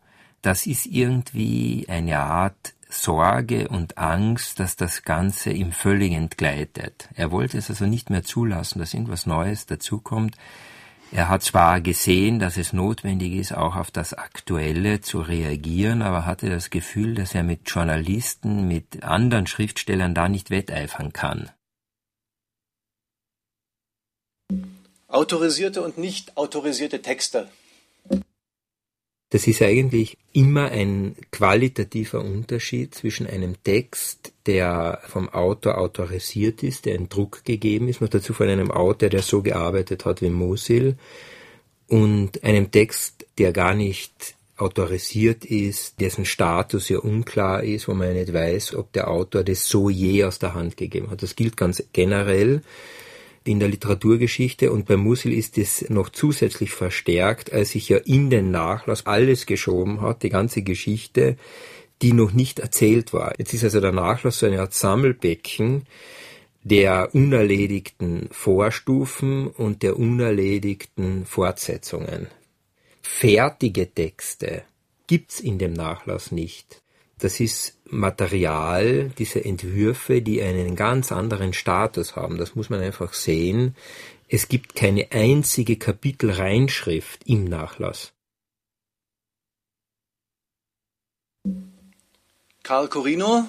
Das 0.42 0.66
ist 0.66 0.87
irgendwie 0.87 1.87
eine 1.88 2.18
Art 2.18 2.75
Sorge 2.88 3.68
und 3.68 3.99
Angst, 3.99 4.59
dass 4.59 4.75
das 4.75 5.05
Ganze 5.05 5.51
ihm 5.53 5.70
völlig 5.70 6.12
entgleitet. 6.12 7.09
Er 7.14 7.31
wollte 7.31 7.57
es 7.59 7.70
also 7.70 7.87
nicht 7.87 8.11
mehr 8.11 8.25
zulassen, 8.25 8.81
dass 8.81 8.94
irgendwas 8.94 9.27
Neues 9.27 9.66
dazukommt. 9.66 10.37
Er 11.12 11.29
hat 11.29 11.42
zwar 11.42 11.81
gesehen, 11.81 12.38
dass 12.38 12.57
es 12.57 12.73
notwendig 12.73 13.33
ist, 13.33 13.53
auch 13.53 13.75
auf 13.75 13.90
das 13.90 14.14
Aktuelle 14.14 15.01
zu 15.01 15.20
reagieren, 15.20 16.03
aber 16.03 16.25
hatte 16.25 16.49
das 16.49 16.70
Gefühl, 16.70 17.16
dass 17.16 17.35
er 17.35 17.42
mit 17.42 17.68
Journalisten, 17.68 18.68
mit 18.68 19.03
anderen 19.03 19.49
Schriftstellern 19.49 20.14
da 20.14 20.29
nicht 20.29 20.51
wetteifern 20.51 21.12
kann. 21.12 21.51
Autorisierte 25.09 25.83
und 25.83 25.99
nicht 25.99 26.37
autorisierte 26.37 27.03
Texte. 27.03 27.49
Das 29.31 29.47
ist 29.47 29.62
eigentlich 29.62 30.19
immer 30.33 30.71
ein 30.73 31.14
qualitativer 31.31 32.21
Unterschied 32.21 32.95
zwischen 32.95 33.29
einem 33.29 33.62
Text, 33.62 34.33
der 34.47 35.01
vom 35.07 35.29
Autor 35.29 35.79
autorisiert 35.79 36.64
ist, 36.64 36.85
der 36.85 36.97
in 36.97 37.09
Druck 37.09 37.45
gegeben 37.45 37.88
ist, 37.88 38.01
noch 38.01 38.09
dazu 38.09 38.35
von 38.35 38.49
einem 38.49 38.73
Autor, 38.73 39.09
der 39.09 39.23
so 39.23 39.40
gearbeitet 39.40 40.05
hat 40.05 40.21
wie 40.21 40.31
Mosil, 40.31 40.97
und 41.87 42.43
einem 42.43 42.71
Text, 42.71 43.27
der 43.38 43.53
gar 43.53 43.75
nicht 43.75 44.35
autorisiert 44.57 45.45
ist, 45.45 46.01
dessen 46.01 46.25
Status 46.25 46.88
ja 46.88 46.99
unklar 46.99 47.62
ist, 47.62 47.88
wo 47.88 47.95
man 47.95 48.12
nicht 48.12 48.33
weiß, 48.33 48.75
ob 48.75 48.93
der 48.93 49.09
Autor 49.09 49.43
das 49.43 49.69
so 49.69 49.88
je 49.90 50.25
aus 50.25 50.38
der 50.38 50.55
Hand 50.55 50.77
gegeben 50.77 51.11
hat. 51.11 51.23
Das 51.23 51.35
gilt 51.35 51.57
ganz 51.57 51.83
generell 51.93 52.62
in 53.44 53.59
der 53.59 53.68
Literaturgeschichte 53.68 54.70
und 54.70 54.87
bei 54.87 54.96
Musil 54.96 55.33
ist 55.33 55.57
es 55.57 55.88
noch 55.88 56.11
zusätzlich 56.11 56.72
verstärkt, 56.72 57.53
als 57.53 57.70
sich 57.70 57.88
ja 57.88 57.96
in 57.98 58.31
den 58.31 58.50
Nachlass 58.50 59.07
alles 59.07 59.46
geschoben 59.46 60.03
hat, 60.03 60.22
die 60.22 60.29
ganze 60.29 60.62
Geschichte, 60.62 61.37
die 62.03 62.12
noch 62.12 62.33
nicht 62.33 62.59
erzählt 62.59 63.12
war. 63.12 63.35
Jetzt 63.38 63.55
ist 63.55 63.64
also 63.64 63.81
der 63.81 63.92
Nachlass 63.92 64.38
so 64.38 64.46
eine 64.46 64.61
Art 64.61 64.74
Sammelbecken 64.74 65.87
der 66.62 67.14
unerledigten 67.14 68.29
Vorstufen 68.31 69.48
und 69.48 69.83
der 69.83 69.98
unerledigten 69.98 71.24
Fortsetzungen. 71.24 72.26
Fertige 73.03 73.92
Texte 73.92 74.64
gibt's 75.07 75.40
in 75.40 75.59
dem 75.59 75.72
Nachlass 75.72 76.33
nicht. 76.33 76.83
Das 77.18 77.40
ist 77.40 77.79
Material, 77.90 79.11
diese 79.18 79.44
Entwürfe, 79.44 80.22
die 80.22 80.42
einen 80.42 80.76
ganz 80.76 81.12
anderen 81.12 81.53
Status 81.53 82.16
haben. 82.16 82.38
Das 82.38 82.55
muss 82.55 82.70
man 82.70 82.81
einfach 82.81 83.12
sehen. 83.12 83.74
Es 84.29 84.48
gibt 84.48 84.74
keine 84.74 85.11
einzige 85.11 85.76
Kapitelreinschrift 85.76 87.26
im 87.26 87.44
Nachlass. 87.44 88.12
Karl 92.62 92.88
Corino? 92.88 93.48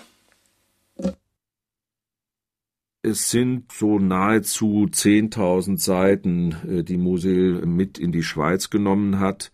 Es 3.04 3.30
sind 3.30 3.72
so 3.72 4.00
nahezu 4.00 4.88
10.000 4.92 5.78
Seiten, 5.78 6.56
äh, 6.68 6.84
die 6.84 6.98
Musil 6.98 7.66
mit 7.66 7.98
in 7.98 8.12
die 8.12 8.24
Schweiz 8.24 8.70
genommen 8.70 9.20
hat 9.20 9.52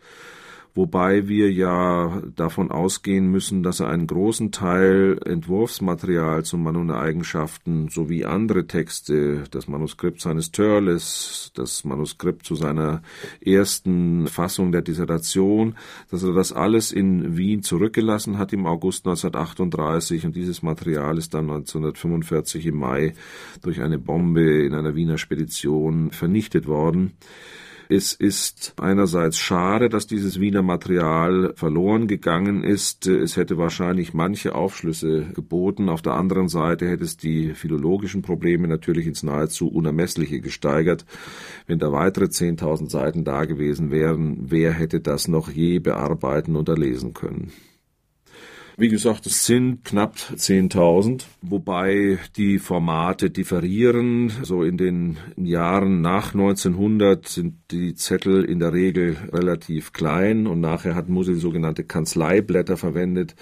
wobei 0.78 1.28
wir 1.28 1.52
ja 1.52 2.22
davon 2.36 2.70
ausgehen 2.70 3.28
müssen, 3.28 3.64
dass 3.64 3.80
er 3.80 3.90
einen 3.90 4.06
großen 4.06 4.52
Teil 4.52 5.20
Entwurfsmaterial 5.26 6.46
zum 6.46 6.62
Mann 6.64 6.76
und 6.76 6.92
Eigenschaften 6.92 7.90
sowie 7.90 8.26
andere 8.26 8.68
Texte, 8.68 9.44
das 9.50 9.68
Manuskript 9.68 10.22
seines 10.22 10.52
Törles, 10.52 11.52
das 11.56 11.84
Manuskript 11.84 12.46
zu 12.46 12.54
seiner 12.54 13.02
ersten 13.44 14.28
Fassung 14.28 14.72
der 14.72 14.84
Dissertation, 14.84 15.76
dass 16.12 16.24
er 16.24 16.34
das 16.34 16.54
alles 16.54 16.92
in 16.92 17.36
Wien 17.36 17.64
zurückgelassen 17.64 18.38
hat 18.38 18.54
im 18.54 18.68
August 18.68 19.08
1938 19.08 20.28
und 20.28 20.36
dieses 20.36 20.62
Material 20.62 21.18
ist 21.18 21.34
dann 21.34 21.50
1945 21.50 22.68
im 22.68 22.78
Mai 22.78 23.14
durch 23.64 23.82
eine 23.82 23.98
Bombe 23.98 24.64
in 24.64 24.76
einer 24.76 24.94
Wiener 24.94 25.18
Spedition 25.18 26.12
vernichtet 26.12 26.68
worden. 26.68 27.14
Es 27.90 28.14
ist 28.14 28.74
einerseits 28.82 29.38
schade, 29.38 29.88
dass 29.88 30.08
dieses 30.08 30.42
Wiener 30.42 30.62
Material 30.62 31.54
verloren 31.56 32.08
gegangen 32.08 32.64
ist. 32.64 33.08
Es 33.08 33.38
hätte 33.38 33.58
wahrscheinlich 33.58 34.14
manche 34.14 34.56
Aufschlüsse 34.56 35.28
geboten. 35.34 35.88
Auf 35.88 36.02
der 36.02 36.14
anderen 36.14 36.50
Seite 36.50 36.88
hätte 36.90 37.06
es 37.06 37.16
die 37.16 37.54
philologischen 37.54 38.22
Probleme 38.22 38.68
natürlich 38.68 39.08
ins 39.08 39.24
nahezu 39.24 39.70
Unermessliche 39.70 40.42
gesteigert. 40.42 41.06
Wenn 41.66 41.80
da 41.80 41.94
weitere 41.94 42.26
10.000 42.26 42.90
Seiten 42.90 43.24
da 43.24 43.46
gewesen 43.46 43.90
wären, 43.90 44.52
wer 44.52 44.74
hätte 44.74 45.00
das 45.00 45.30
noch 45.30 45.50
je 45.50 45.80
bearbeiten 45.80 46.58
oder 46.58 46.76
lesen 46.76 47.14
können? 47.14 47.54
Wie 48.80 48.90
gesagt, 48.90 49.26
es 49.26 49.44
sind 49.44 49.86
knapp 49.86 50.18
10.000, 50.18 51.24
wobei 51.42 52.20
die 52.36 52.60
Formate 52.60 53.32
differieren. 53.32 54.32
So 54.44 54.62
in 54.62 54.78
den 54.78 55.18
Jahren 55.36 56.02
nach 56.02 56.36
1900 56.36 57.28
sind 57.28 57.56
die 57.72 57.96
Zettel 57.96 58.44
in 58.44 58.60
der 58.60 58.74
Regel 58.74 59.18
relativ 59.34 59.94
klein 59.94 60.46
und 60.46 60.60
nachher 60.62 60.94
hat 60.94 61.10
Musil 61.10 61.38
sogenannte 61.38 61.86
Kanzleiblätter 61.86 62.78
verwendet, 62.78 63.36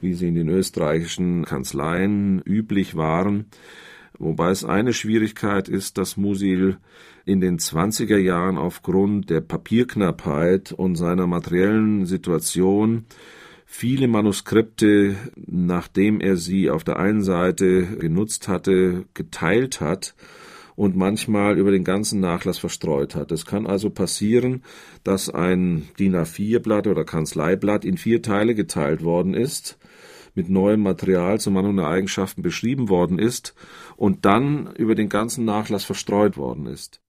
wie 0.00 0.14
sie 0.14 0.28
in 0.28 0.36
den 0.36 0.48
österreichischen 0.48 1.44
Kanzleien 1.44 2.40
üblich 2.46 2.96
waren. 2.96 3.44
Wobei 4.18 4.48
es 4.48 4.64
eine 4.64 4.94
Schwierigkeit 4.94 5.68
ist, 5.68 5.98
dass 5.98 6.16
Musil 6.16 6.78
in 7.26 7.42
den 7.42 7.58
20er 7.58 8.16
Jahren 8.16 8.56
aufgrund 8.56 9.28
der 9.28 9.42
Papierknappheit 9.42 10.72
und 10.72 10.94
seiner 10.94 11.26
materiellen 11.26 12.06
Situation 12.06 13.04
viele 13.70 14.08
Manuskripte, 14.08 15.14
nachdem 15.36 16.20
er 16.20 16.36
sie 16.36 16.70
auf 16.70 16.84
der 16.84 16.98
einen 16.98 17.22
Seite 17.22 17.84
genutzt 17.98 18.48
hatte, 18.48 19.04
geteilt 19.12 19.82
hat 19.82 20.14
und 20.74 20.96
manchmal 20.96 21.58
über 21.58 21.70
den 21.70 21.84
ganzen 21.84 22.18
Nachlass 22.18 22.58
verstreut 22.58 23.14
hat. 23.14 23.30
Es 23.30 23.44
kann 23.44 23.66
also 23.66 23.90
passieren, 23.90 24.64
dass 25.04 25.28
ein 25.28 25.86
DIN 25.98 26.16
A4-Blatt 26.16 26.86
oder 26.86 27.04
Kanzleiblatt 27.04 27.84
in 27.84 27.98
vier 27.98 28.22
Teile 28.22 28.54
geteilt 28.54 29.04
worden 29.04 29.34
ist, 29.34 29.78
mit 30.34 30.48
neuem 30.48 30.80
Material 30.80 31.38
zum 31.38 31.52
Mann 31.52 31.66
und 31.66 31.76
der 31.76 31.88
Eigenschaften 31.88 32.40
beschrieben 32.40 32.88
worden 32.88 33.18
ist 33.18 33.54
und 33.96 34.24
dann 34.24 34.74
über 34.76 34.94
den 34.94 35.10
ganzen 35.10 35.44
Nachlass 35.44 35.84
verstreut 35.84 36.38
worden 36.38 36.66
ist. 36.66 37.02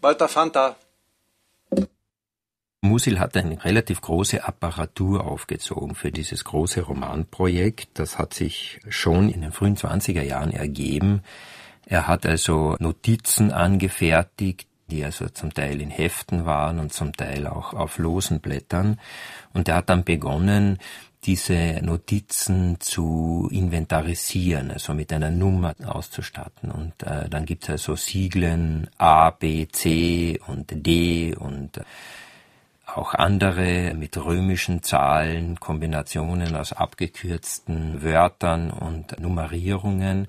Walter 0.00 0.28
Fanta, 0.28 0.76
Musil 2.84 3.18
hat 3.18 3.36
eine 3.36 3.64
relativ 3.64 4.00
große 4.00 4.44
Apparatur 4.44 5.26
aufgezogen 5.26 5.94
für 5.94 6.12
dieses 6.12 6.44
große 6.44 6.82
Romanprojekt. 6.82 7.88
Das 7.94 8.18
hat 8.18 8.34
sich 8.34 8.78
schon 8.88 9.30
in 9.30 9.40
den 9.40 9.52
frühen 9.52 9.76
20er 9.76 10.22
Jahren 10.22 10.52
ergeben. 10.52 11.22
Er 11.86 12.06
hat 12.06 12.26
also 12.26 12.76
Notizen 12.78 13.52
angefertigt, 13.52 14.68
die 14.90 15.02
also 15.02 15.28
zum 15.28 15.52
Teil 15.54 15.80
in 15.80 15.90
Heften 15.90 16.44
waren 16.44 16.78
und 16.78 16.92
zum 16.92 17.14
Teil 17.14 17.46
auch 17.46 17.72
auf 17.72 17.98
losen 17.98 18.40
Blättern. 18.40 19.00
Und 19.54 19.68
er 19.68 19.76
hat 19.76 19.88
dann 19.88 20.04
begonnen, 20.04 20.78
diese 21.24 21.80
Notizen 21.82 22.80
zu 22.80 23.48
inventarisieren, 23.50 24.70
also 24.70 24.92
mit 24.92 25.10
einer 25.10 25.30
Nummer 25.30 25.74
auszustatten. 25.86 26.70
Und 26.70 27.02
äh, 27.02 27.30
dann 27.30 27.46
gibt 27.46 27.64
es 27.64 27.70
also 27.70 27.96
Sieglen 27.96 28.90
A, 28.98 29.30
B, 29.30 29.66
C 29.68 30.38
und 30.46 30.86
D 30.86 31.34
und 31.34 31.78
äh, 31.78 31.84
auch 32.96 33.14
andere 33.14 33.94
mit 33.94 34.16
römischen 34.16 34.82
Zahlen, 34.82 35.60
Kombinationen 35.60 36.56
aus 36.56 36.72
abgekürzten 36.72 38.02
Wörtern 38.02 38.70
und 38.70 39.18
Nummerierungen 39.20 40.28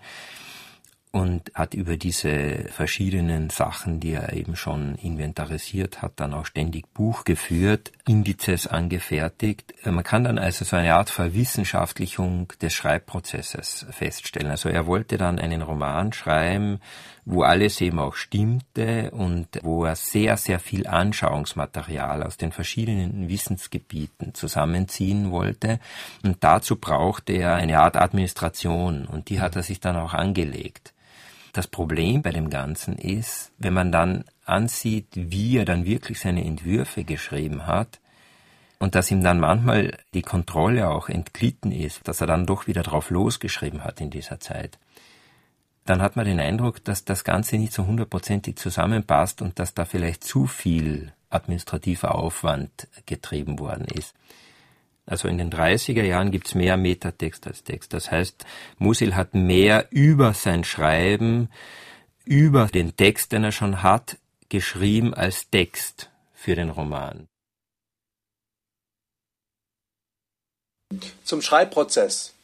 und 1.15 1.49
hat 1.54 1.73
über 1.73 1.95
diese 1.95 2.65
verschiedenen 2.71 3.49
Sachen, 3.49 4.01
die 4.01 4.12
er 4.12 4.34
eben 4.34 4.58
schon 4.58 4.95
inventarisiert 4.95 6.01
hat, 6.01 6.13
dann 6.17 6.34
auch 6.34 6.45
ständig 6.45 6.93
Buch 6.93 7.23
geführt, 7.23 7.93
Indizes 8.06 8.67
angefertigt. 8.67 9.73
Man 9.86 10.04
kann 10.04 10.25
dann 10.25 10.38
also 10.38 10.65
so 10.65 10.75
eine 10.75 10.93
Art 10.95 11.10
Verwissenschaftlichung 11.10 12.51
des 12.62 12.73
Schreibprozesses 12.73 13.86
feststellen. 13.91 14.51
Also 14.51 14.67
er 14.67 14.88
wollte 14.88 15.15
dann 15.15 15.39
einen 15.39 15.62
Roman 15.62 16.12
schreiben, 16.12 16.82
wo 17.25 17.41
alles 17.41 17.81
eben 17.81 17.99
auch 17.99 18.15
stimmte 18.15 19.09
und 19.11 19.47
wo 19.63 19.83
er 19.83 19.95
sehr, 19.95 20.38
sehr 20.38 20.59
viel 20.59 20.85
Anschauungsmaterial 20.85 22.23
aus 22.23 22.38
den 22.38 22.51
verschiedenen 22.51 23.27
Wissensgebieten 23.27 24.35
zusammenziehen 24.35 25.31
wollte. 25.31 25.79
Und 26.23 26.43
dazu 26.43 26.75
brauchte 26.75 27.33
er 27.33 27.55
eine 27.55 27.79
Art 27.79 27.97
Administration 27.97 29.05
und 29.05 29.29
die 29.29 29.41
hat 29.41 29.55
er 29.55 29.63
sich 29.63 29.79
dann 29.79 29.97
auch 29.97 30.13
angelegt. 30.13 30.93
Das 31.51 31.67
Problem 31.67 32.21
bei 32.21 32.31
dem 32.31 32.49
Ganzen 32.49 32.97
ist, 32.97 33.51
wenn 33.57 33.73
man 33.73 33.91
dann 33.91 34.25
ansieht, 34.45 35.07
wie 35.13 35.57
er 35.57 35.65
dann 35.65 35.85
wirklich 35.85 36.19
seine 36.19 36.45
Entwürfe 36.45 37.03
geschrieben 37.03 37.65
hat, 37.65 37.99
und 38.77 38.95
dass 38.95 39.09
ihm 39.09 39.23
dann 39.23 39.39
manchmal 39.39 39.97
die 40.13 40.21
Kontrolle 40.21 40.89
auch 40.89 41.09
entglitten 41.09 41.71
ist, 41.71 42.07
dass 42.07 42.21
er 42.21 42.27
dann 42.27 42.45
doch 42.45 42.67
wieder 42.67 42.83
drauf 42.83 43.09
losgeschrieben 43.09 43.83
hat 43.83 44.01
in 44.01 44.09
dieser 44.09 44.39
Zeit, 44.39 44.77
dann 45.86 46.02
hat 46.02 46.15
man 46.15 46.26
den 46.26 46.39
Eindruck, 46.39 46.84
dass 46.84 47.06
das 47.06 47.24
Ganze 47.24 47.58
nicht 47.58 47.71
so 47.71 47.86
hundertprozentig 47.86 48.58
zusammenpasst 48.58 49.41
und 49.41 49.60
dass 49.60 49.74
da 49.74 49.86
vielleicht 49.86 50.24
zu 50.24 50.48
viel 50.48 51.13
administrativer 51.30 52.15
Aufwand 52.15 52.88
getrieben 53.06 53.60
worden 53.60 53.86
ist. 53.86 54.15
Also 55.06 55.28
in 55.28 55.38
den 55.38 55.52
30er 55.52 56.04
Jahren 56.04 56.32
gibt's 56.32 56.56
mehr 56.56 56.78
Metatext 56.78 57.45
als 57.45 57.63
Text. 57.63 57.93
Das 57.93 58.10
heißt, 58.10 58.45
Musil 58.80 59.15
hat 59.15 59.36
mehr 59.36 59.88
über 59.91 60.34
sein 60.34 60.63
Schreiben, 60.63 61.50
über 62.24 62.65
den 62.65 62.98
Text, 62.98 63.32
den 63.32 63.43
er 63.43 63.52
schon 63.52 63.84
hat, 63.84 64.17
geschrieben 64.50 65.13
als 65.13 65.50
Text 65.52 66.10
für 66.34 66.56
den 66.56 66.71
Roman. 66.71 67.28
Zum 71.24 71.41
Schreibprozess. 71.41 72.35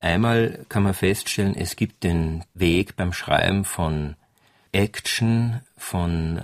Einmal 0.00 0.64
kann 0.70 0.82
man 0.82 0.94
feststellen, 0.94 1.54
es 1.54 1.76
gibt 1.76 2.04
den 2.04 2.44
Weg 2.54 2.96
beim 2.96 3.12
Schreiben 3.12 3.64
von 3.64 4.16
Action, 4.72 5.60
von 5.76 6.42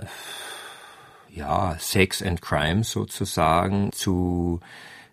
ja, 1.31 1.77
Sex 1.79 2.23
and 2.23 2.43
Crime 2.43 2.85
sozusagen 2.85 3.93
zu 3.93 4.61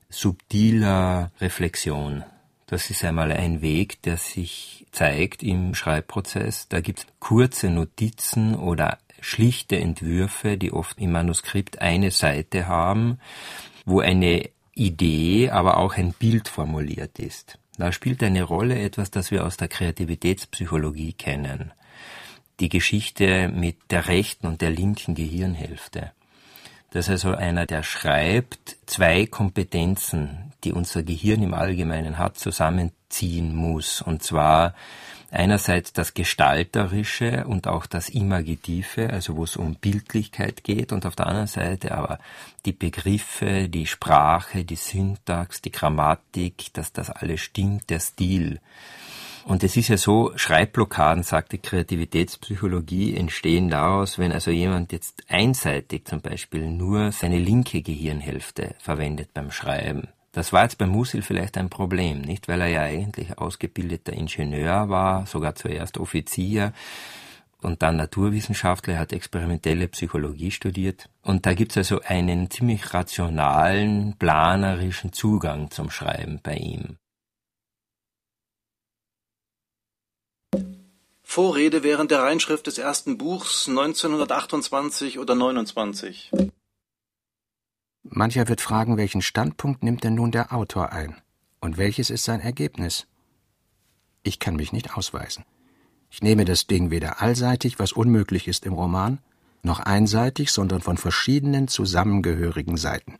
subtiler 0.09 1.31
Reflexion. 1.39 2.23
Das 2.67 2.89
ist 2.89 3.03
einmal 3.03 3.31
ein 3.31 3.61
Weg, 3.61 4.01
der 4.01 4.17
sich 4.17 4.85
zeigt 4.91 5.41
im 5.41 5.73
Schreibprozess. 5.73 6.67
Da 6.67 6.81
gibt 6.81 6.99
es 6.99 7.05
kurze 7.19 7.69
Notizen 7.69 8.55
oder 8.55 8.97
schlichte 9.21 9.77
Entwürfe, 9.77 10.57
die 10.57 10.73
oft 10.73 10.99
im 10.99 11.11
Manuskript 11.11 11.81
eine 11.81 12.11
Seite 12.11 12.67
haben, 12.67 13.19
wo 13.85 13.99
eine 14.01 14.49
Idee, 14.75 15.49
aber 15.49 15.77
auch 15.77 15.95
ein 15.95 16.13
Bild 16.13 16.47
formuliert 16.47 17.19
ist. 17.19 17.57
Da 17.77 17.91
spielt 17.91 18.21
eine 18.23 18.43
Rolle 18.43 18.79
etwas, 18.79 19.11
das 19.11 19.31
wir 19.31 19.45
aus 19.45 19.57
der 19.57 19.67
Kreativitätspsychologie 19.67 21.13
kennen 21.13 21.73
die 22.59 22.69
Geschichte 22.69 23.49
mit 23.49 23.91
der 23.91 24.07
rechten 24.07 24.47
und 24.47 24.61
der 24.61 24.69
linken 24.69 25.15
Gehirnhälfte. 25.15 26.11
Das 26.91 27.07
ist 27.07 27.25
also 27.25 27.35
einer, 27.35 27.65
der 27.65 27.81
schreibt, 27.81 28.77
zwei 28.85 29.25
Kompetenzen, 29.25 30.53
die 30.63 30.71
unser 30.71 31.01
Gehirn 31.01 31.41
im 31.41 31.55
Allgemeinen 31.55 32.19
hat, 32.19 32.37
zusammenziehen 32.37 33.55
muss. 33.55 34.01
Und 34.01 34.21
zwar 34.21 34.75
einerseits 35.33 35.93
das 35.93 36.13
Gestalterische 36.13 37.45
und 37.47 37.67
auch 37.67 37.85
das 37.85 38.09
Imagitive, 38.09 39.09
also 39.09 39.35
wo 39.35 39.43
es 39.43 39.57
um 39.57 39.75
Bildlichkeit 39.75 40.63
geht, 40.63 40.91
und 40.91 41.05
auf 41.05 41.15
der 41.15 41.27
anderen 41.27 41.47
Seite 41.47 41.95
aber 41.95 42.19
die 42.65 42.71
Begriffe, 42.71 43.67
die 43.67 43.87
Sprache, 43.87 44.63
die 44.63 44.75
Syntax, 44.75 45.61
die 45.61 45.71
Grammatik, 45.71 46.73
dass 46.73 46.93
das 46.93 47.09
alles 47.09 47.41
stimmt, 47.41 47.89
der 47.89 47.99
Stil. 47.99 48.59
Und 49.45 49.63
es 49.63 49.75
ist 49.75 49.89
ja 49.89 49.97
so, 49.97 50.31
Schreibblockaden, 50.35 51.23
sagt 51.23 51.51
die 51.51 51.57
Kreativitätspsychologie, 51.57 53.17
entstehen 53.17 53.69
daraus, 53.69 54.17
wenn 54.17 54.31
also 54.31 54.51
jemand 54.51 54.93
jetzt 54.93 55.23
einseitig 55.27 56.05
zum 56.05 56.21
Beispiel 56.21 56.69
nur 56.69 57.11
seine 57.11 57.39
linke 57.39 57.81
Gehirnhälfte 57.81 58.75
verwendet 58.79 59.33
beim 59.33 59.51
Schreiben. 59.51 60.07
Das 60.33 60.51
war 60.51 60.63
jetzt 60.63 60.79
bei 60.79 60.87
Musil 60.87 61.21
vielleicht 61.21 61.57
ein 61.57 61.69
Problem, 61.69 62.21
nicht? 62.21 62.47
Weil 62.47 62.61
er 62.61 62.67
ja 62.67 62.81
eigentlich 62.81 63.37
ausgebildeter 63.37 64.13
Ingenieur 64.13 64.89
war, 64.89 65.27
sogar 65.27 65.53
zuerst 65.53 65.99
Offizier 65.99 66.73
und 67.61 67.83
dann 67.83 67.97
Naturwissenschaftler, 67.97 68.95
er 68.95 68.99
hat 68.99 69.13
experimentelle 69.13 69.87
Psychologie 69.87 70.49
studiert. 70.49 71.07
Und 71.21 71.45
da 71.45 71.53
gibt's 71.53 71.77
also 71.77 72.01
einen 72.01 72.49
ziemlich 72.49 72.95
rationalen, 72.95 74.15
planerischen 74.17 75.13
Zugang 75.13 75.69
zum 75.69 75.91
Schreiben 75.91 76.39
bei 76.41 76.55
ihm. 76.55 76.97
Vorrede 81.21 81.83
während 81.83 82.09
der 82.09 82.23
Reinschrift 82.23 82.65
des 82.65 82.79
ersten 82.79 83.19
Buchs 83.19 83.67
1928 83.69 85.19
oder 85.19 85.35
29. 85.35 86.31
Mancher 88.03 88.49
wird 88.49 88.59
fragen, 88.59 88.97
welchen 88.97 89.21
Standpunkt 89.21 89.83
nimmt 89.83 90.03
denn 90.03 90.15
nun 90.15 90.31
der 90.31 90.53
Autor 90.53 90.91
ein? 90.91 91.15
Und 91.61 91.77
welches 91.77 92.09
ist 92.09 92.25
sein 92.25 92.41
Ergebnis? 92.41 93.07
Ich 94.23 94.39
kann 94.39 94.57
mich 94.57 94.73
nicht 94.73 94.97
ausweisen. 94.97 95.45
Ich 96.09 96.21
nehme 96.21 96.45
das 96.45 96.67
Ding 96.67 96.91
weder 96.91 97.21
allseitig, 97.21 97.79
was 97.79 97.93
unmöglich 97.93 98.47
ist 98.47 98.65
im 98.65 98.73
Roman, 98.73 99.19
noch 99.63 99.79
einseitig, 99.79 100.51
sondern 100.51 100.81
von 100.81 100.97
verschiedenen 100.97 101.69
zusammengehörigen 101.69 102.77
Seiten. 102.77 103.17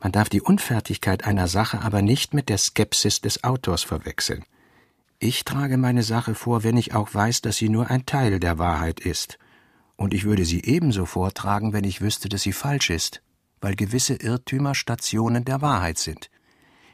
Man 0.00 0.12
darf 0.12 0.28
die 0.28 0.42
Unfertigkeit 0.42 1.24
einer 1.24 1.48
Sache 1.48 1.80
aber 1.80 2.02
nicht 2.02 2.34
mit 2.34 2.48
der 2.48 2.58
Skepsis 2.58 3.20
des 3.20 3.44
Autors 3.44 3.82
verwechseln. 3.84 4.44
Ich 5.18 5.44
trage 5.44 5.78
meine 5.78 6.02
Sache 6.02 6.34
vor, 6.34 6.64
wenn 6.64 6.76
ich 6.76 6.94
auch 6.94 7.14
weiß, 7.14 7.40
dass 7.40 7.56
sie 7.56 7.68
nur 7.68 7.88
ein 7.88 8.04
Teil 8.04 8.40
der 8.40 8.58
Wahrheit 8.58 9.00
ist. 9.00 9.38
Und 9.96 10.12
ich 10.12 10.24
würde 10.24 10.44
sie 10.44 10.62
ebenso 10.64 11.06
vortragen, 11.06 11.72
wenn 11.72 11.84
ich 11.84 12.02
wüsste, 12.02 12.28
dass 12.28 12.42
sie 12.42 12.52
falsch 12.52 12.90
ist, 12.90 13.22
weil 13.60 13.76
gewisse 13.76 14.14
Irrtümer 14.14 14.74
Stationen 14.74 15.44
der 15.44 15.62
Wahrheit 15.62 15.98
sind. 15.98 16.30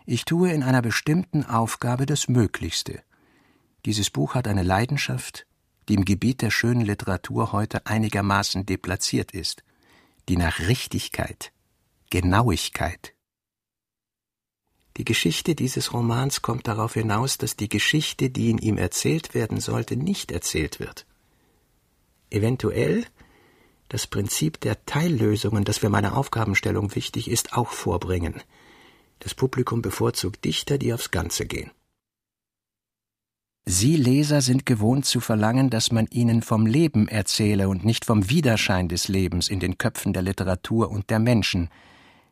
Ich 0.07 0.25
tue 0.25 0.53
in 0.53 0.63
einer 0.63 0.83
bestimmten 0.83 1.45
Aufgabe 1.45 2.07
das 2.07 2.29
Möglichste. 2.29 3.03
Dieses 3.85 4.11
Buch 4.11 4.35
hat 4.35 4.49
eine 4.49 4.63
Leidenschaft, 4.63 5.47
die 5.89 5.95
im 5.95 6.05
Gebiet 6.05 6.43
der 6.43 6.51
schönen 6.51 6.83
Literatur 6.83 7.53
heute 7.53 7.87
einigermaßen 7.87 8.67
deplatziert 8.67 9.33
ist, 9.33 9.65
die 10.29 10.37
nach 10.37 10.61
Richtigkeit, 10.61 11.53
Genauigkeit, 12.11 13.15
die 14.99 15.05
Geschichte 15.05 15.55
dieses 15.55 15.95
Romans 15.95 16.43
kommt 16.43 16.69
darauf 16.69 16.95
hinaus, 16.95 17.39
dass 17.39 17.57
die 17.57 17.69
Geschichte, 17.69 18.29
die 18.29 18.51
in 18.51 18.59
ihm 18.59 18.77
erzählt 18.77 19.35
werden 19.35 19.59
sollte, 19.59 19.97
nicht 19.97 20.31
erzählt 20.31 20.81
wird. 20.81 21.07
Eventuell 22.31 23.07
das 23.93 24.07
Prinzip 24.07 24.59
der 24.61 24.87
Teillösungen, 24.87 25.65
das 25.65 25.79
für 25.79 25.91
meine 25.91 26.17
Aufgabenstellung 26.17 26.95
wichtig 26.95 27.31
ist, 27.31 27.53
auch 27.53 27.69
vorbringen. 27.69 28.41
Das 29.19 29.35
Publikum 29.35 29.83
bevorzugt 29.83 30.47
Dichter, 30.47 30.79
die 30.79 30.95
aufs 30.95 31.11
Ganze 31.11 31.45
gehen. 31.45 31.71
Sie 33.67 33.97
Leser 33.97 34.41
sind 34.41 34.65
gewohnt 34.65 35.05
zu 35.05 35.21
verlangen, 35.21 35.69
dass 35.69 35.93
man 35.93 36.07
ihnen 36.07 36.41
vom 36.41 36.65
Leben 36.65 37.07
erzähle 37.07 37.69
und 37.69 37.85
nicht 37.85 38.07
vom 38.07 38.31
Widerschein 38.31 38.89
des 38.89 39.09
Lebens 39.09 39.49
in 39.49 39.61
den 39.61 39.77
Köpfen 39.77 40.15
der 40.15 40.23
Literatur 40.23 40.91
und 40.91 41.11
der 41.11 41.19
Menschen, 41.19 41.69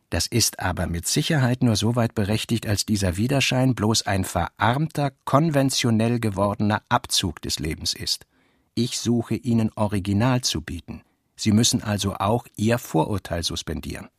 das 0.08 0.26
ist 0.26 0.58
aber 0.58 0.88
mit 0.88 1.06
Sicherheit 1.06 1.62
nur 1.62 1.76
so 1.76 1.94
weit 1.94 2.14
berechtigt, 2.14 2.66
als 2.66 2.84
dieser 2.84 3.16
Widerschein 3.18 3.76
bloß 3.76 4.06
ein 4.06 4.24
verarmter, 4.24 5.12
konventionell 5.24 6.18
gewordener 6.18 6.82
Abzug 6.88 7.40
des 7.42 7.60
Lebens 7.60 7.94
ist. 7.94 8.26
Ich 8.74 8.98
suche 8.98 9.36
Ihnen 9.36 9.70
Original 9.76 10.40
zu 10.40 10.62
bieten. 10.62 11.02
Sie 11.40 11.52
müssen 11.52 11.82
also 11.82 12.16
auch 12.16 12.46
Ihr 12.56 12.76
Vorurteil 12.76 13.42
suspendieren. 13.42 14.10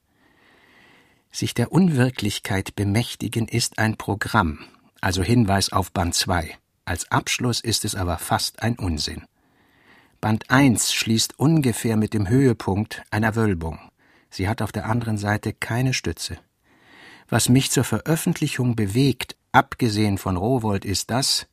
Sich 1.32 1.54
der 1.54 1.72
Unwirklichkeit 1.72 2.76
bemächtigen 2.76 3.48
ist 3.48 3.78
ein 3.78 3.96
Programm, 3.96 4.58
also 5.02 5.22
Hinweis 5.22 5.72
auf 5.72 5.92
Band 5.92 6.16
2. 6.16 6.58
Als 6.84 7.12
Abschluss 7.12 7.60
ist 7.60 7.86
es 7.86 7.94
aber 7.94 8.18
fast 8.18 8.64
ein 8.64 8.76
Unsinn. 8.80 9.22
Band 10.20 10.50
1 10.50 10.94
schließt 10.94 11.38
ungefähr 11.38 11.96
mit 11.96 12.16
dem 12.16 12.28
Höhepunkt 12.28 13.04
einer 13.12 13.36
Wölbung. 13.36 13.78
Sie 14.32 14.50
hat 14.50 14.64
auf 14.64 14.72
der 14.72 14.88
anderen 14.88 15.20
Seite 15.20 15.54
keine 15.54 15.94
Stütze. 15.94 16.40
Was 17.30 17.50
mich 17.50 17.70
zur 17.70 17.84
Veröffentlichung 17.84 18.76
bewegt, 18.76 19.36
abgesehen 19.52 20.18
von 20.18 20.38
Rowold, 20.38 20.86
ist 20.86 21.12
das, 21.12 21.46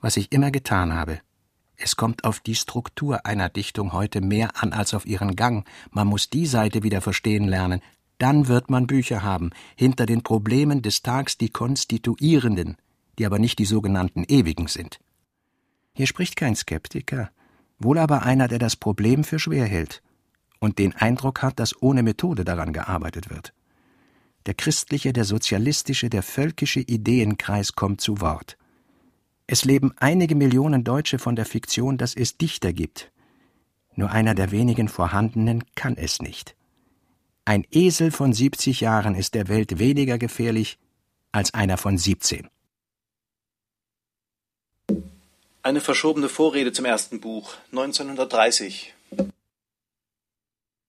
was 0.00 0.16
ich 0.16 0.32
immer 0.32 0.50
getan 0.50 0.94
habe. 0.94 1.20
Es 1.82 1.96
kommt 1.96 2.24
auf 2.24 2.40
die 2.40 2.54
Struktur 2.54 3.24
einer 3.24 3.48
Dichtung 3.48 3.94
heute 3.94 4.20
mehr 4.20 4.62
an 4.62 4.74
als 4.74 4.92
auf 4.92 5.06
ihren 5.06 5.34
Gang. 5.34 5.66
Man 5.90 6.08
muss 6.08 6.28
die 6.28 6.44
Seite 6.44 6.82
wieder 6.82 7.00
verstehen 7.00 7.48
lernen. 7.48 7.80
Dann 8.18 8.48
wird 8.48 8.68
man 8.68 8.86
Bücher 8.86 9.22
haben, 9.22 9.50
hinter 9.76 10.04
den 10.04 10.22
Problemen 10.22 10.82
des 10.82 11.00
Tags 11.00 11.38
die 11.38 11.48
konstituierenden, 11.48 12.76
die 13.18 13.24
aber 13.24 13.38
nicht 13.38 13.58
die 13.58 13.64
sogenannten 13.64 14.24
ewigen 14.28 14.68
sind. 14.68 15.00
Hier 15.94 16.06
spricht 16.06 16.36
kein 16.36 16.54
Skeptiker, 16.54 17.30
wohl 17.78 17.96
aber 17.96 18.24
einer, 18.24 18.46
der 18.46 18.58
das 18.58 18.76
Problem 18.76 19.24
für 19.24 19.38
schwer 19.38 19.64
hält 19.64 20.02
und 20.58 20.78
den 20.78 20.94
Eindruck 20.94 21.40
hat, 21.40 21.58
dass 21.58 21.80
ohne 21.80 22.02
Methode 22.02 22.44
daran 22.44 22.74
gearbeitet 22.74 23.30
wird. 23.30 23.54
Der 24.44 24.52
christliche, 24.52 25.14
der 25.14 25.24
sozialistische, 25.24 26.10
der 26.10 26.22
völkische 26.22 26.80
Ideenkreis 26.80 27.72
kommt 27.72 28.02
zu 28.02 28.20
Wort. 28.20 28.58
Es 29.52 29.64
leben 29.64 29.92
einige 29.96 30.36
Millionen 30.36 30.84
Deutsche 30.84 31.18
von 31.18 31.34
der 31.34 31.44
Fiktion, 31.44 31.98
dass 31.98 32.14
es 32.14 32.36
Dichter 32.36 32.72
gibt. 32.72 33.10
Nur 33.96 34.12
einer 34.12 34.36
der 34.36 34.52
wenigen 34.52 34.86
vorhandenen 34.86 35.64
kann 35.74 35.96
es 35.96 36.22
nicht. 36.22 36.54
Ein 37.44 37.66
Esel 37.72 38.12
von 38.12 38.32
70 38.32 38.80
Jahren 38.80 39.16
ist 39.16 39.34
der 39.34 39.48
Welt 39.48 39.80
weniger 39.80 40.18
gefährlich 40.18 40.78
als 41.32 41.52
einer 41.52 41.78
von 41.78 41.98
17. 41.98 42.48
Eine 45.64 45.80
verschobene 45.80 46.28
Vorrede 46.28 46.70
zum 46.70 46.84
ersten 46.84 47.18
Buch, 47.20 47.56
1930. 47.72 48.94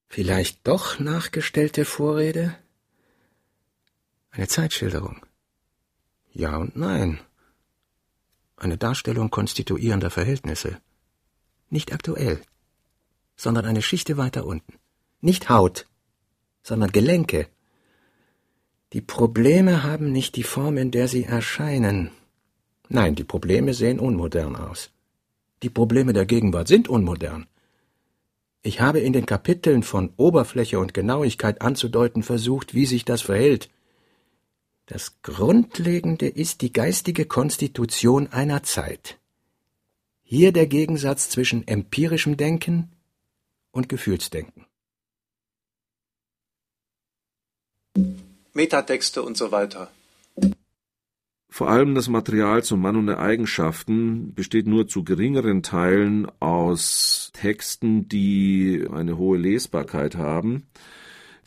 Vielleicht 0.07 0.59
doch 0.68 0.99
nachgestellte 0.99 1.84
Vorrede? 1.84 2.55
Eine 4.30 4.47
Zeitschilderung? 4.47 5.26
Ja 6.32 6.57
und 6.57 6.76
nein 6.76 7.20
eine 8.62 8.78
Darstellung 8.78 9.30
konstituierender 9.30 10.09
Verhältnisse. 10.09 10.78
Nicht 11.70 11.93
aktuell, 11.93 12.41
sondern 13.36 13.66
eine 13.66 13.82
Schichte 13.82 14.18
weiter 14.18 14.45
unten. 14.45 14.74
Nicht 15.22 15.49
Haut, 15.49 15.88
sondern 16.64 16.91
Gelenke. 16.91 17.47
Die 18.93 19.01
Probleme 19.01 19.84
haben 19.84 20.12
nicht 20.12 20.36
die 20.36 20.43
Form, 20.43 20.78
in 20.78 20.91
der 20.91 21.07
sie 21.07 21.24
erscheinen. 21.24 22.12
Nein, 22.89 23.16
die 23.16 23.24
Probleme 23.24 23.74
sehen 23.74 23.99
unmodern 23.99 24.55
aus. 24.55 24.91
Die 25.64 25.70
Probleme 25.70 26.14
der 26.14 26.26
Gegenwart 26.26 26.68
sind 26.68 26.89
unmodern. 26.89 27.47
Ich 28.64 28.80
habe 28.80 28.99
in 28.99 29.14
den 29.14 29.26
Kapiteln 29.26 29.82
von 29.82 30.12
Oberfläche 30.18 30.80
und 30.80 30.93
Genauigkeit 30.93 31.62
anzudeuten 31.62 32.22
versucht, 32.22 32.76
wie 32.76 32.86
sich 32.86 33.05
das 33.05 33.22
verhält, 33.22 33.70
das 34.92 35.22
Grundlegende 35.22 36.28
ist 36.28 36.62
die 36.62 36.74
geistige 36.74 37.24
Konstitution 37.24 38.28
einer 38.28 38.62
Zeit. 38.64 39.22
Hier 40.22 40.52
der 40.52 40.68
Gegensatz 40.68 41.30
zwischen 41.30 41.66
empirischem 41.66 42.36
Denken 42.36 42.92
und 43.72 43.88
Gefühlsdenken. 43.88 44.66
Metatexte 48.52 49.24
und 49.24 49.38
so 49.38 49.54
weiter. 49.54 49.89
Vor 51.48 51.70
allem 51.70 51.96
das 51.96 52.10
Material 52.10 52.62
zum 52.62 52.82
Mann 52.82 52.98
und 52.98 53.08
der 53.08 53.20
Eigenschaften 53.20 54.34
besteht 54.34 54.68
nur 54.68 54.89
zu 54.89 55.06
geringeren 55.06 55.64
Teilen 55.64 56.30
aus 56.42 57.32
Texten, 57.34 58.10
die 58.10 58.86
eine 58.92 59.18
hohe 59.18 59.38
Lesbarkeit 59.38 60.18
haben. 60.18 60.68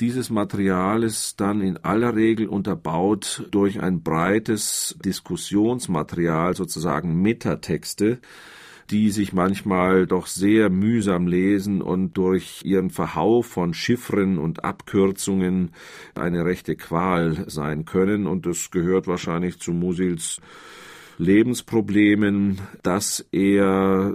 Dieses 0.01 0.29
Material 0.29 1.05
ist 1.05 1.41
dann 1.41 1.61
in 1.61 1.77
aller 1.77 2.17
Regel 2.17 2.49
unterbaut 2.49 3.47
durch 3.53 3.81
ein 3.81 4.03
breites 4.03 4.97
Diskussionsmaterial, 5.05 6.57
sozusagen 6.57 7.23
Metatexte, 7.23 8.19
die 8.91 9.11
sich 9.11 9.33
manchmal 9.33 10.09
doch 10.09 10.27
sehr 10.27 10.69
mühsam 10.69 11.29
lesen 11.29 11.81
und 11.81 12.15
durch 12.15 12.63
ihren 12.65 12.91
Verhau 12.91 13.43
von 13.43 13.73
Chiffren 13.73 14.39
und 14.39 14.65
Abkürzungen 14.65 15.71
eine 16.17 16.45
rechte 16.45 16.75
Qual 16.75 17.45
sein 17.49 17.85
können. 17.85 18.27
Und 18.27 18.47
es 18.47 18.73
gehört 18.73 19.07
wahrscheinlich 19.07 19.61
zu 19.61 19.73
Musils 19.73 20.41
Lebensproblemen, 21.19 22.61
dass 22.83 23.25
er 23.31 24.13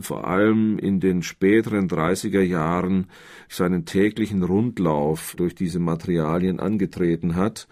vor 0.00 0.26
allem 0.26 0.78
in 0.78 1.00
den 1.00 1.22
späteren 1.22 1.88
30er 1.88 2.42
Jahren 2.42 3.08
seinen 3.48 3.84
täglichen 3.84 4.42
Rundlauf 4.42 5.34
durch 5.36 5.54
diese 5.54 5.78
Materialien 5.78 6.60
angetreten 6.60 7.36
hat. 7.36 7.68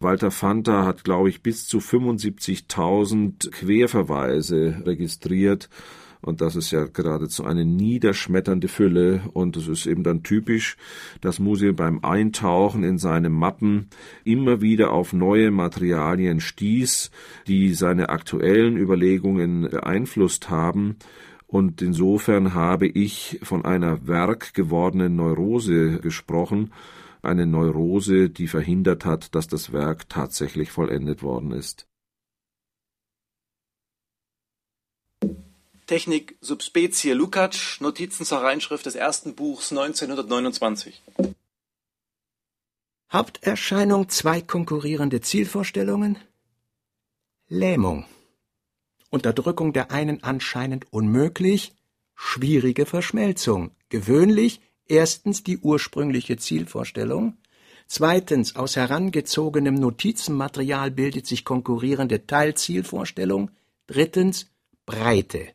Walter 0.00 0.30
Fanta 0.30 0.84
hat, 0.84 1.04
glaube 1.04 1.28
ich, 1.28 1.42
bis 1.42 1.66
zu 1.66 1.78
75.000 1.78 3.50
Querverweise 3.50 4.82
registriert. 4.84 5.68
Und 6.24 6.40
das 6.40 6.54
ist 6.54 6.70
ja 6.70 6.84
geradezu 6.84 7.44
eine 7.44 7.64
niederschmetternde 7.64 8.68
Fülle. 8.68 9.22
Und 9.32 9.56
es 9.56 9.66
ist 9.66 9.86
eben 9.86 10.04
dann 10.04 10.22
typisch, 10.22 10.76
dass 11.20 11.40
Musil 11.40 11.72
beim 11.72 11.98
Eintauchen 12.04 12.84
in 12.84 12.98
seine 12.98 13.28
Mappen 13.28 13.88
immer 14.24 14.60
wieder 14.60 14.92
auf 14.92 15.12
neue 15.12 15.50
Materialien 15.50 16.40
stieß, 16.40 17.10
die 17.48 17.74
seine 17.74 18.08
aktuellen 18.08 18.76
Überlegungen 18.76 19.62
beeinflusst 19.68 20.48
haben 20.48 20.96
und 21.52 21.82
insofern 21.82 22.54
habe 22.54 22.86
ich 22.86 23.38
von 23.42 23.62
einer 23.66 24.06
werkgewordenen 24.06 25.16
Neurose 25.16 25.98
gesprochen, 26.00 26.72
eine 27.20 27.44
Neurose, 27.44 28.30
die 28.30 28.48
verhindert 28.48 29.04
hat, 29.04 29.34
dass 29.34 29.48
das 29.48 29.70
Werk 29.70 30.08
tatsächlich 30.08 30.72
vollendet 30.72 31.22
worden 31.22 31.52
ist. 31.52 31.86
Technik 35.86 36.38
Subspezie 36.40 37.12
Lukács, 37.12 37.82
Notizen 37.82 38.24
zur 38.24 38.38
Reinschrift 38.38 38.86
des 38.86 38.94
ersten 38.94 39.34
Buchs 39.34 39.72
1929. 39.72 41.02
Haupterscheinung 43.12 44.08
zwei 44.08 44.40
konkurrierende 44.40 45.20
Zielvorstellungen? 45.20 46.16
Lähmung. 47.48 48.06
Unterdrückung 49.12 49.74
der 49.74 49.90
einen 49.90 50.22
anscheinend 50.22 50.90
unmöglich, 50.90 51.74
schwierige 52.14 52.86
Verschmelzung. 52.86 53.72
Gewöhnlich 53.90 54.62
erstens 54.86 55.44
die 55.44 55.58
ursprüngliche 55.58 56.38
Zielvorstellung, 56.38 57.36
zweitens 57.86 58.56
aus 58.56 58.76
herangezogenem 58.76 59.74
Notizenmaterial 59.74 60.90
bildet 60.90 61.26
sich 61.26 61.44
konkurrierende 61.44 62.26
Teilzielvorstellung, 62.26 63.50
drittens 63.86 64.50
Breite, 64.86 65.48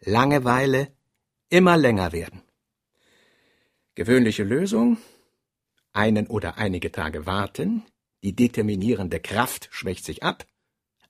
Langeweile, 0.00 0.92
immer 1.48 1.76
länger 1.76 2.12
werden. 2.12 2.42
Gewöhnliche 3.96 4.44
Lösung 4.44 4.98
einen 5.92 6.28
oder 6.28 6.58
einige 6.58 6.92
Tage 6.92 7.26
warten, 7.26 7.82
die 8.22 8.36
determinierende 8.36 9.18
Kraft 9.18 9.68
schwächt 9.72 10.04
sich 10.04 10.22
ab, 10.22 10.46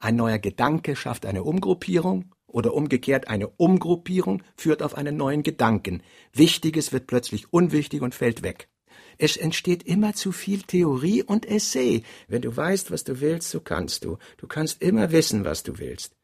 ein 0.05 0.17
neuer 0.17 0.39
Gedanke 0.39 0.97
schafft 0.97 1.25
eine 1.25 1.45
Umgruppierung 1.45 2.27
oder 2.47 2.75
umgekehrt 2.75 3.29
eine 3.29 3.49
Umgruppierung 3.49 4.43
führt 4.55 4.83
auf 4.83 4.97
einen 4.97 5.17
neuen 5.17 5.43
Gedanken. 5.43 6.03
Wichtiges 6.35 6.93
wird 6.93 7.07
plötzlich 7.07 7.55
unwichtig 7.55 8.03
und 8.03 8.15
fällt 8.15 8.43
weg. 8.43 8.69
Es 9.17 9.39
entsteht 9.39 9.83
immer 9.85 10.13
zu 10.13 10.31
viel 10.31 10.61
Theorie 10.61 11.23
und 11.23 11.47
Essay. 11.47 12.03
Wenn 12.29 12.43
du 12.43 12.55
weißt, 12.55 12.91
was 12.91 13.05
du 13.05 13.23
willst, 13.23 13.49
so 13.49 13.61
kannst 13.61 14.05
du. 14.05 14.19
Du 14.37 14.47
kannst 14.47 14.83
immer 14.83 15.11
wissen, 15.11 15.47
was 15.47 15.63
du 15.63 15.79
willst. 15.79 16.15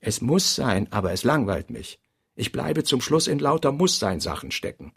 Es 0.00 0.20
muss 0.20 0.56
sein, 0.56 0.90
aber 0.90 1.12
es 1.12 1.22
langweilt 1.22 1.70
mich. 1.70 2.00
Ich 2.34 2.50
bleibe 2.50 2.82
zum 2.82 3.00
Schluss 3.00 3.28
in 3.28 3.38
lauter 3.38 3.70
Muss-Sein-Sachen 3.70 4.50
stecken. 4.50 4.94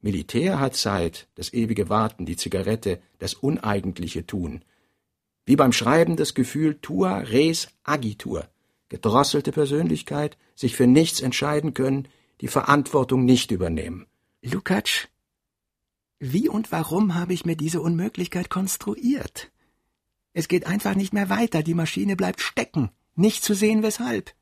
Militär 0.00 0.58
hat 0.58 0.74
Zeit, 0.74 1.28
das 1.34 1.52
ewige 1.52 1.90
Warten, 1.90 2.24
die 2.24 2.36
Zigarette, 2.36 3.02
das 3.18 3.34
uneigentliche 3.34 4.26
Tun. 4.26 4.64
Wie 5.48 5.56
beim 5.56 5.72
Schreiben 5.72 6.16
das 6.16 6.34
Gefühl 6.34 6.78
tua 6.82 7.20
res 7.20 7.68
agitur. 7.82 8.50
Gedrosselte 8.90 9.50
Persönlichkeit, 9.50 10.36
sich 10.54 10.76
für 10.76 10.86
nichts 10.86 11.22
entscheiden 11.22 11.72
können, 11.72 12.06
die 12.42 12.48
Verantwortung 12.48 13.24
nicht 13.24 13.50
übernehmen. 13.50 14.06
Lukács, 14.42 15.08
wie 16.18 16.50
und 16.50 16.70
warum 16.70 17.14
habe 17.14 17.32
ich 17.32 17.46
mir 17.46 17.56
diese 17.56 17.80
Unmöglichkeit 17.80 18.50
konstruiert? 18.50 19.50
Es 20.34 20.48
geht 20.48 20.66
einfach 20.66 20.94
nicht 20.94 21.14
mehr 21.14 21.30
weiter, 21.30 21.62
die 21.62 21.72
Maschine 21.72 22.14
bleibt 22.14 22.42
stecken, 22.42 22.90
nicht 23.14 23.42
zu 23.42 23.54
sehen 23.54 23.82
weshalb. 23.82 24.34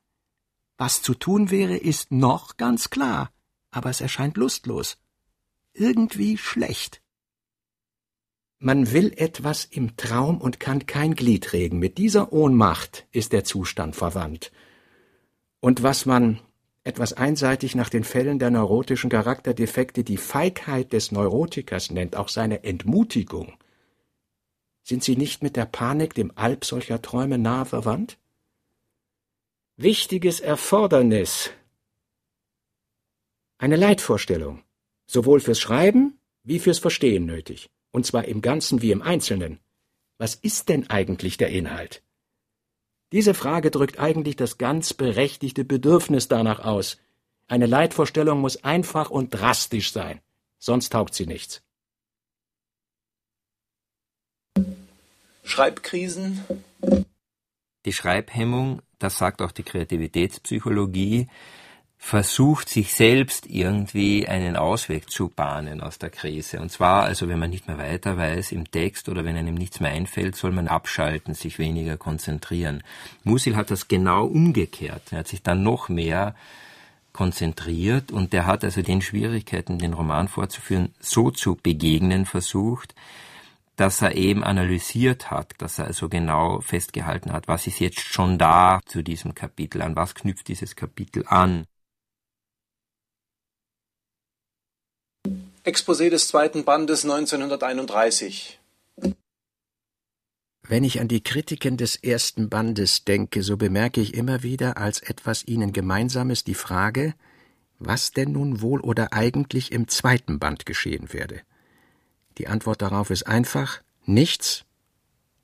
Was 0.76 1.02
zu 1.02 1.14
tun 1.14 1.52
wäre, 1.52 1.76
ist 1.76 2.10
noch 2.10 2.56
ganz 2.56 2.90
klar, 2.90 3.30
aber 3.70 3.90
es 3.90 4.00
erscheint 4.00 4.36
lustlos. 4.36 4.98
Irgendwie 5.72 6.36
schlecht. 6.36 7.00
Man 8.66 8.90
will 8.90 9.12
etwas 9.16 9.64
im 9.64 9.96
Traum 9.96 10.40
und 10.40 10.58
kann 10.58 10.86
kein 10.86 11.14
Glied 11.14 11.52
regen. 11.52 11.78
Mit 11.78 11.98
dieser 11.98 12.32
Ohnmacht 12.32 13.06
ist 13.12 13.32
der 13.32 13.44
Zustand 13.44 13.94
verwandt. 13.94 14.50
Und 15.60 15.84
was 15.84 16.04
man 16.04 16.40
etwas 16.82 17.12
einseitig 17.12 17.76
nach 17.76 17.90
den 17.90 18.02
Fällen 18.02 18.40
der 18.40 18.50
neurotischen 18.50 19.08
Charakterdefekte 19.08 20.02
die 20.02 20.16
Feigheit 20.16 20.92
des 20.92 21.12
Neurotikers 21.12 21.92
nennt, 21.92 22.16
auch 22.16 22.28
seine 22.28 22.64
Entmutigung, 22.64 23.56
Sind 24.82 25.04
Sie 25.04 25.14
nicht 25.14 25.44
mit 25.44 25.54
der 25.54 25.66
Panik, 25.66 26.14
dem 26.14 26.32
Alp 26.34 26.64
solcher 26.64 27.00
Träume 27.00 27.38
nahe 27.38 27.66
verwandt? 27.66 28.18
Wichtiges 29.76 30.40
Erfordernis. 30.40 31.52
Eine 33.58 33.76
Leitvorstellung, 33.76 34.64
sowohl 35.06 35.38
fürs 35.38 35.60
Schreiben 35.60 36.18
wie 36.42 36.58
fürs 36.58 36.80
Verstehen 36.80 37.26
nötig, 37.26 37.70
und 37.96 38.04
zwar 38.04 38.26
im 38.26 38.42
Ganzen 38.42 38.82
wie 38.82 38.90
im 38.90 39.00
Einzelnen. 39.00 39.58
Was 40.18 40.34
ist 40.34 40.68
denn 40.68 40.90
eigentlich 40.90 41.38
der 41.38 41.48
Inhalt? 41.48 42.02
Diese 43.10 43.32
Frage 43.32 43.70
drückt 43.70 43.98
eigentlich 43.98 44.36
das 44.36 44.58
ganz 44.58 44.92
berechtigte 44.92 45.64
Bedürfnis 45.64 46.28
danach 46.28 46.60
aus. 46.60 46.98
Eine 47.48 47.64
Leitvorstellung 47.64 48.42
muss 48.42 48.62
einfach 48.62 49.08
und 49.08 49.30
drastisch 49.30 49.92
sein, 49.92 50.20
sonst 50.58 50.90
taugt 50.92 51.14
sie 51.14 51.24
nichts. 51.24 51.62
Schreibkrisen? 55.42 56.44
Die 57.86 57.94
Schreibhemmung, 57.94 58.82
das 58.98 59.16
sagt 59.16 59.40
auch 59.40 59.52
die 59.52 59.62
Kreativitätspsychologie, 59.62 61.28
versucht 62.06 62.68
sich 62.68 62.94
selbst 62.94 63.46
irgendwie 63.50 64.28
einen 64.28 64.54
Ausweg 64.54 65.10
zu 65.10 65.28
bahnen 65.28 65.80
aus 65.80 65.98
der 65.98 66.08
Krise. 66.08 66.60
Und 66.60 66.70
zwar, 66.70 67.02
also 67.02 67.28
wenn 67.28 67.40
man 67.40 67.50
nicht 67.50 67.66
mehr 67.66 67.78
weiter 67.78 68.16
weiß 68.16 68.52
im 68.52 68.70
Text 68.70 69.08
oder 69.08 69.24
wenn 69.24 69.36
einem 69.36 69.56
nichts 69.56 69.80
mehr 69.80 69.90
einfällt, 69.90 70.36
soll 70.36 70.52
man 70.52 70.68
abschalten, 70.68 71.34
sich 71.34 71.58
weniger 71.58 71.96
konzentrieren. 71.96 72.84
Musil 73.24 73.56
hat 73.56 73.72
das 73.72 73.88
genau 73.88 74.24
umgekehrt. 74.24 75.02
Er 75.10 75.18
hat 75.18 75.26
sich 75.26 75.42
dann 75.42 75.64
noch 75.64 75.88
mehr 75.88 76.36
konzentriert 77.12 78.12
und 78.12 78.32
der 78.32 78.46
hat 78.46 78.62
also 78.62 78.82
den 78.82 79.02
Schwierigkeiten, 79.02 79.80
den 79.80 79.92
Roman 79.92 80.28
fortzuführen, 80.28 80.94
so 81.00 81.32
zu 81.32 81.56
begegnen 81.56 82.24
versucht, 82.24 82.94
dass 83.74 84.00
er 84.00 84.14
eben 84.14 84.44
analysiert 84.44 85.32
hat, 85.32 85.54
dass 85.58 85.80
er 85.80 85.86
also 85.86 86.08
genau 86.08 86.60
festgehalten 86.60 87.32
hat, 87.32 87.48
was 87.48 87.66
ist 87.66 87.80
jetzt 87.80 87.98
schon 87.98 88.38
da 88.38 88.78
zu 88.86 89.02
diesem 89.02 89.34
Kapitel, 89.34 89.82
an 89.82 89.96
was 89.96 90.14
knüpft 90.14 90.46
dieses 90.46 90.76
Kapitel 90.76 91.24
an. 91.26 91.66
Exposé 95.66 96.10
des 96.10 96.28
zweiten 96.28 96.64
Bandes 96.64 97.02
1931. 97.02 98.60
Wenn 100.62 100.84
ich 100.84 101.00
an 101.00 101.08
die 101.08 101.24
Kritiken 101.24 101.76
des 101.76 101.96
ersten 101.96 102.48
Bandes 102.48 103.04
denke, 103.04 103.42
so 103.42 103.56
bemerke 103.56 104.00
ich 104.00 104.14
immer 104.14 104.44
wieder 104.44 104.76
als 104.76 105.00
etwas 105.00 105.44
ihnen 105.44 105.72
Gemeinsames 105.72 106.44
die 106.44 106.54
Frage, 106.54 107.14
was 107.80 108.12
denn 108.12 108.30
nun 108.30 108.60
wohl 108.60 108.80
oder 108.80 109.12
eigentlich 109.12 109.72
im 109.72 109.88
zweiten 109.88 110.38
Band 110.38 110.66
geschehen 110.66 111.12
werde. 111.12 111.40
Die 112.38 112.46
Antwort 112.46 112.80
darauf 112.80 113.10
ist 113.10 113.26
einfach 113.26 113.82
nichts 114.04 114.64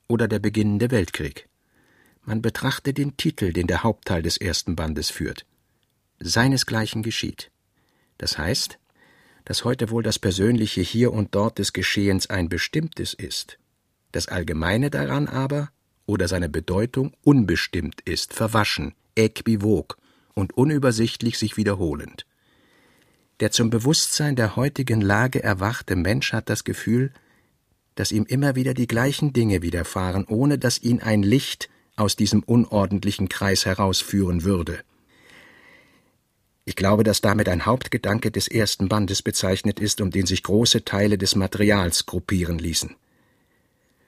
oder 0.07 0.29
der 0.29 0.39
beginnende 0.39 0.93
Weltkrieg. 0.93 1.49
Man 2.23 2.43
betrachte 2.43 2.95
den 2.95 3.17
Titel, 3.17 3.53
den 3.53 3.67
der 3.67 3.83
Hauptteil 3.83 4.23
des 4.23 4.37
ersten 4.37 4.77
Bandes 4.77 5.11
führt. 5.11 5.47
Seinesgleichen 6.21 7.03
geschieht. 7.03 7.51
Das 8.19 8.39
heißt, 8.39 8.79
dass 9.45 9.65
heute 9.65 9.91
wohl 9.91 10.03
das 10.03 10.19
Persönliche 10.19 10.81
hier 10.81 11.13
und 11.13 11.35
dort 11.35 11.59
des 11.59 11.73
Geschehens 11.73 12.31
ein 12.31 12.49
bestimmtes 12.49 13.15
ist, 13.15 13.59
das 14.13 14.29
Allgemeine 14.29 14.91
daran 14.91 15.27
aber 15.29 15.71
oder 16.07 16.29
seine 16.29 16.49
Bedeutung 16.49 17.15
unbestimmt 17.23 18.01
ist, 18.03 18.35
verwaschen, 18.35 18.95
äquivok 19.17 19.99
und 20.35 20.53
unübersichtlich 20.57 21.39
sich 21.39 21.57
wiederholend. 21.57 22.27
Der 23.41 23.51
zum 23.51 23.71
Bewusstsein 23.71 24.37
der 24.37 24.57
heutigen 24.57 25.01
Lage 25.01 25.43
erwachte 25.43 25.97
Mensch 25.97 26.33
hat 26.33 26.49
das 26.49 26.65
Gefühl, 26.65 27.13
dass 27.95 28.13
ihm 28.13 28.25
immer 28.25 28.55
wieder 28.55 28.75
die 28.75 28.87
gleichen 28.87 29.33
Dinge 29.33 29.63
widerfahren, 29.63 30.25
ohne 30.27 30.59
dass 30.59 30.81
ihn 30.81 31.01
ein 31.01 31.23
Licht 31.23 31.69
aus 31.97 32.17
diesem 32.17 32.43
unordentlichen 32.43 33.29
Kreis 33.29 33.67
herausführen 33.67 34.45
würde. 34.45 34.81
Ich 36.65 36.77
glaube, 36.77 37.03
dass 37.03 37.21
damit 37.21 37.49
ein 37.49 37.67
Hauptgedanke 37.67 38.31
des 38.31 38.47
ersten 38.47 38.89
Bandes 38.89 39.23
bezeichnet 39.23 39.81
ist, 39.81 40.01
um 40.01 40.11
den 40.11 40.27
sich 40.27 40.43
große 40.43 40.85
Teile 40.85 41.19
des 41.19 41.35
Materials 41.35 42.07
gruppieren 42.07 42.59
ließen. 42.59 42.95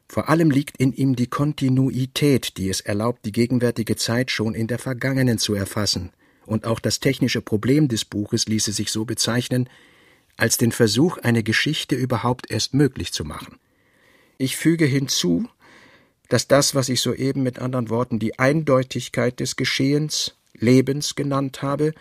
Vor 0.09 0.29
allem 0.29 0.51
liegt 0.51 0.77
in 0.77 0.93
ihm 0.93 1.17
die 1.17 1.27
Kontinuität, 1.27 2.57
die 2.57 2.69
es 2.69 2.81
erlaubt, 2.81 3.25
die 3.25 3.33
gegenwärtige 3.33 3.97
Zeit 3.97 4.31
schon 4.31 4.55
in 4.55 4.69
der 4.69 4.79
vergangenen 4.79 5.39
zu 5.39 5.55
erfassen, 5.55 6.11
und 6.47 6.67
auch 6.67 6.79
das 6.79 7.01
technische 7.01 7.41
Problem 7.41 7.89
des 7.89 8.05
Buches 8.05 8.47
ließe 8.47 8.73
sich 8.73 8.93
so 8.93 9.05
bezeichnen, 9.05 9.69
als 10.37 10.59
den 10.59 10.73
Versuch, 10.73 11.19
eine 11.19 11.43
Geschichte 11.43 11.97
überhaupt 11.97 12.51
erst 12.51 12.75
möglich 12.75 13.13
zu 13.13 13.25
machen. 13.25 13.59
Ich 14.37 14.57
füge 14.57 14.85
hinzu, 14.85 15.49
dass 16.29 16.49
das, 16.49 16.75
was 16.75 16.89
ich 16.89 17.01
soeben 17.01 17.43
mit 17.43 17.59
anderen 17.59 17.89
Worten 17.89 18.19
die 18.19 18.39
Eindeutigkeit 18.39 19.41
des 19.41 19.57
Geschehens, 19.57 20.35
Lebens 20.55 21.15
genannt 21.15 21.63
habe, 21.63 21.95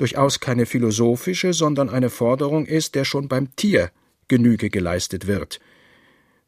durchaus 0.00 0.40
keine 0.40 0.66
philosophische, 0.66 1.52
sondern 1.52 1.90
eine 1.90 2.10
Forderung 2.10 2.66
ist, 2.66 2.94
der 2.94 3.04
schon 3.04 3.28
beim 3.28 3.54
Tier 3.56 3.90
Genüge 4.28 4.70
geleistet 4.70 5.26
wird, 5.26 5.60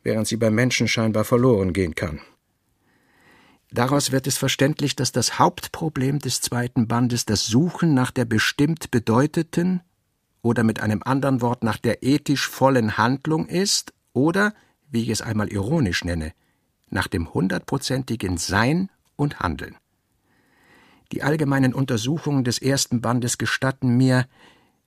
während 0.02 0.26
sie 0.26 0.36
beim 0.36 0.54
Menschen 0.54 0.88
scheinbar 0.88 1.24
verloren 1.24 1.72
gehen 1.72 1.94
kann. 1.94 2.20
Daraus 3.70 4.12
wird 4.12 4.26
es 4.26 4.36
verständlich, 4.36 4.96
dass 4.96 5.12
das 5.12 5.38
Hauptproblem 5.38 6.18
des 6.18 6.40
zweiten 6.40 6.88
Bandes 6.88 7.24
das 7.24 7.46
Suchen 7.46 7.94
nach 7.94 8.10
der 8.10 8.24
bestimmt 8.26 8.90
bedeuteten 8.90 9.80
oder 10.42 10.62
mit 10.62 10.80
einem 10.80 11.02
anderen 11.04 11.40
Wort 11.40 11.62
nach 11.62 11.78
der 11.78 12.02
ethisch 12.02 12.48
vollen 12.48 12.96
Handlung 12.98 13.46
ist 13.46 13.92
oder, 14.12 14.54
wie 14.90 15.02
ich 15.02 15.08
es 15.08 15.22
einmal 15.22 15.48
ironisch 15.48 16.04
nenne, 16.04 16.32
nach 16.90 17.08
dem 17.08 17.32
hundertprozentigen 17.32 18.36
Sein 18.36 18.90
und 19.16 19.40
Handeln. 19.40 19.76
Die 21.12 21.22
allgemeinen 21.22 21.74
Untersuchungen 21.74 22.42
des 22.42 22.58
ersten 22.58 23.02
Bandes 23.02 23.36
gestatten 23.36 23.96
mir, 23.96 24.26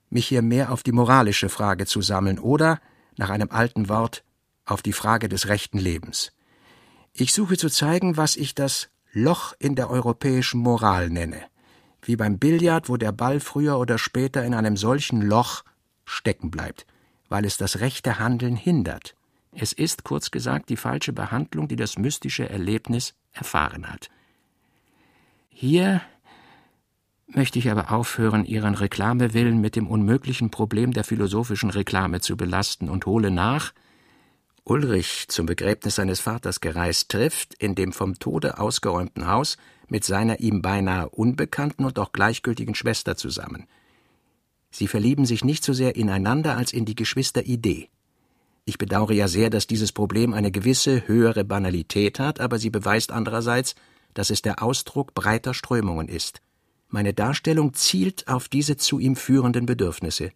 mich 0.10 0.28
hier 0.28 0.42
mehr 0.42 0.72
auf 0.72 0.82
die 0.82 0.92
moralische 0.92 1.50
Frage 1.50 1.86
zu 1.86 2.02
sammeln 2.02 2.40
oder, 2.40 2.80
nach 3.16 3.30
einem 3.30 3.52
alten 3.52 3.90
Wort, 3.90 4.24
auf 4.66 4.82
die 4.82 4.94
Frage 4.94 5.30
des 5.30 5.48
rechten 5.48 5.78
Lebens. 5.78 6.32
Ich 7.14 7.32
suche 7.32 7.58
zu 7.58 7.70
zeigen, 7.70 8.18
was 8.18 8.36
ich 8.36 8.56
das 8.56 8.90
Loch 9.12 9.54
in 9.60 9.76
der 9.76 9.90
europäischen 9.92 10.60
Moral 10.60 11.10
nenne, 11.10 11.42
wie 12.02 12.16
beim 12.16 12.40
Billard, 12.40 12.90
wo 12.90 12.98
der 12.98 13.12
Ball 13.12 13.40
früher 13.40 13.78
oder 13.78 14.00
später 14.00 14.44
in 14.44 14.56
einem 14.56 14.78
solchen 14.78 15.22
Loch 15.22 15.64
stecken 16.06 16.50
bleibt, 16.50 16.88
weil 17.30 17.46
es 17.46 17.58
das 17.58 17.80
rechte 17.80 18.18
Handeln 18.18 18.56
hindert. 18.56 19.16
Es 19.52 19.74
ist, 19.74 20.04
kurz 20.04 20.32
gesagt, 20.32 20.70
die 20.70 20.76
falsche 20.76 21.14
Behandlung, 21.14 21.68
die 21.68 21.78
das 21.78 21.98
mystische 21.98 22.50
Erlebnis 22.50 23.14
erfahren 23.32 23.90
hat. 23.90 24.10
Hier 25.50 26.02
möchte 27.36 27.60
ich 27.60 27.70
aber 27.70 27.92
aufhören, 27.92 28.46
Ihren 28.46 28.76
Reklamewillen 28.76 29.60
mit 29.60 29.76
dem 29.76 29.88
unmöglichen 29.88 30.52
Problem 30.52 30.94
der 30.94 31.04
philosophischen 31.04 31.70
Reklame 31.70 32.22
zu 32.22 32.38
belasten 32.38 32.90
und 32.90 33.06
hole 33.06 33.32
nach, 33.32 33.74
Ulrich, 34.68 35.28
zum 35.28 35.46
Begräbnis 35.46 35.96
seines 35.96 36.20
Vaters 36.20 36.60
gereist, 36.60 37.10
trifft 37.10 37.54
in 37.54 37.76
dem 37.76 37.94
vom 37.94 38.18
Tode 38.18 38.58
ausgeräumten 38.58 39.28
Haus 39.28 39.58
mit 39.88 40.04
seiner 40.04 40.40
ihm 40.40 40.64
beinahe 40.64 41.10
unbekannten 41.10 41.86
und 41.86 42.00
auch 42.00 42.12
gleichgültigen 42.12 42.74
Schwester 42.74 43.16
zusammen. 43.16 43.68
Sie 44.72 44.88
verlieben 44.88 45.28
sich 45.28 45.46
nicht 45.46 45.64
so 45.64 45.72
sehr 45.72 45.96
ineinander 45.96 46.58
als 46.58 46.74
in 46.74 46.86
die 46.86 46.96
Geschwisteridee. 46.96 47.90
Ich 48.66 48.80
bedauere 48.80 49.14
ja 49.14 49.28
sehr, 49.28 49.52
dass 49.52 49.68
dieses 49.68 49.92
Problem 49.92 50.34
eine 50.34 50.50
gewisse 50.50 51.08
höhere 51.08 51.46
Banalität 51.46 52.18
hat, 52.18 52.40
aber 52.40 52.58
sie 52.58 52.72
beweist 52.72 53.12
andererseits, 53.12 53.76
dass 54.16 54.32
es 54.32 54.42
der 54.42 54.64
Ausdruck 54.64 55.14
breiter 55.14 55.54
Strömungen 55.54 56.10
ist. 56.10 56.42
Meine 56.88 57.14
Darstellung 57.14 57.74
zielt 57.74 58.28
auf 58.28 58.48
diese 58.48 58.78
zu 58.78 59.00
ihm 59.00 59.16
führenden 59.16 59.66
Bedürfnisse. 59.66 60.32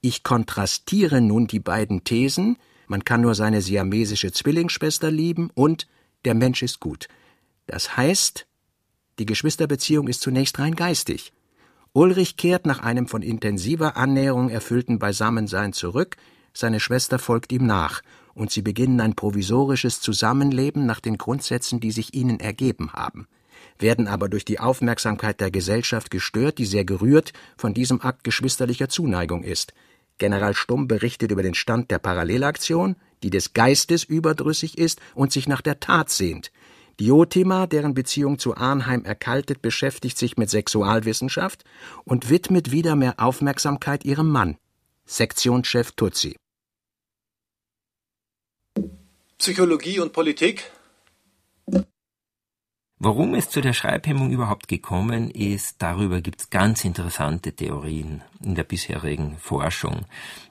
Ich 0.00 0.22
kontrastiere 0.22 1.20
nun 1.20 1.46
die 1.46 1.60
beiden 1.60 2.04
Thesen, 2.04 2.56
man 2.86 3.04
kann 3.04 3.20
nur 3.20 3.34
seine 3.34 3.60
siamesische 3.62 4.32
Zwillingsschwester 4.32 5.10
lieben 5.10 5.50
und 5.54 5.88
der 6.24 6.34
Mensch 6.34 6.62
ist 6.62 6.80
gut. 6.80 7.08
Das 7.66 7.96
heißt, 7.96 8.46
die 9.18 9.26
Geschwisterbeziehung 9.26 10.08
ist 10.08 10.20
zunächst 10.20 10.58
rein 10.58 10.74
geistig. 10.74 11.32
Ulrich 11.92 12.36
kehrt 12.36 12.64
nach 12.64 12.80
einem 12.80 13.08
von 13.08 13.22
intensiver 13.22 13.96
Annäherung 13.96 14.50
erfüllten 14.50 14.98
Beisammensein 14.98 15.72
zurück, 15.72 16.16
seine 16.54 16.80
Schwester 16.80 17.18
folgt 17.18 17.52
ihm 17.52 17.66
nach, 17.66 18.02
und 18.34 18.50
sie 18.50 18.62
beginnen 18.62 19.00
ein 19.00 19.14
provisorisches 19.14 20.00
Zusammenleben 20.00 20.86
nach 20.86 21.00
den 21.00 21.18
Grundsätzen, 21.18 21.80
die 21.80 21.90
sich 21.90 22.14
ihnen 22.14 22.40
ergeben 22.40 22.92
haben 22.92 23.26
werden 23.78 24.08
aber 24.08 24.28
durch 24.28 24.44
die 24.44 24.60
Aufmerksamkeit 24.60 25.40
der 25.40 25.50
Gesellschaft 25.50 26.10
gestört, 26.10 26.58
die 26.58 26.66
sehr 26.66 26.84
gerührt 26.84 27.32
von 27.56 27.74
diesem 27.74 28.00
Akt 28.00 28.24
geschwisterlicher 28.24 28.88
Zuneigung 28.88 29.42
ist. 29.42 29.72
General 30.18 30.54
Stumm 30.54 30.88
berichtet 30.88 31.30
über 31.30 31.42
den 31.42 31.54
Stand 31.54 31.90
der 31.90 31.98
Parallelaktion, 31.98 32.96
die 33.22 33.30
des 33.30 33.52
Geistes 33.52 34.04
überdrüssig 34.04 34.78
ist 34.78 35.00
und 35.14 35.32
sich 35.32 35.48
nach 35.48 35.60
der 35.60 35.80
Tat 35.80 36.10
sehnt. 36.10 36.50
Diotima, 37.00 37.68
deren 37.68 37.94
Beziehung 37.94 38.40
zu 38.40 38.56
Arnheim 38.56 39.04
erkaltet, 39.04 39.62
beschäftigt 39.62 40.18
sich 40.18 40.36
mit 40.36 40.50
Sexualwissenschaft 40.50 41.64
und 42.04 42.28
widmet 42.28 42.72
wieder 42.72 42.96
mehr 42.96 43.14
Aufmerksamkeit 43.18 44.04
ihrem 44.04 44.28
Mann, 44.28 44.56
Sektionschef 45.06 45.92
Tutsi. 45.92 46.36
Psychologie 49.38 50.00
und 50.00 50.12
Politik? 50.12 50.72
Warum 53.00 53.34
es 53.34 53.48
zu 53.48 53.60
der 53.60 53.74
Schreibhemmung 53.74 54.32
überhaupt 54.32 54.66
gekommen 54.66 55.30
ist, 55.30 55.80
darüber 55.80 56.20
gibt 56.20 56.40
es 56.40 56.50
ganz 56.50 56.84
interessante 56.84 57.52
Theorien 57.52 58.22
in 58.42 58.56
der 58.56 58.64
bisherigen 58.64 59.36
Forschung. 59.38 60.06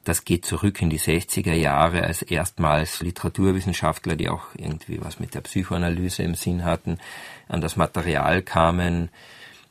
Das 0.06 0.24
geht 0.24 0.46
zurück 0.46 0.82
in 0.82 0.90
die 0.90 1.00
60er 1.00 1.52
Jahre, 1.52 2.04
als 2.04 2.22
erstmals 2.22 3.02
Literaturwissenschaftler, 3.02 4.16
die 4.16 4.30
auch 4.30 4.46
irgendwie 4.56 5.04
was 5.04 5.20
mit 5.20 5.34
der 5.34 5.42
Psychoanalyse 5.42 6.24
im 6.24 6.36
Sinn 6.36 6.64
hatten, 6.64 7.00
an 7.50 7.60
das 7.60 7.76
Material 7.76 8.42
kamen 8.42 9.10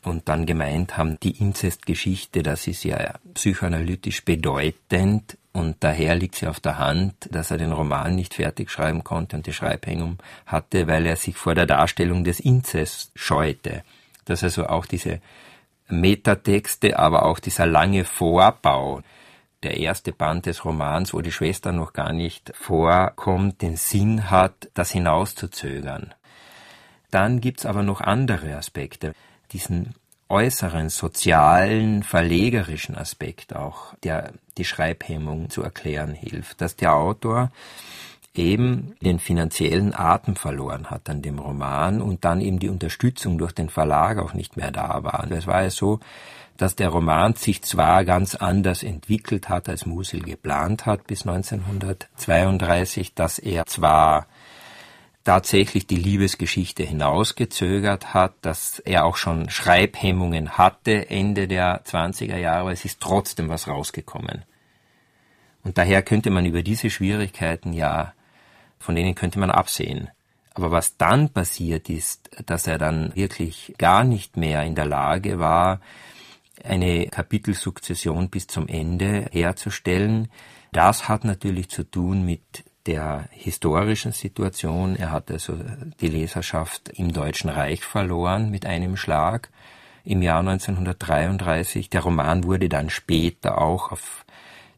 und 0.06 0.28
dann 0.28 0.46
gemeint 0.46 0.96
haben, 0.96 1.18
die 1.20 1.38
Inzestgeschichte, 1.38 2.42
das 2.42 2.66
ist 2.66 2.84
ja 2.84 3.14
psychoanalytisch 3.34 4.24
bedeutend 4.24 5.36
und 5.52 5.76
daher 5.80 6.14
liegt 6.14 6.36
sie 6.36 6.46
auf 6.46 6.60
der 6.60 6.78
Hand, 6.78 7.14
dass 7.30 7.50
er 7.50 7.58
den 7.58 7.72
Roman 7.72 8.14
nicht 8.14 8.34
fertig 8.34 8.70
schreiben 8.70 9.04
konnte 9.04 9.36
und 9.36 9.46
die 9.46 9.52
Schreibhängung 9.52 10.18
hatte, 10.46 10.86
weil 10.86 11.06
er 11.06 11.16
sich 11.16 11.36
vor 11.36 11.54
der 11.54 11.66
Darstellung 11.66 12.24
des 12.24 12.40
Inzest 12.40 13.10
scheute. 13.14 13.82
Dass 14.26 14.44
also 14.44 14.66
auch 14.66 14.86
diese 14.86 15.20
Metatexte, 15.88 16.98
aber 16.98 17.24
auch 17.24 17.38
dieser 17.38 17.66
lange 17.66 18.04
Vorbau, 18.04 19.02
der 19.62 19.78
erste 19.78 20.12
Band 20.12 20.46
des 20.46 20.64
Romans, 20.64 21.14
wo 21.14 21.20
die 21.20 21.32
Schwester 21.32 21.72
noch 21.72 21.92
gar 21.92 22.12
nicht 22.12 22.52
vorkommt, 22.54 23.62
den 23.62 23.76
Sinn 23.76 24.30
hat, 24.30 24.68
das 24.74 24.90
hinauszuzögern. 24.90 26.14
Dann 27.10 27.40
gibt's 27.40 27.66
aber 27.66 27.82
noch 27.82 28.00
andere 28.00 28.56
Aspekte. 28.56 29.12
Diesen 29.52 29.94
äußeren, 30.28 30.88
sozialen, 30.88 32.02
verlegerischen 32.02 32.96
Aspekt 32.96 33.54
auch, 33.54 33.94
der 34.02 34.32
die 34.58 34.64
Schreibhemmung 34.64 35.50
zu 35.50 35.62
erklären 35.62 36.14
hilft, 36.14 36.60
dass 36.60 36.74
der 36.76 36.94
Autor 36.94 37.52
eben 38.34 38.96
den 39.00 39.18
finanziellen 39.18 39.94
Atem 39.94 40.36
verloren 40.36 40.90
hat 40.90 41.08
an 41.08 41.22
dem 41.22 41.38
Roman 41.38 42.02
und 42.02 42.24
dann 42.24 42.40
eben 42.40 42.58
die 42.58 42.68
Unterstützung 42.68 43.38
durch 43.38 43.52
den 43.52 43.70
Verlag 43.70 44.18
auch 44.18 44.34
nicht 44.34 44.56
mehr 44.56 44.70
da 44.70 45.04
war. 45.04 45.22
Und 45.24 45.32
es 45.32 45.46
war 45.46 45.62
ja 45.62 45.70
so, 45.70 46.00
dass 46.56 46.76
der 46.76 46.88
Roman 46.88 47.34
sich 47.34 47.62
zwar 47.62 48.04
ganz 48.04 48.34
anders 48.34 48.82
entwickelt 48.82 49.48
hat, 49.48 49.68
als 49.68 49.86
Musil 49.86 50.22
geplant 50.22 50.86
hat 50.86 51.06
bis 51.06 51.26
1932, 51.26 53.14
dass 53.14 53.38
er 53.38 53.66
zwar 53.66 54.26
tatsächlich 55.26 55.88
die 55.88 55.96
Liebesgeschichte 55.96 56.84
hinausgezögert 56.84 58.14
hat, 58.14 58.34
dass 58.42 58.78
er 58.78 59.04
auch 59.04 59.16
schon 59.16 59.50
Schreibhemmungen 59.50 60.56
hatte 60.56 61.10
Ende 61.10 61.48
der 61.48 61.84
20er 61.84 62.36
Jahre, 62.36 62.60
aber 62.60 62.72
es 62.72 62.84
ist 62.84 63.00
trotzdem 63.00 63.48
was 63.48 63.66
rausgekommen. 63.66 64.44
Und 65.64 65.78
daher 65.78 66.02
könnte 66.02 66.30
man 66.30 66.46
über 66.46 66.62
diese 66.62 66.90
Schwierigkeiten 66.90 67.72
ja, 67.72 68.12
von 68.78 68.94
denen 68.94 69.16
könnte 69.16 69.40
man 69.40 69.50
absehen. 69.50 70.10
Aber 70.54 70.70
was 70.70 70.96
dann 70.96 71.30
passiert 71.30 71.90
ist, 71.90 72.30
dass 72.46 72.68
er 72.68 72.78
dann 72.78 73.12
wirklich 73.16 73.74
gar 73.78 74.04
nicht 74.04 74.36
mehr 74.36 74.62
in 74.62 74.76
der 74.76 74.86
Lage 74.86 75.40
war, 75.40 75.80
eine 76.62 77.08
Kapitelsukzession 77.08 78.30
bis 78.30 78.46
zum 78.46 78.68
Ende 78.68 79.26
herzustellen, 79.32 80.28
das 80.70 81.08
hat 81.08 81.24
natürlich 81.24 81.68
zu 81.68 81.82
tun 81.82 82.24
mit 82.24 82.64
der 82.86 83.28
historischen 83.30 84.12
Situation. 84.12 84.96
Er 84.96 85.10
hat 85.10 85.30
also 85.30 85.58
die 86.00 86.08
Leserschaft 86.08 86.88
im 86.90 87.12
Deutschen 87.12 87.50
Reich 87.50 87.84
verloren 87.84 88.50
mit 88.50 88.66
einem 88.66 88.96
Schlag 88.96 89.50
im 90.04 90.22
Jahr 90.22 90.40
1933. 90.40 91.90
Der 91.90 92.02
Roman 92.02 92.44
wurde 92.44 92.68
dann 92.68 92.90
später 92.90 93.58
auch 93.58 93.92
auf 93.92 94.24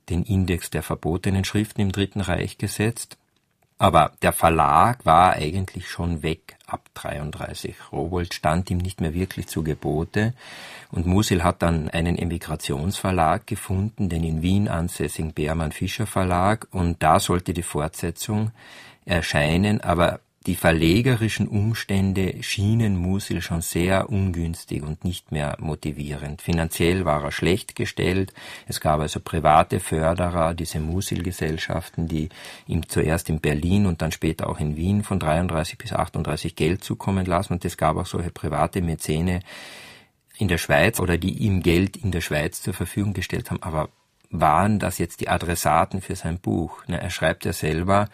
den 0.09 0.23
Index 0.23 0.71
der 0.71 0.83
verbotenen 0.83 1.45
Schriften 1.45 1.83
im 1.83 1.93
Dritten 1.93 2.21
Reich 2.21 2.59
gesetzt. 2.59 3.19
Aber 3.79 4.13
der 4.23 4.33
Verlag 4.33 5.07
war 5.07 5.35
eigentlich 5.35 5.89
schon 5.89 6.23
weg. 6.23 6.57
Ab 6.67 6.89
33. 6.95 7.77
Rowold 7.93 8.35
stand 8.35 8.71
ihm 8.71 8.79
nicht 8.79 9.01
mehr 9.01 9.15
wirklich 9.15 9.47
zu 9.47 9.63
Gebote. 9.63 10.35
Und 10.91 11.07
Musil 11.07 11.45
hat 11.45 11.63
dann 11.63 11.89
einen 11.89 12.19
Emigrationsverlag 12.19 13.47
gefunden, 13.47 14.09
den 14.09 14.25
in 14.25 14.43
Wien 14.43 14.69
ansässigen 14.69 15.33
Beermann 15.33 15.71
Fischer 15.71 16.07
Verlag. 16.07 16.67
Und 16.73 17.03
da 17.05 17.21
sollte 17.21 17.55
die 17.55 17.63
Fortsetzung 17.63 18.51
erscheinen, 19.05 19.81
aber 19.81 20.21
die 20.49 20.57
verlegerischen 20.57 21.47
Umstände 21.47 22.43
schienen 22.43 22.97
Musil 22.97 23.43
schon 23.43 23.61
sehr 23.61 24.09
ungünstig 24.09 24.83
und 24.83 25.05
nicht 25.05 25.31
mehr 25.31 25.59
motivierend. 25.61 26.41
Finanziell 26.41 27.05
war 27.05 27.23
er 27.23 27.33
schlecht 27.33 27.77
gestellt. 27.77 28.33
Es 28.67 28.81
gab 28.81 29.01
also 29.01 29.21
private 29.21 29.79
Förderer, 29.79 30.55
diese 30.55 30.81
Musil-Gesellschaften, 30.81 32.09
die 32.09 32.31
ihm 32.67 32.89
zuerst 32.89 33.29
in 33.29 33.41
Berlin 33.41 33.85
und 33.85 34.01
dann 34.01 34.11
später 34.11 34.49
auch 34.49 34.59
in 34.59 34.75
Wien 34.75 35.03
von 35.03 35.19
33 35.19 35.77
bis 35.77 35.93
38 35.93 36.57
Geld 36.57 36.83
zukommen 36.83 37.27
lassen. 37.27 37.53
Und 37.53 37.65
es 37.67 37.77
gab 37.77 37.99
auch 37.99 38.07
solche 38.07 38.31
private 38.31 38.81
Mäzene 38.81 39.41
in 40.39 40.49
der 40.49 40.57
Schweiz 40.57 40.99
oder 40.99 41.19
die 41.19 41.37
ihm 41.41 41.63
Geld 41.63 41.99
in 41.99 42.11
der 42.11 42.23
Schweiz 42.23 42.63
zur 42.63 42.73
Verfügung 42.73 43.13
gestellt 43.13 43.51
haben. 43.51 43.63
Aber 43.63 43.91
waren 44.31 44.79
das 44.79 44.97
jetzt 44.97 45.21
die 45.21 45.29
Adressaten 45.29 46.01
für 46.01 46.17
sein 46.17 46.39
Buch? 46.39 46.85
Er 46.87 47.11
schreibt 47.11 47.45
ja 47.45 47.53
selber, 47.53 48.09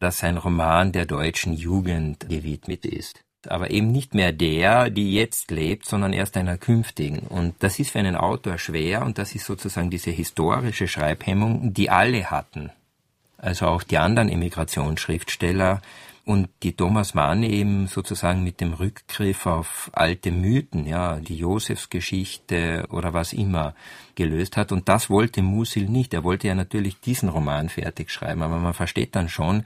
dass 0.00 0.18
sein 0.18 0.36
Roman 0.36 0.92
der 0.92 1.06
deutschen 1.06 1.52
Jugend 1.52 2.28
gewidmet 2.28 2.84
ist. 2.84 3.22
Aber 3.46 3.70
eben 3.70 3.92
nicht 3.92 4.14
mehr 4.14 4.32
der, 4.32 4.90
die 4.90 5.14
jetzt 5.14 5.50
lebt, 5.50 5.86
sondern 5.86 6.12
erst 6.12 6.36
einer 6.36 6.58
künftigen. 6.58 7.20
Und 7.20 7.54
das 7.60 7.78
ist 7.78 7.90
für 7.90 7.98
einen 8.00 8.16
Autor 8.16 8.58
schwer 8.58 9.04
und 9.04 9.18
das 9.18 9.34
ist 9.34 9.46
sozusagen 9.46 9.90
diese 9.90 10.10
historische 10.10 10.88
Schreibhemmung, 10.88 11.72
die 11.72 11.88
alle 11.90 12.30
hatten. 12.30 12.70
Also 13.36 13.66
auch 13.66 13.84
die 13.84 13.98
anderen 13.98 14.28
Emigrationsschriftsteller 14.28 15.80
und 16.28 16.50
die 16.62 16.76
Thomas 16.76 17.14
Mann 17.14 17.42
eben 17.42 17.86
sozusagen 17.86 18.44
mit 18.44 18.60
dem 18.60 18.74
Rückgriff 18.74 19.46
auf 19.46 19.88
alte 19.94 20.30
Mythen, 20.30 20.86
ja, 20.86 21.16
die 21.16 21.38
Josefsgeschichte 21.38 22.86
oder 22.90 23.14
was 23.14 23.32
immer 23.32 23.74
gelöst 24.14 24.58
hat. 24.58 24.70
Und 24.70 24.90
das 24.90 25.08
wollte 25.08 25.40
Musil 25.40 25.88
nicht. 25.88 26.12
Er 26.12 26.24
wollte 26.24 26.46
ja 26.46 26.54
natürlich 26.54 27.00
diesen 27.00 27.30
Roman 27.30 27.70
fertig 27.70 28.10
schreiben, 28.10 28.42
aber 28.42 28.58
man 28.58 28.74
versteht 28.74 29.16
dann 29.16 29.30
schon, 29.30 29.64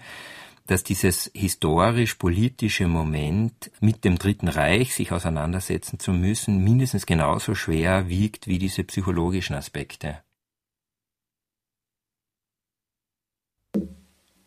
dass 0.69 0.85
dieses 0.85 1.33
historisch-politische 1.35 2.87
Moment 2.87 3.73
mit 3.81 4.05
dem 4.05 4.17
Dritten 4.17 4.47
Reich 4.47 4.95
sich 4.95 5.11
auseinandersetzen 5.11 5.99
zu 5.99 6.13
müssen, 6.13 6.63
mindestens 6.63 7.07
genauso 7.07 7.57
schwer 7.57 8.09
wiegt 8.09 8.47
wie 8.47 8.61
diese 8.61 8.85
psychologischen 8.85 9.57
Aspekte. 9.57 10.19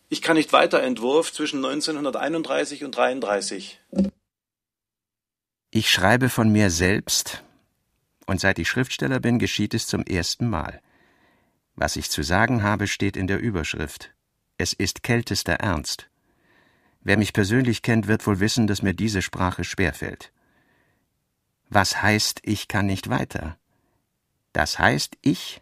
Ich 0.08 0.22
kann 0.22 0.38
nicht 0.38 0.54
weiter 0.54 0.84
Entwurf 0.84 1.34
zwischen 1.34 1.66
1931 1.66 2.84
und 2.84 2.96
33. 2.96 3.82
Ich 5.72 5.90
schreibe 5.90 6.30
von 6.30 6.52
mir 6.52 6.70
selbst, 6.70 7.44
und 8.28 8.40
seit 8.40 8.60
ich 8.60 8.70
Schriftsteller 8.70 9.20
bin, 9.20 9.40
geschieht 9.40 9.74
es 9.74 9.88
zum 9.88 10.04
ersten 10.04 10.48
Mal. 10.48 10.82
Was 11.76 11.96
ich 11.96 12.10
zu 12.10 12.24
sagen 12.24 12.64
habe, 12.64 12.88
steht 12.88 13.18
in 13.18 13.28
der 13.28 13.40
Überschrift. 13.40 14.14
Es 14.58 14.74
ist 14.74 15.04
kältester 15.04 15.54
Ernst. 15.54 16.10
Wer 17.02 17.18
mich 17.18 17.34
persönlich 17.34 17.82
kennt, 17.82 18.08
wird 18.08 18.26
wohl 18.26 18.40
wissen, 18.40 18.68
dass 18.68 18.82
mir 18.82 18.94
diese 18.94 19.22
Sprache 19.22 19.64
schwerfällt. 19.64 20.32
Was 21.70 22.02
heißt, 22.02 22.40
ich 22.44 22.68
kann 22.68 22.86
nicht 22.86 23.10
weiter? 23.10 23.58
Das 24.54 24.80
heißt, 24.80 25.18
ich 25.22 25.62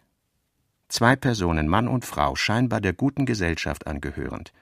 zwei 0.94 1.16
Personen, 1.16 1.66
Mann 1.66 1.88
und 1.88 2.04
Frau, 2.04 2.36
scheinbar 2.36 2.80
der 2.80 2.92
guten 2.92 3.26
Gesellschaft 3.26 3.88
angehörend, 3.88 4.52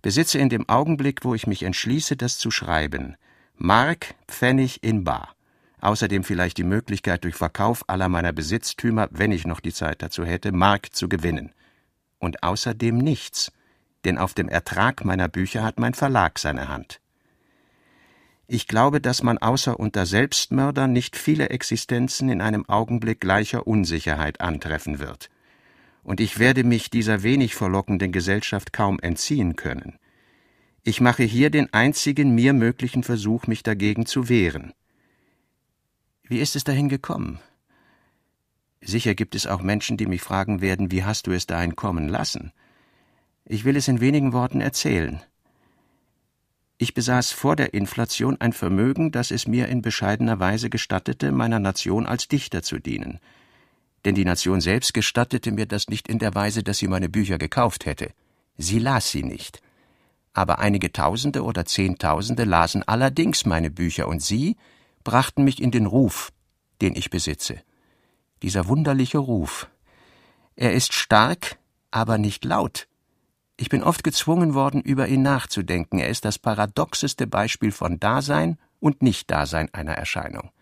besitze 0.00 0.38
in 0.38 0.48
dem 0.48 0.66
Augenblick, 0.66 1.24
wo 1.24 1.34
ich 1.34 1.46
mich 1.46 1.62
entschließe, 1.62 2.16
das 2.16 2.38
zu 2.38 2.50
schreiben, 2.50 3.16
Mark, 3.54 4.14
Pfennig 4.26 4.82
in 4.82 5.04
Bar, 5.04 5.34
außerdem 5.82 6.24
vielleicht 6.24 6.56
die 6.56 6.64
Möglichkeit, 6.64 7.24
durch 7.24 7.34
Verkauf 7.34 7.84
aller 7.86 8.08
meiner 8.08 8.32
Besitztümer, 8.32 9.08
wenn 9.10 9.30
ich 9.30 9.46
noch 9.46 9.60
die 9.60 9.72
Zeit 9.74 10.00
dazu 10.00 10.24
hätte, 10.24 10.52
Mark 10.52 10.94
zu 10.94 11.06
gewinnen. 11.08 11.52
Und 12.18 12.42
außerdem 12.42 12.96
nichts, 12.96 13.52
denn 14.04 14.16
auf 14.16 14.32
dem 14.32 14.48
Ertrag 14.48 15.04
meiner 15.04 15.28
Bücher 15.28 15.62
hat 15.62 15.78
mein 15.78 15.92
Verlag 15.92 16.38
seine 16.38 16.68
Hand. 16.68 17.00
Ich 18.46 18.68
glaube, 18.68 19.02
dass 19.02 19.22
man 19.22 19.36
außer 19.36 19.78
unter 19.78 20.06
Selbstmördern 20.06 20.92
nicht 20.92 21.16
viele 21.16 21.50
Existenzen 21.50 22.30
in 22.30 22.40
einem 22.40 22.66
Augenblick 22.66 23.20
gleicher 23.20 23.66
Unsicherheit 23.66 24.40
antreffen 24.40 24.98
wird 24.98 25.28
und 26.08 26.20
ich 26.20 26.38
werde 26.38 26.64
mich 26.64 26.88
dieser 26.88 27.22
wenig 27.22 27.54
verlockenden 27.54 28.12
Gesellschaft 28.12 28.72
kaum 28.72 28.98
entziehen 28.98 29.56
können. 29.56 29.98
Ich 30.82 31.02
mache 31.02 31.22
hier 31.22 31.50
den 31.50 31.70
einzigen 31.74 32.34
mir 32.34 32.54
möglichen 32.54 33.02
Versuch, 33.02 33.46
mich 33.46 33.62
dagegen 33.62 34.06
zu 34.06 34.30
wehren. 34.30 34.72
Wie 36.22 36.38
ist 36.38 36.56
es 36.56 36.64
dahin 36.64 36.88
gekommen? 36.88 37.40
Sicher 38.80 39.14
gibt 39.14 39.34
es 39.34 39.46
auch 39.46 39.60
Menschen, 39.60 39.98
die 39.98 40.06
mich 40.06 40.22
fragen 40.22 40.62
werden, 40.62 40.90
wie 40.90 41.04
hast 41.04 41.26
du 41.26 41.32
es 41.32 41.46
dahin 41.46 41.76
kommen 41.76 42.08
lassen? 42.08 42.52
Ich 43.44 43.66
will 43.66 43.76
es 43.76 43.86
in 43.86 44.00
wenigen 44.00 44.32
Worten 44.32 44.62
erzählen. 44.62 45.20
Ich 46.78 46.94
besaß 46.94 47.32
vor 47.32 47.54
der 47.54 47.74
Inflation 47.74 48.40
ein 48.40 48.54
Vermögen, 48.54 49.12
das 49.12 49.30
es 49.30 49.46
mir 49.46 49.68
in 49.68 49.82
bescheidener 49.82 50.40
Weise 50.40 50.70
gestattete, 50.70 51.32
meiner 51.32 51.58
Nation 51.58 52.06
als 52.06 52.28
Dichter 52.28 52.62
zu 52.62 52.78
dienen– 52.78 53.20
denn 54.04 54.14
die 54.14 54.24
Nation 54.24 54.60
selbst 54.60 54.94
gestattete 54.94 55.52
mir 55.52 55.66
das 55.66 55.88
nicht 55.88 56.08
in 56.08 56.18
der 56.18 56.34
Weise, 56.34 56.62
dass 56.62 56.78
sie 56.78 56.88
meine 56.88 57.08
Bücher 57.08 57.38
gekauft 57.38 57.86
hätte. 57.86 58.12
Sie 58.56 58.78
las 58.78 59.10
sie 59.10 59.22
nicht. 59.22 59.60
aber 60.38 60.60
einige 60.60 60.92
Tausende 60.92 61.42
oder 61.42 61.64
Zehntausende 61.64 62.44
lasen 62.44 62.86
allerdings 62.86 63.44
meine 63.44 63.72
Bücher 63.72 64.06
und 64.06 64.22
sie 64.22 64.56
brachten 65.02 65.42
mich 65.42 65.60
in 65.60 65.72
den 65.72 65.84
Ruf, 65.84 66.32
den 66.80 66.94
ich 66.94 67.10
besitze. 67.10 67.60
Dieser 68.42 68.68
wunderliche 68.68 69.18
Ruf. 69.18 69.68
Er 70.54 70.74
ist 70.74 70.92
stark, 70.92 71.58
aber 71.90 72.18
nicht 72.18 72.44
laut. 72.44 72.86
Ich 73.56 73.68
bin 73.68 73.82
oft 73.82 74.04
gezwungen 74.04 74.54
worden, 74.54 74.80
über 74.80 75.08
ihn 75.08 75.22
nachzudenken. 75.22 75.98
Er 75.98 76.08
ist 76.08 76.24
das 76.24 76.38
paradoxeste 76.38 77.26
Beispiel 77.26 77.72
von 77.72 77.98
Dasein 77.98 78.58
und 78.78 79.02
Nichtdasein 79.02 79.74
einer 79.74 79.94
Erscheinung. 79.94 80.52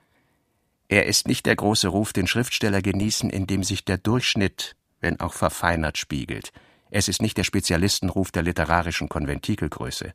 Er 0.89 1.07
ist 1.07 1.27
nicht 1.27 1.47
der 1.47 1.57
große 1.57 1.89
Ruf, 1.89 2.13
den 2.13 2.27
Schriftsteller 2.27 2.81
genießen, 2.81 3.31
in 3.31 3.47
dem 3.47 3.65
sich 3.65 3.85
der 3.85 3.99
Durchschnitt, 3.99 4.77
wenn 5.01 5.21
auch 5.21 5.33
verfeinert, 5.33 5.99
spiegelt. 5.99 6.53
Es 6.91 7.09
ist 7.09 7.21
nicht 7.21 7.37
der 7.37 7.45
Spezialistenruf 7.45 8.31
der 8.31 8.43
literarischen 8.43 9.09
Konventikelgröße. 9.09 10.13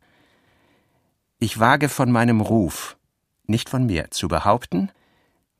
Ich 1.39 1.59
wage 1.59 1.89
von 1.89 2.11
meinem 2.11 2.39
Ruf, 2.39 2.97
nicht 3.45 3.69
von 3.69 3.85
mir, 3.85 4.11
zu 4.11 4.27
behaupten, 4.27 4.91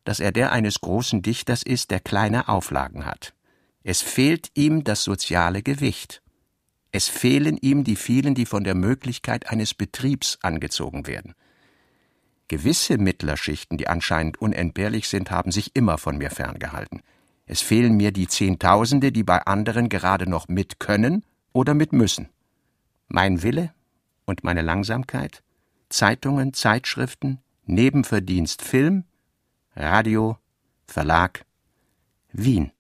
dass 0.04 0.20
er 0.20 0.32
der 0.32 0.52
eines 0.52 0.80
großen 0.82 1.22
Dichters 1.22 1.64
ist, 1.64 1.92
der 1.92 2.00
kleine 2.00 2.48
Auflagen 2.48 3.06
hat. 3.06 3.34
Es 3.84 4.02
fehlt 4.02 4.50
ihm 4.54 4.84
das 4.84 5.04
soziale 5.04 5.62
Gewicht. 5.62 6.22
Es 6.92 7.08
fehlen 7.08 7.58
ihm 7.58 7.84
die 7.84 7.96
vielen, 7.96 8.36
die 8.36 8.46
von 8.46 8.64
der 8.64 8.76
Möglichkeit 8.76 9.50
eines 9.50 9.74
Betriebs 9.74 10.38
angezogen 10.42 11.08
werden. 11.08 11.34
Gewisse 12.52 12.98
Mittlerschichten, 12.98 13.78
die 13.78 13.88
anscheinend 13.88 14.42
unentbehrlich 14.42 15.08
sind, 15.08 15.32
haben 15.32 15.54
sich 15.54 15.74
immer 15.74 15.98
von 15.98 16.18
mir 16.18 16.30
ferngehalten. 16.30 17.02
Es 17.46 17.62
fehlen 17.62 17.96
mir 17.96 18.12
die 18.12 18.28
Zehntausende, 18.28 19.14
die 19.14 19.24
bei 19.24 19.42
anderen 19.44 19.88
gerade 19.88 20.30
noch 20.30 20.50
mit 20.50 20.78
können 20.78 21.24
oder 21.54 21.74
mit 21.74 21.94
müssen. 21.94 22.28
Mein 23.08 23.42
Wille 23.42 23.74
und 24.26 24.44
meine 24.44 24.64
Langsamkeit, 24.64 25.44
Zeitungen, 25.88 26.54
Zeitschriften, 26.54 27.40
Nebenverdienst 27.68 28.62
Film, 28.62 29.06
Radio, 29.74 30.38
Verlag, 30.88 31.46
Wien. 32.34 32.74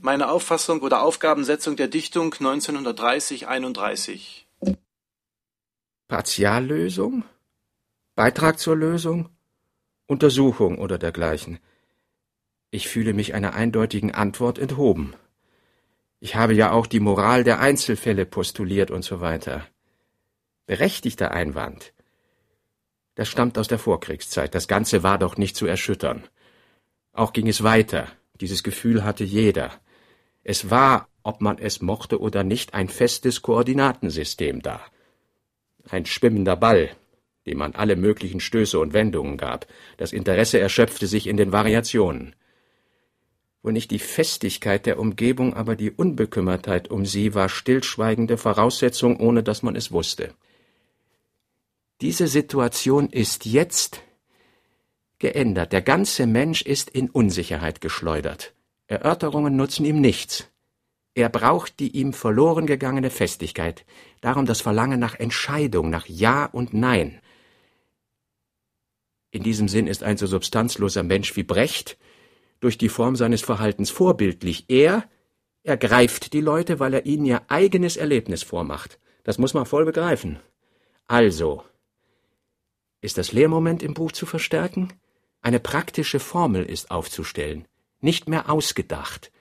Meine 0.00 0.30
Auffassung 0.30 0.80
oder 0.80 1.02
Aufgabensetzung 1.02 1.76
der 1.76 1.88
Dichtung 1.88 2.32
1930-31. 2.32 4.47
Partiallösung? 6.08 7.22
Beitrag 8.14 8.58
zur 8.58 8.76
Lösung? 8.76 9.28
Untersuchung 10.06 10.78
oder 10.78 10.96
dergleichen. 10.96 11.58
Ich 12.70 12.88
fühle 12.88 13.12
mich 13.12 13.34
einer 13.34 13.52
eindeutigen 13.52 14.14
Antwort 14.14 14.58
enthoben. 14.58 15.12
Ich 16.18 16.34
habe 16.34 16.54
ja 16.54 16.72
auch 16.72 16.86
die 16.86 17.00
Moral 17.00 17.44
der 17.44 17.60
Einzelfälle 17.60 18.24
postuliert 18.24 18.90
und 18.90 19.02
so 19.02 19.20
weiter. 19.20 19.66
Berechtigter 20.64 21.32
Einwand. 21.32 21.92
Das 23.14 23.28
stammt 23.28 23.58
aus 23.58 23.68
der 23.68 23.78
Vorkriegszeit. 23.78 24.54
Das 24.54 24.66
Ganze 24.66 25.02
war 25.02 25.18
doch 25.18 25.36
nicht 25.36 25.56
zu 25.56 25.66
erschüttern. 25.66 26.26
Auch 27.12 27.34
ging 27.34 27.48
es 27.48 27.62
weiter. 27.62 28.08
Dieses 28.40 28.62
Gefühl 28.62 29.04
hatte 29.04 29.24
jeder. 29.24 29.72
Es 30.42 30.70
war, 30.70 31.10
ob 31.22 31.42
man 31.42 31.58
es 31.58 31.82
mochte 31.82 32.18
oder 32.18 32.44
nicht, 32.44 32.72
ein 32.72 32.88
festes 32.88 33.42
Koordinatensystem 33.42 34.62
da. 34.62 34.80
Ein 35.90 36.06
schwimmender 36.06 36.56
Ball, 36.56 36.90
dem 37.46 37.58
man 37.58 37.74
alle 37.74 37.96
möglichen 37.96 38.40
Stöße 38.40 38.78
und 38.78 38.92
Wendungen 38.92 39.36
gab. 39.36 39.66
Das 39.96 40.12
Interesse 40.12 40.58
erschöpfte 40.58 41.06
sich 41.06 41.26
in 41.26 41.36
den 41.36 41.52
Variationen. 41.52 42.34
Wo 43.62 43.70
nicht 43.70 43.90
die 43.90 43.98
Festigkeit 43.98 44.86
der 44.86 44.98
Umgebung, 44.98 45.54
aber 45.54 45.74
die 45.74 45.90
Unbekümmertheit 45.90 46.88
um 46.88 47.06
sie 47.06 47.34
war 47.34 47.48
stillschweigende 47.48 48.36
Voraussetzung, 48.36 49.18
ohne 49.18 49.42
dass 49.42 49.62
man 49.62 49.76
es 49.76 49.90
wusste. 49.90 50.34
Diese 52.00 52.28
Situation 52.28 53.10
ist 53.10 53.46
jetzt 53.46 54.02
geändert. 55.18 55.72
Der 55.72 55.82
ganze 55.82 56.26
Mensch 56.26 56.62
ist 56.62 56.90
in 56.90 57.10
Unsicherheit 57.10 57.80
geschleudert. 57.80 58.54
Erörterungen 58.86 59.56
nutzen 59.56 59.84
ihm 59.84 60.00
nichts. 60.00 60.48
Er 61.18 61.28
braucht 61.28 61.80
die 61.80 61.96
ihm 61.96 62.12
verloren 62.12 62.64
gegangene 62.64 63.10
Festigkeit. 63.10 63.84
Darum 64.20 64.46
das 64.46 64.60
Verlangen 64.60 65.00
nach 65.00 65.16
Entscheidung, 65.16 65.90
nach 65.90 66.06
Ja 66.06 66.44
und 66.44 66.74
Nein. 66.74 67.20
In 69.32 69.42
diesem 69.42 69.66
Sinn 69.66 69.88
ist 69.88 70.04
ein 70.04 70.16
so 70.16 70.28
substanzloser 70.28 71.02
Mensch 71.02 71.34
wie 71.34 71.42
Brecht 71.42 71.98
durch 72.60 72.78
die 72.78 72.88
Form 72.88 73.16
seines 73.16 73.42
Verhaltens 73.42 73.90
vorbildlich. 73.90 74.66
Er 74.68 75.10
ergreift 75.64 76.34
die 76.34 76.40
Leute, 76.40 76.78
weil 76.78 76.94
er 76.94 77.04
ihnen 77.04 77.24
ihr 77.24 77.42
eigenes 77.48 77.96
Erlebnis 77.96 78.44
vormacht. 78.44 79.00
Das 79.24 79.38
muss 79.38 79.54
man 79.54 79.66
voll 79.66 79.86
begreifen. 79.86 80.38
Also, 81.08 81.64
ist 83.00 83.18
das 83.18 83.32
Lehrmoment 83.32 83.82
im 83.82 83.94
Buch 83.94 84.12
zu 84.12 84.24
verstärken? 84.24 84.92
Eine 85.42 85.58
praktische 85.58 86.20
Formel 86.20 86.64
ist 86.64 86.92
aufzustellen, 86.92 87.66
nicht 88.00 88.28
mehr 88.28 88.48
ausgedacht. 88.48 89.32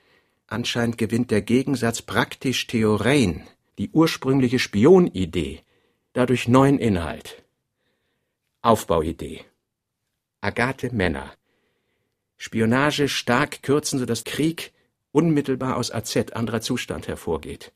Anscheinend 0.48 0.98
gewinnt 0.98 1.30
der 1.32 1.42
Gegensatz 1.42 2.02
praktisch 2.02 2.68
Theorein, 2.68 3.48
die 3.78 3.90
ursprüngliche 3.92 4.60
Spionidee, 4.60 5.62
dadurch 6.14 6.48
neuen 6.48 6.80
Inhalt. 6.80 7.44
Aufbauidee. 8.62 9.42
Agathe 10.42 10.94
Männer. 10.94 11.34
Spionage 12.38 13.10
stark 13.10 13.62
kürzen, 13.62 14.00
sodass 14.00 14.24
Krieg 14.24 14.74
unmittelbar 15.12 15.78
aus 15.78 15.92
AZ 15.92 16.32
anderer 16.34 16.62
Zustand 16.62 17.08
hervorgeht. 17.08 17.72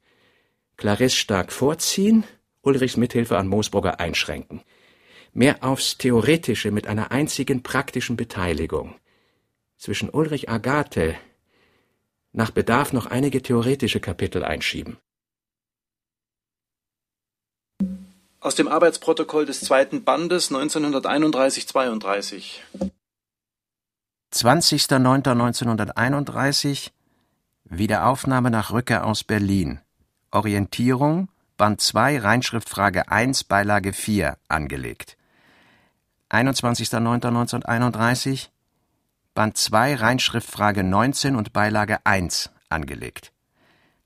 Clarisse 0.78 1.18
stark 1.18 1.52
vorziehen, 1.52 2.24
Ulrichs 2.62 2.98
Mithilfe 2.98 3.38
an 3.38 3.48
Moosbrugger 3.48 4.00
einschränken 4.00 4.62
mehr 5.34 5.64
aufs 5.64 5.98
Theoretische 5.98 6.72
mit 6.72 6.88
einer 6.88 7.12
einzigen 7.12 7.64
praktischen 7.64 8.18
Beteiligung. 8.18 8.96
Zwischen 9.78 10.10
Ulrich 10.10 10.50
Agathe 10.50 11.16
nach 12.34 12.52
Bedarf 12.52 12.94
noch 12.94 13.08
einige 13.08 13.42
theoretische 13.42 14.00
Kapitel 14.00 14.44
einschieben. 14.44 14.98
Aus 18.40 18.54
dem 18.56 18.68
Arbeitsprotokoll 18.68 19.46
des 19.46 19.62
zweiten 19.62 20.04
Bandes 20.04 20.52
1931-32. 20.52 22.60
20.09.1931 24.34 26.90
Wiederaufnahme 27.66 28.50
nach 28.50 28.72
Rückkehr 28.72 29.06
aus 29.06 29.24
Berlin. 29.24 29.80
Orientierung 30.32 31.30
Band 31.58 31.80
2 31.80 32.18
Reinschriftfrage 32.20 33.10
1 33.10 33.44
Beilage 33.44 33.94
4 33.94 34.40
angelegt. 34.48 35.18
21.09.1931, 36.32 38.50
Band 39.34 39.56
2, 39.56 39.96
Reinschriftfrage 39.96 40.84
19 40.84 41.38
und 41.38 41.54
Beilage 41.54 42.06
1 42.06 42.50
angelegt. 42.68 43.32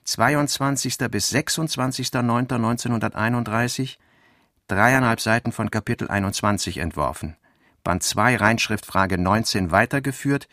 22. 0.03 0.99
bis 1.09 1.33
26.09.1931, 1.33 3.97
dreieinhalb 4.67 5.19
Seiten 5.19 5.51
von 5.51 5.71
Kapitel 5.71 6.09
21 6.09 6.77
entworfen. 6.77 7.37
Band 7.83 8.03
2, 8.03 8.35
Reinschriftfrage 8.35 9.17
19 9.17 9.71
weitergeführt, 9.71 10.47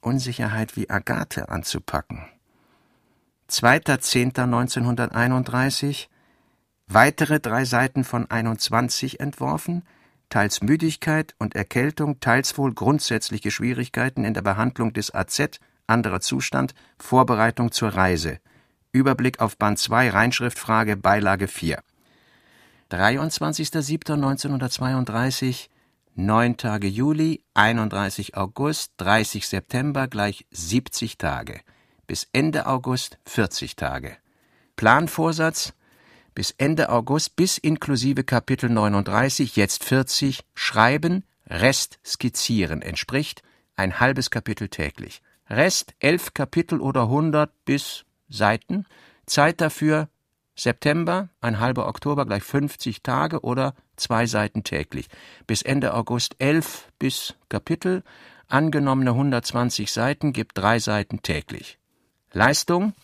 Unsicherheit 0.00 0.76
wie 0.76 0.88
Agathe 0.88 1.50
anzupacken. 1.50 2.24
2.10.1931, 3.50 6.06
weitere 6.86 7.38
drei 7.38 7.66
Seiten 7.66 8.04
von 8.04 8.30
21 8.30 9.20
entworfen, 9.20 9.82
teils 10.28 10.62
Müdigkeit 10.62 11.34
und 11.38 11.54
Erkältung, 11.54 12.20
teils 12.20 12.58
wohl 12.58 12.74
grundsätzliche 12.74 13.50
Schwierigkeiten 13.50 14.24
in 14.24 14.34
der 14.34 14.42
Behandlung 14.42 14.92
des 14.92 15.14
AZ, 15.14 15.60
anderer 15.86 16.20
Zustand, 16.20 16.74
Vorbereitung 16.98 17.72
zur 17.72 17.88
Reise. 17.90 18.38
Überblick 18.92 19.40
auf 19.40 19.58
Band 19.58 19.78
2, 19.78 20.10
Reinschriftfrage, 20.10 20.96
Beilage 20.96 21.48
4. 21.48 21.82
23.07.1932, 22.90 25.68
9 26.14 26.56
Tage 26.56 26.86
Juli, 26.86 27.42
31 27.54 28.36
August, 28.36 28.92
30 28.98 29.48
September 29.48 30.06
gleich 30.06 30.46
70 30.52 31.18
Tage. 31.18 31.60
Bis 32.06 32.28
Ende 32.32 32.66
August 32.66 33.18
40 33.26 33.74
Tage. 33.76 34.16
Planvorsatz 34.76 35.72
bis 36.34 36.52
Ende 36.58 36.88
August 36.88 37.36
bis 37.36 37.58
inklusive 37.58 38.24
Kapitel 38.24 38.70
39, 38.70 39.56
jetzt 39.56 39.84
40, 39.84 40.40
schreiben, 40.54 41.24
Rest 41.48 41.98
skizzieren 42.04 42.82
entspricht 42.82 43.42
ein 43.76 44.00
halbes 44.00 44.30
Kapitel 44.30 44.68
täglich. 44.68 45.22
Rest 45.48 45.94
elf 45.98 46.34
Kapitel 46.34 46.80
oder 46.80 47.02
100 47.02 47.50
bis 47.64 48.04
Seiten. 48.28 48.86
Zeit 49.26 49.60
dafür 49.60 50.08
September, 50.56 51.28
ein 51.40 51.58
halber 51.58 51.88
Oktober 51.88 52.24
gleich 52.26 52.42
50 52.42 53.02
Tage 53.02 53.40
oder 53.40 53.74
zwei 53.96 54.26
Seiten 54.26 54.64
täglich. 54.64 55.08
Bis 55.46 55.62
Ende 55.62 55.94
August 55.94 56.36
elf 56.38 56.88
bis 56.98 57.34
Kapitel. 57.48 58.02
Angenommene 58.46 59.10
120 59.10 59.90
Seiten 59.90 60.32
gibt 60.32 60.56
drei 60.56 60.78
Seiten 60.78 61.22
täglich. 61.22 61.78
Leistung 62.32 62.94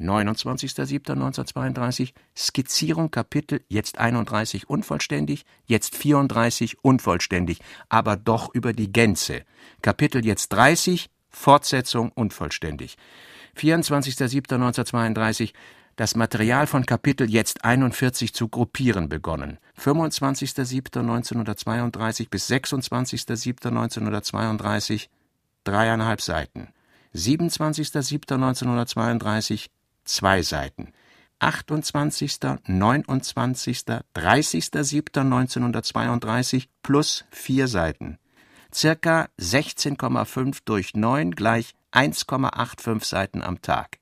29.07.1932 0.00 2.12
Skizzierung 2.36 3.10
Kapitel 3.10 3.62
jetzt 3.68 3.98
31 3.98 4.68
unvollständig, 4.68 5.44
jetzt 5.66 5.96
34 5.96 6.76
unvollständig, 6.82 7.58
aber 7.88 8.16
doch 8.16 8.54
über 8.54 8.72
die 8.72 8.92
Gänze. 8.92 9.42
Kapitel 9.82 10.24
jetzt 10.24 10.48
30 10.48 11.10
Fortsetzung 11.28 12.10
unvollständig. 12.12 12.96
24.07.1932 13.56 15.52
das 15.98 16.14
Material 16.14 16.66
von 16.68 16.86
Kapitel 16.86 17.28
jetzt 17.28 17.64
41 17.64 18.32
zu 18.32 18.46
gruppieren 18.46 19.08
begonnen. 19.08 19.58
25.07.1932 19.80 22.30
bis 22.30 22.48
26.07.1932 22.48 25.08
dreieinhalb 25.64 26.20
Seiten. 26.20 26.68
27.07.1932 27.16 29.70
zwei 30.08 30.42
Seiten. 30.42 30.92
28., 31.40 32.40
29., 32.66 33.84
30.07.1932 34.16 36.66
plus 36.82 37.24
vier 37.30 37.68
Seiten. 37.68 38.18
Circa 38.74 39.28
16,5 39.40 40.62
durch 40.64 40.94
9 40.94 41.30
gleich 41.32 41.76
1,85 41.92 43.04
Seiten 43.04 43.42
am 43.42 43.62
Tag. 43.62 44.00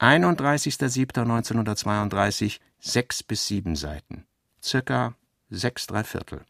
31.07.1932 0.00 2.58
sechs 2.80 3.22
bis 3.22 3.46
sieben 3.46 3.76
Seiten. 3.76 4.26
Circa 4.60 5.14
sechs 5.50 5.86
Dreiviertel. 5.86 6.44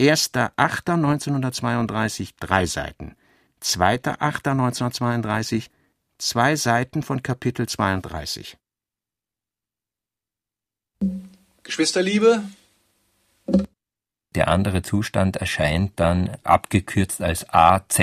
1.08.1932 0.00 2.30
drei 2.38 2.64
Seiten. 2.66 3.16
2.08.1932 3.60 5.68
zwei 6.18 6.56
Seiten 6.56 7.02
von 7.02 7.22
Kapitel 7.22 7.68
32. 7.68 8.56
Geschwisterliebe. 11.62 12.42
Der 14.34 14.48
andere 14.48 14.82
Zustand 14.82 15.36
erscheint 15.36 15.98
dann 15.98 16.36
abgekürzt 16.42 17.22
als 17.22 17.48
AZ 17.48 17.98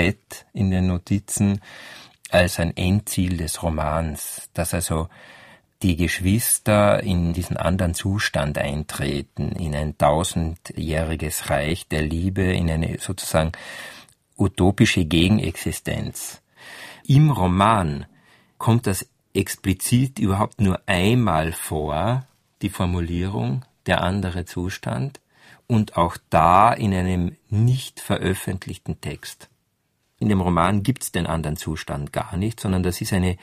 in 0.52 0.70
den 0.70 0.88
Notizen 0.88 1.60
als 2.30 2.58
ein 2.58 2.76
Endziel 2.76 3.36
des 3.36 3.62
Romans, 3.62 4.48
dass 4.52 4.74
also 4.74 5.08
die 5.82 5.96
Geschwister 5.96 7.02
in 7.02 7.32
diesen 7.32 7.56
anderen 7.56 7.94
Zustand 7.94 8.58
eintreten, 8.58 9.52
in 9.52 9.74
ein 9.74 9.96
tausendjähriges 9.96 11.50
Reich 11.50 11.86
der 11.86 12.02
Liebe, 12.02 12.42
in 12.42 12.70
eine 12.70 12.98
sozusagen 12.98 13.52
utopische 14.36 15.04
Gegenexistenz. 15.04 16.40
Im 17.08 17.30
Roman 17.30 18.06
kommt 18.58 18.88
das 18.88 19.08
explizit 19.32 20.18
überhaupt 20.18 20.60
nur 20.60 20.80
einmal 20.86 21.52
vor, 21.52 22.26
die 22.62 22.68
Formulierung 22.68 23.64
der 23.86 24.02
andere 24.02 24.44
Zustand, 24.44 25.20
und 25.68 25.96
auch 25.96 26.16
da 26.30 26.72
in 26.72 26.92
einem 26.92 27.36
nicht 27.48 28.00
veröffentlichten 28.00 29.00
Text. 29.00 29.48
In 30.18 30.28
dem 30.28 30.40
Roman 30.40 30.82
gibt's 30.82 31.12
den 31.12 31.26
anderen 31.26 31.56
Zustand 31.56 32.12
gar 32.12 32.36
nicht, 32.36 32.58
sondern 32.58 32.82
das 32.82 33.00
ist 33.00 33.12
eine 33.12 33.36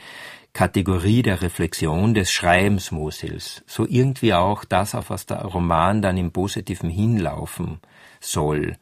Kategorie 0.52 1.22
der 1.22 1.40
Reflexion 1.40 2.12
des 2.12 2.32
Schreibens 2.32 2.90
Mosils. 2.90 3.62
So 3.66 3.86
irgendwie 3.86 4.34
auch 4.34 4.64
das, 4.64 4.94
auf 4.94 5.08
was 5.08 5.26
der 5.26 5.42
Roman 5.42 6.02
dann 6.02 6.16
im 6.18 6.32
Positiven 6.32 6.90
hinlaufen 6.90 7.80
soll. 8.20 8.76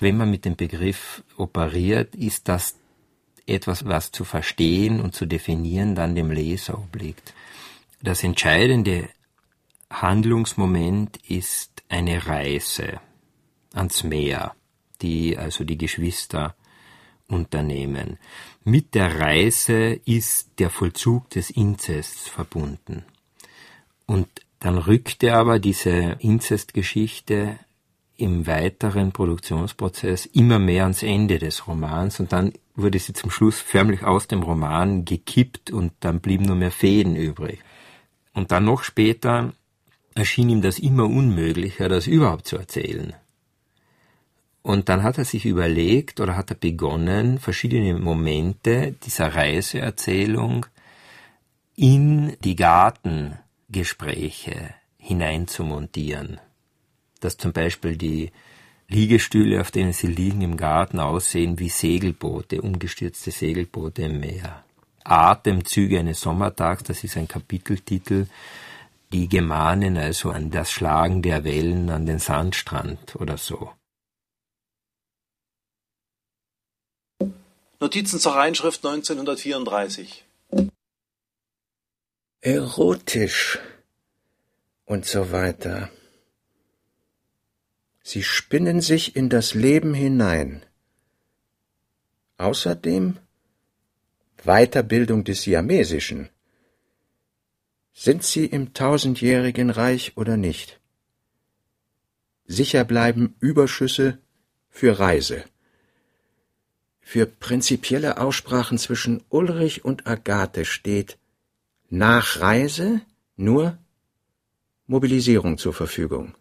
Wenn 0.00 0.16
man 0.16 0.30
mit 0.30 0.44
dem 0.44 0.56
Begriff 0.56 1.22
operiert, 1.36 2.14
ist 2.14 2.48
das 2.48 2.76
etwas, 3.46 3.84
was 3.84 4.12
zu 4.12 4.24
verstehen 4.24 5.00
und 5.00 5.14
zu 5.14 5.26
definieren 5.26 5.94
dann 5.94 6.14
dem 6.14 6.30
Leser 6.30 6.78
obliegt. 6.78 7.32
Das 8.02 8.22
entscheidende 8.22 9.08
Handlungsmoment 9.90 11.16
ist 11.28 11.82
eine 11.88 12.26
Reise 12.26 13.00
ans 13.72 14.02
Meer, 14.02 14.54
die 15.02 15.38
also 15.38 15.64
die 15.64 15.78
Geschwister 15.78 16.56
unternehmen. 17.28 18.18
Mit 18.64 18.94
der 18.94 19.20
Reise 19.20 20.00
ist 20.04 20.50
der 20.58 20.70
Vollzug 20.70 21.30
des 21.30 21.50
Inzests 21.50 22.28
verbunden. 22.28 23.04
Und 24.06 24.28
dann 24.60 24.78
rückte 24.78 25.34
aber 25.34 25.58
diese 25.58 26.16
Inzestgeschichte 26.20 27.58
im 28.16 28.46
weiteren 28.46 29.12
Produktionsprozess 29.12 30.26
immer 30.26 30.58
mehr 30.58 30.84
ans 30.84 31.02
Ende 31.02 31.38
des 31.38 31.66
Romans 31.66 32.20
und 32.20 32.32
dann 32.32 32.52
wurde 32.74 32.98
sie 32.98 33.12
zum 33.12 33.30
Schluss 33.30 33.60
förmlich 33.60 34.04
aus 34.04 34.26
dem 34.26 34.42
Roman 34.42 35.04
gekippt 35.04 35.70
und 35.70 35.92
dann 36.00 36.20
blieben 36.20 36.44
nur 36.44 36.56
mehr 36.56 36.70
Fäden 36.70 37.16
übrig. 37.16 37.60
Und 38.32 38.52
dann 38.52 38.64
noch 38.64 38.84
später 38.84 39.52
erschien 40.14 40.50
ihm 40.50 40.62
das 40.62 40.78
immer 40.78 41.04
unmöglicher, 41.04 41.88
das 41.88 42.06
überhaupt 42.06 42.46
zu 42.46 42.56
erzählen. 42.56 43.14
Und 44.62 44.88
dann 44.88 45.02
hat 45.02 45.18
er 45.18 45.24
sich 45.24 45.46
überlegt 45.46 46.20
oder 46.20 46.36
hat 46.36 46.50
er 46.50 46.56
begonnen, 46.56 47.38
verschiedene 47.38 47.98
Momente 47.98 48.94
dieser 49.04 49.34
Reiseerzählung 49.34 50.66
in 51.76 52.36
die 52.42 52.56
Gartengespräche 52.56 54.74
hineinzumontieren 54.98 56.40
dass 57.26 57.36
zum 57.36 57.52
Beispiel 57.52 57.96
die 57.96 58.30
Liegestühle, 58.88 59.60
auf 59.60 59.72
denen 59.72 59.92
sie 59.92 60.06
liegen 60.06 60.42
im 60.42 60.56
Garten, 60.56 61.00
aussehen 61.00 61.58
wie 61.58 61.68
Segelboote, 61.68 62.62
umgestürzte 62.62 63.32
Segelboote 63.32 64.02
im 64.02 64.20
Meer. 64.20 64.64
Atemzüge 65.02 65.98
eines 65.98 66.20
Sommertags, 66.20 66.84
das 66.84 67.02
ist 67.02 67.16
ein 67.16 67.26
Kapiteltitel, 67.26 68.26
die 69.12 69.28
gemahnen 69.28 69.96
also 69.96 70.30
an 70.30 70.50
das 70.50 70.70
Schlagen 70.70 71.20
der 71.20 71.42
Wellen 71.42 71.90
an 71.90 72.06
den 72.06 72.20
Sandstrand 72.20 73.16
oder 73.16 73.36
so. 73.36 73.72
Notizen 77.80 78.20
zur 78.20 78.36
Reinschrift 78.36 78.86
1934. 78.86 80.24
Erotisch 82.40 83.58
und 84.84 85.04
so 85.04 85.32
weiter. 85.32 85.90
Sie 88.08 88.22
spinnen 88.22 88.80
sich 88.80 89.16
in 89.16 89.28
das 89.30 89.54
Leben 89.54 89.92
hinein. 89.92 90.64
Außerdem 92.36 93.16
Weiterbildung 94.44 95.24
des 95.24 95.42
Siamesischen. 95.42 96.28
Sind 97.92 98.22
sie 98.22 98.46
im 98.46 98.74
tausendjährigen 98.74 99.70
Reich 99.70 100.16
oder 100.16 100.36
nicht? 100.36 100.78
Sicher 102.44 102.84
bleiben 102.84 103.34
Überschüsse 103.40 104.18
für 104.68 105.00
Reise. 105.00 105.44
Für 107.00 107.26
prinzipielle 107.26 108.18
Aussprachen 108.18 108.78
zwischen 108.78 109.24
Ulrich 109.30 109.84
und 109.84 110.06
Agathe 110.06 110.64
steht 110.64 111.18
nach 111.88 112.40
Reise 112.40 113.00
nur 113.34 113.78
Mobilisierung 114.86 115.58
zur 115.58 115.74
Verfügung. 115.74 116.36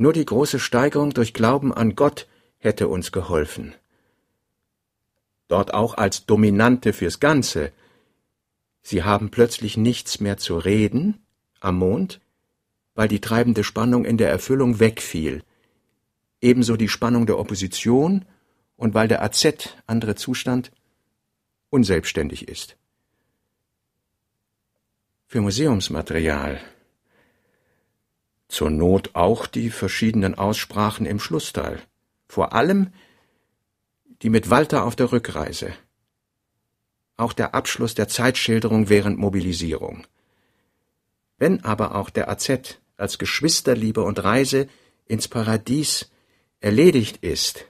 Nur 0.00 0.14
die 0.14 0.24
große 0.24 0.58
Steigerung 0.58 1.10
durch 1.12 1.34
Glauben 1.34 1.74
an 1.74 1.94
Gott 1.94 2.26
hätte 2.56 2.88
uns 2.88 3.12
geholfen. 3.12 3.74
Dort 5.46 5.74
auch 5.74 5.92
als 5.92 6.24
Dominante 6.24 6.94
fürs 6.94 7.20
Ganze. 7.20 7.70
Sie 8.80 9.02
haben 9.02 9.30
plötzlich 9.30 9.76
nichts 9.76 10.18
mehr 10.18 10.38
zu 10.38 10.56
reden 10.56 11.22
am 11.60 11.76
Mond, 11.76 12.22
weil 12.94 13.08
die 13.08 13.20
treibende 13.20 13.62
Spannung 13.62 14.06
in 14.06 14.16
der 14.16 14.30
Erfüllung 14.30 14.80
wegfiel. 14.80 15.44
Ebenso 16.40 16.78
die 16.78 16.88
Spannung 16.88 17.26
der 17.26 17.38
Opposition 17.38 18.24
und 18.76 18.94
weil 18.94 19.06
der 19.06 19.22
AZ, 19.22 19.76
andere 19.86 20.14
Zustand, 20.14 20.72
unselbstständig 21.68 22.48
ist. 22.48 22.78
Für 25.26 25.42
Museumsmaterial 25.42 26.58
zur 28.50 28.70
Not 28.70 29.10
auch 29.14 29.46
die 29.46 29.70
verschiedenen 29.70 30.34
Aussprachen 30.36 31.06
im 31.06 31.20
Schlussteil. 31.20 31.80
Vor 32.28 32.52
allem 32.52 32.92
die 34.22 34.30
mit 34.30 34.50
Walter 34.50 34.84
auf 34.84 34.96
der 34.96 35.12
Rückreise. 35.12 35.72
Auch 37.16 37.32
der 37.32 37.54
Abschluss 37.54 37.94
der 37.94 38.08
Zeitschilderung 38.08 38.88
während 38.88 39.18
Mobilisierung. 39.18 40.06
Wenn 41.38 41.64
aber 41.64 41.94
auch 41.94 42.10
der 42.10 42.28
AZ 42.28 42.78
als 42.96 43.18
Geschwisterliebe 43.18 44.02
und 44.02 44.22
Reise 44.22 44.68
ins 45.06 45.26
Paradies 45.26 46.10
erledigt 46.60 47.18
ist, 47.22 47.64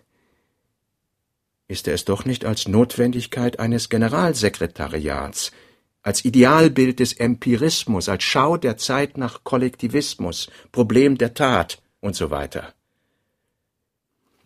ist 1.68 1.87
er 1.87 1.95
es 1.95 2.05
doch 2.05 2.24
nicht 2.24 2.45
als 2.45 2.66
Notwendigkeit 2.66 3.61
eines 3.61 3.89
Generalsekretariats, 3.91 5.53
als 6.03 6.24
Idealbild 6.24 7.01
des 7.01 7.12
Empirismus, 7.12 8.09
als 8.09 8.24
Schau 8.24 8.57
der 8.57 8.76
Zeit 8.76 9.18
nach 9.18 9.44
Kollektivismus, 9.44 10.51
Problem 10.72 11.18
der 11.18 11.34
Tat 11.34 11.82
und 12.01 12.16
so 12.16 12.30
weiter. 12.30 12.72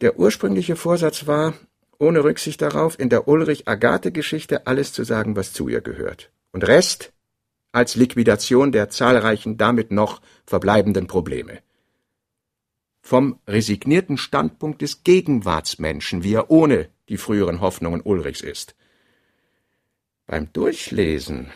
Der 0.01 0.19
ursprüngliche 0.19 0.77
Vorsatz 0.77 1.27
war, 1.27 1.55
ohne 1.99 2.25
Rücksicht 2.25 2.61
darauf, 2.61 2.99
in 2.99 3.09
der 3.09 3.29
Ulrich-Agathe-Geschichte 3.29 4.67
alles 4.67 4.93
zu 4.93 5.05
sagen, 5.05 5.37
was 5.37 5.53
zu 5.53 5.69
ihr 5.69 5.81
gehört. 5.81 6.31
Und 6.53 6.67
Rest 6.67 7.13
als 7.73 7.97
Liquidation 7.97 8.71
der 8.71 8.89
zahlreichen 8.89 9.57
damit 9.57 9.91
noch 9.91 10.21
verbleibenden 10.47 11.07
Probleme. 11.09 11.59
Vom 13.03 13.39
resignierten 13.49 14.17
Standpunkt 14.17 14.81
des 14.81 15.03
Gegenwartsmenschen, 15.03 16.23
wie 16.23 16.35
er 16.35 16.51
ohne 16.51 16.89
die 17.09 17.17
früheren 17.17 17.61
Hoffnungen 17.61 18.01
Ulrichs 18.03 18.41
ist. 18.41 18.77
Beim 20.27 20.53
Durchlesen 20.53 21.51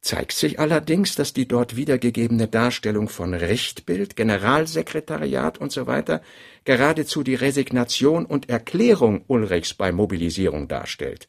zeigt 0.00 0.32
sich 0.32 0.58
allerdings, 0.58 1.14
dass 1.14 1.32
die 1.32 1.46
dort 1.46 1.76
wiedergegebene 1.76 2.48
Darstellung 2.48 3.08
von 3.08 3.34
Richtbild, 3.34 4.16
Generalsekretariat 4.16 5.60
usw. 5.60 6.02
So 6.06 6.20
geradezu 6.64 7.22
die 7.22 7.36
Resignation 7.36 8.26
und 8.26 8.48
Erklärung 8.48 9.24
Ulrichs 9.28 9.74
bei 9.74 9.92
Mobilisierung 9.92 10.66
darstellt. 10.66 11.28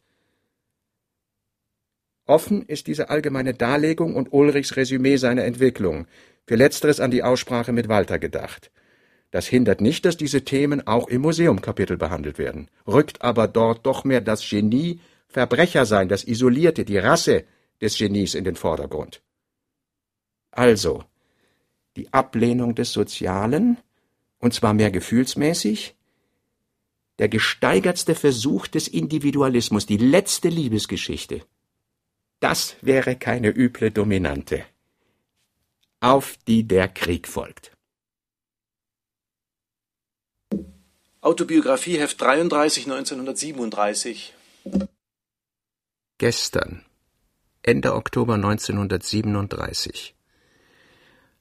Offen 2.26 2.64
ist 2.64 2.88
diese 2.88 3.10
allgemeine 3.10 3.54
Darlegung 3.54 4.16
und 4.16 4.32
Ulrichs 4.32 4.76
Resümee 4.78 5.18
seiner 5.18 5.44
Entwicklung, 5.44 6.08
für 6.48 6.56
letzteres 6.56 7.00
an 7.00 7.12
die 7.12 7.24
Aussprache 7.24 7.74
mit 7.74 7.89
Walter 7.89 8.18
gedacht. 8.18 8.72
Das 9.32 9.48
hindert 9.48 9.82
nicht, 9.82 10.06
dass 10.06 10.16
diese 10.16 10.44
Themen 10.46 10.88
auch 10.88 11.08
im 11.08 11.22
Museumkapitel 11.22 11.98
behandelt 11.98 12.38
werden, 12.38 12.70
rückt 12.88 13.22
aber 13.22 13.48
dort 13.48 13.86
doch 13.86 14.04
mehr 14.04 14.22
das 14.22 14.48
Genie, 14.48 15.00
Verbrechersein, 15.34 16.08
das 16.08 16.24
Isolierte, 16.24 16.86
die 16.86 17.00
Rasse 17.00 17.46
des 17.82 17.98
Genies 17.98 18.36
in 18.36 18.44
den 18.44 18.56
Vordergrund. 18.56 19.22
Also, 20.52 21.04
die 21.96 22.14
Ablehnung 22.14 22.76
des 22.76 22.94
Sozialen, 22.94 23.78
und 24.40 24.54
zwar 24.54 24.74
mehr 24.74 24.92
gefühlsmäßig, 24.92 25.96
der 27.20 27.30
gesteigertste 27.30 28.16
Versuch 28.16 28.68
des 28.68 28.88
Individualismus, 28.88 29.86
die 29.86 29.98
letzte 29.98 30.50
Liebesgeschichte, 30.50 31.42
das 32.40 32.76
wäre 32.82 33.16
keine 33.16 33.50
üble 33.50 33.90
Dominante, 33.90 34.66
auf 36.00 36.38
die 36.48 36.68
der 36.68 36.90
Krieg 36.90 37.28
folgt. 37.28 37.72
Autobiografie 41.22 41.98
Heft 42.00 42.22
33 42.22 42.86
1937 42.86 44.34
Gestern, 46.24 46.86
Ende 47.63 47.93
Oktober 47.95 48.36
1937, 48.36 50.15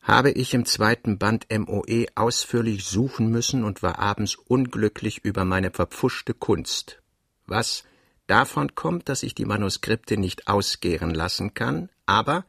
habe 0.03 0.33
ich 0.33 0.55
im 0.55 0.65
zweiten 0.65 1.19
Band 1.19 1.47
MOE 1.57 2.07
ausführlich 2.17 2.85
suchen 2.85 3.31
müssen 3.31 3.63
und 3.63 3.85
war 3.85 4.01
abends 4.01 4.35
unglücklich 4.35 5.25
über 5.25 5.45
meine 5.45 5.71
verpfuschte 5.71 6.35
Kunst, 6.35 7.01
was 7.47 7.85
davon 8.27 8.75
kommt, 8.75 9.09
dass 9.09 9.23
ich 9.23 9.37
die 9.37 9.45
Manuskripte 9.45 10.17
nicht 10.17 10.49
ausgären 10.49 11.15
lassen 11.15 11.55
kann, 11.55 11.89
aber 12.05 12.45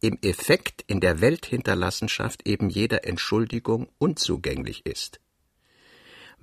im 0.00 0.16
Effekt 0.22 0.82
in 0.86 1.00
der 1.00 1.20
Welthinterlassenschaft 1.20 2.48
eben 2.48 2.70
jeder 2.70 3.04
Entschuldigung 3.04 3.90
unzugänglich 3.98 4.86
ist. 4.86 5.20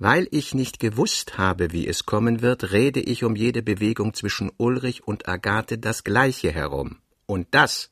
Weil 0.00 0.28
ich 0.30 0.54
nicht 0.54 0.78
gewusst 0.78 1.38
habe, 1.38 1.72
wie 1.72 1.88
es 1.88 2.06
kommen 2.06 2.40
wird, 2.40 2.70
rede 2.70 3.00
ich 3.00 3.24
um 3.24 3.34
jede 3.34 3.62
Bewegung 3.62 4.14
zwischen 4.14 4.52
Ulrich 4.56 5.02
und 5.04 5.28
Agathe 5.28 5.76
das 5.76 6.04
Gleiche 6.04 6.52
herum. 6.52 6.98
Und 7.26 7.48
das 7.50 7.90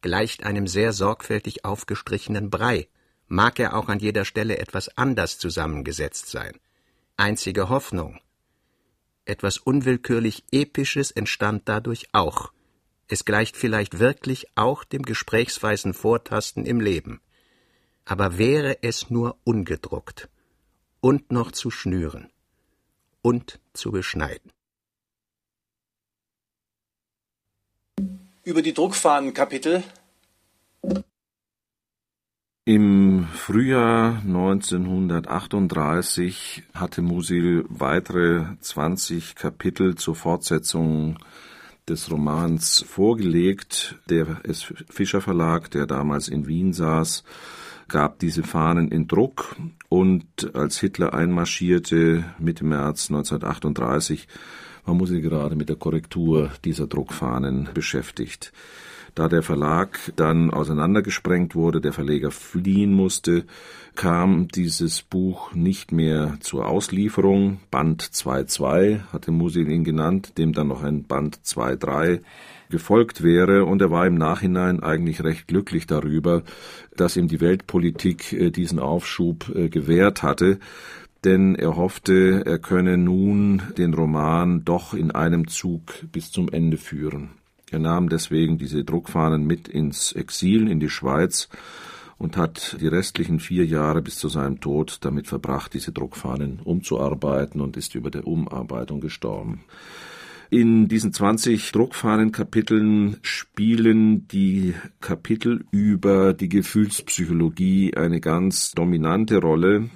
gleicht 0.00 0.44
einem 0.44 0.66
sehr 0.66 0.94
sorgfältig 0.94 1.66
aufgestrichenen 1.66 2.48
Brei, 2.48 2.88
mag 3.28 3.60
er 3.60 3.76
auch 3.76 3.88
an 3.88 3.98
jeder 3.98 4.24
Stelle 4.24 4.58
etwas 4.58 4.96
anders 4.96 5.38
zusammengesetzt 5.38 6.28
sein. 6.28 6.58
Einzige 7.18 7.68
Hoffnung. 7.68 8.18
Etwas 9.26 9.58
unwillkürlich 9.58 10.44
Episches 10.52 11.10
entstand 11.10 11.62
dadurch 11.66 12.08
auch. 12.12 12.50
Es 13.08 13.26
gleicht 13.26 13.58
vielleicht 13.58 13.98
wirklich 13.98 14.46
auch 14.54 14.84
dem 14.84 15.02
gesprächsweisen 15.02 15.92
Vortasten 15.92 16.64
im 16.64 16.80
Leben. 16.80 17.20
Aber 18.06 18.38
wäre 18.38 18.82
es 18.82 19.10
nur 19.10 19.36
ungedruckt 19.44 20.30
und 21.02 21.30
noch 21.30 21.52
zu 21.52 21.70
schnüren 21.70 22.30
und 23.20 23.60
zu 23.74 23.92
beschneiden. 23.92 24.50
Über 28.44 28.62
die 28.62 28.72
Druckfahnenkapitel 28.72 29.84
im 32.64 33.26
Frühjahr 33.34 34.18
1938 34.18 36.62
hatte 36.74 37.02
Musil 37.02 37.64
weitere 37.68 38.44
20 38.60 39.34
Kapitel 39.34 39.96
zur 39.96 40.14
Fortsetzung 40.14 41.18
des 41.88 42.08
Romans 42.08 42.84
vorgelegt. 42.86 43.98
Der. 44.08 44.40
Fischer 44.88 45.20
Verlag, 45.20 45.72
der 45.72 45.86
damals 45.86 46.28
in 46.28 46.46
Wien 46.46 46.72
saß, 46.72 47.24
gab 47.88 48.18
diese 48.18 48.42
Fahnen 48.42 48.88
in 48.88 49.08
Druck 49.08 49.56
und 49.88 50.54
als 50.54 50.78
Hitler 50.78 51.14
einmarschierte 51.14 52.24
Mitte 52.38 52.64
März 52.64 53.10
1938, 53.10 54.28
war 54.84 54.94
Musil 54.94 55.20
gerade 55.20 55.54
mit 55.54 55.68
der 55.68 55.76
Korrektur 55.76 56.50
dieser 56.64 56.86
Druckfahnen 56.86 57.68
beschäftigt. 57.74 58.52
Da 59.14 59.28
der 59.28 59.42
Verlag 59.42 59.98
dann 60.16 60.50
auseinandergesprengt 60.50 61.54
wurde, 61.54 61.82
der 61.82 61.92
Verleger 61.92 62.30
fliehen 62.30 62.94
musste, 62.94 63.44
kam 63.94 64.48
dieses 64.48 65.02
Buch 65.02 65.52
nicht 65.52 65.92
mehr 65.92 66.38
zur 66.40 66.66
Auslieferung. 66.66 67.60
Band 67.70 68.02
2.2 68.02 69.00
hatte 69.12 69.30
Musil 69.30 69.68
ihn 69.68 69.84
genannt, 69.84 70.38
dem 70.38 70.54
dann 70.54 70.68
noch 70.68 70.82
ein 70.82 71.04
Band 71.04 71.40
2.3 71.44 72.20
gefolgt 72.70 73.22
wäre, 73.22 73.66
und 73.66 73.82
er 73.82 73.90
war 73.90 74.06
im 74.06 74.14
Nachhinein 74.14 74.82
eigentlich 74.82 75.22
recht 75.22 75.46
glücklich 75.46 75.86
darüber, 75.86 76.42
dass 76.96 77.18
ihm 77.18 77.28
die 77.28 77.42
Weltpolitik 77.42 78.32
äh, 78.32 78.50
diesen 78.50 78.78
Aufschub 78.78 79.52
äh, 79.54 79.68
gewährt 79.68 80.22
hatte, 80.22 80.58
denn 81.22 81.54
er 81.54 81.76
hoffte, 81.76 82.44
er 82.46 82.58
könne 82.58 82.96
nun 82.96 83.60
den 83.76 83.92
Roman 83.92 84.64
doch 84.64 84.94
in 84.94 85.10
einem 85.10 85.48
Zug 85.48 85.82
bis 86.10 86.32
zum 86.32 86.48
Ende 86.48 86.78
führen. 86.78 87.41
Er 87.72 87.78
nahm 87.78 88.08
deswegen 88.08 88.58
diese 88.58 88.84
Druckfahnen 88.84 89.46
mit 89.46 89.66
ins 89.66 90.12
Exil 90.12 90.68
in 90.68 90.78
die 90.78 90.90
Schweiz 90.90 91.48
und 92.18 92.36
hat 92.36 92.76
die 92.80 92.86
restlichen 92.86 93.40
vier 93.40 93.64
Jahre 93.64 94.02
bis 94.02 94.16
zu 94.16 94.28
seinem 94.28 94.60
Tod 94.60 94.98
damit 95.00 95.26
verbracht, 95.26 95.74
diese 95.74 95.90
Druckfahnen 95.90 96.60
umzuarbeiten 96.62 97.60
und 97.60 97.76
ist 97.76 97.94
über 97.94 98.10
der 98.10 98.26
Umarbeitung 98.26 99.00
gestorben. 99.00 99.64
In 100.50 100.86
diesen 100.86 101.14
20 101.14 101.72
Druckfahnenkapiteln 101.72 103.16
spielen 103.22 104.28
die 104.28 104.74
Kapitel 105.00 105.64
über 105.70 106.34
die 106.34 106.50
Gefühlspsychologie 106.50 107.96
eine 107.96 108.20
ganz 108.20 108.72
dominante 108.72 109.38
Rolle. 109.38 109.88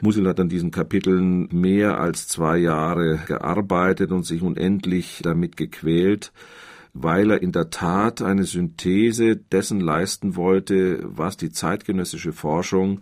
Musil 0.00 0.26
hat 0.26 0.40
an 0.40 0.48
diesen 0.48 0.70
Kapiteln 0.70 1.48
mehr 1.52 2.00
als 2.00 2.28
zwei 2.28 2.56
Jahre 2.56 3.18
gearbeitet 3.26 4.10
und 4.10 4.24
sich 4.24 4.40
unendlich 4.40 5.20
damit 5.22 5.58
gequält, 5.58 6.32
weil 6.92 7.30
er 7.30 7.42
in 7.42 7.52
der 7.52 7.70
Tat 7.70 8.22
eine 8.22 8.44
Synthese 8.44 9.36
dessen 9.36 9.80
leisten 9.80 10.36
wollte, 10.36 11.00
was 11.04 11.36
die 11.36 11.50
zeitgenössische 11.50 12.32
Forschung 12.32 13.00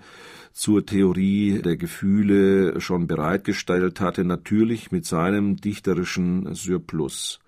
zur 0.53 0.87
Theorie 0.87 1.61
der 1.63 1.77
Gefühle 1.77 2.81
schon 2.81 3.07
bereitgestellt 3.07 4.01
hatte, 4.01 4.25
natürlich 4.25 4.91
mit 4.91 5.05
seinem 5.05 5.57
dichterischen 5.57 6.55
Surplus. 6.55 7.41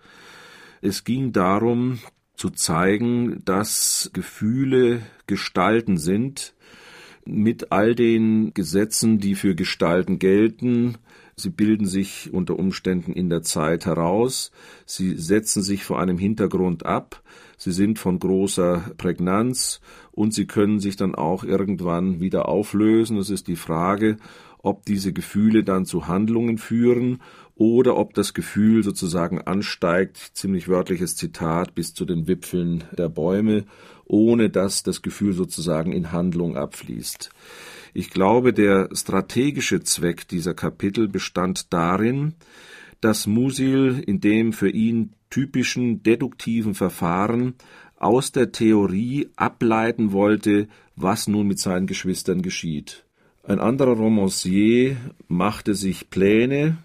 Es 0.81 1.05
ging 1.05 1.33
darum, 1.33 1.99
zu 2.39 2.51
zeigen, 2.51 3.43
dass 3.45 4.11
Gefühle 4.13 5.03
Gestalten 5.27 5.99
sind, 5.99 6.55
mit 7.29 7.73
all 7.73 7.95
den 7.95 8.55
Gesetzen, 8.55 9.19
die 9.19 9.35
für 9.35 9.55
Gestalten 9.55 10.19
gelten. 10.19 10.97
Sie 11.37 11.51
bilden 11.51 11.87
sich 11.87 12.31
unter 12.33 12.59
Umständen 12.59 13.13
in 13.13 13.29
der 13.29 13.43
Zeit 13.43 13.87
heraus, 13.87 14.51
sie 14.87 15.15
setzen 15.15 15.63
sich 15.63 15.85
vor 15.85 16.01
einem 16.01 16.19
Hintergrund 16.19 16.85
ab, 16.85 17.23
sie 17.57 17.71
sind 17.71 18.01
von 18.01 18.19
großer 18.19 18.91
Prägnanz 18.97 19.81
und 20.11 20.35
sie 20.35 20.47
können 20.47 20.81
sich 20.81 20.97
dann 20.97 21.15
auch 21.15 21.45
irgendwann 21.45 22.21
wieder 22.21 22.49
auflösen. 22.49 23.19
Es 23.19 23.31
ist 23.31 23.47
die 23.47 23.55
Frage, 23.55 24.17
ob 24.59 24.85
diese 24.85 25.13
Gefühle 25.13 25.63
dann 25.63 25.85
zu 25.85 26.09
Handlungen 26.09 26.59
führen 26.59 27.21
oder 27.59 27.97
ob 27.97 28.15
das 28.15 28.35
Gefühl 28.35 28.85
sozusagen 28.85 29.43
ansteigt, 29.43 30.17
ziemlich 30.33 30.69
wörtliches 30.69 31.17
Zitat, 31.17 31.75
bis 31.75 31.93
zu 31.93 32.05
den 32.05 32.29
Wipfeln 32.29 32.85
der 32.97 33.09
Bäume, 33.09 33.65
ohne 34.07 34.49
dass 34.49 34.85
das 34.85 35.03
Gefühl 35.03 35.33
sozusagen 35.33 35.93
in 35.93 36.13
Handlung 36.13 36.57
abfließt. 36.57 37.31
Ich 37.95 38.11
glaube, 38.11 38.53
der 38.53 38.89
strategische 38.93 39.81
Zweck 39.81 40.29
dieser 40.29 40.55
Kapitel 40.55 41.09
bestand 41.09 41.73
darin, 41.73 42.35
dass 43.01 43.27
Musil 43.27 44.05
in 44.07 44.21
dem 44.21 44.53
für 44.53 44.71
ihn 44.71 45.15
typischen 45.29 46.05
deduktiven 46.05 46.75
Verfahren 46.75 47.55
aus 47.97 48.31
der 48.31 48.53
Theorie 48.53 49.31
ableiten 49.35 50.13
wollte, 50.13 50.69
was 50.95 51.27
nun 51.27 51.49
mit 51.49 51.59
seinen 51.59 51.89
Geschwistern 51.89 52.41
geschieht. 52.43 53.05
Ein 53.43 53.59
anderer 53.59 53.97
Romancier 53.97 54.97
machte 55.27 55.75
sich 55.75 56.09
Pläne 56.11 56.79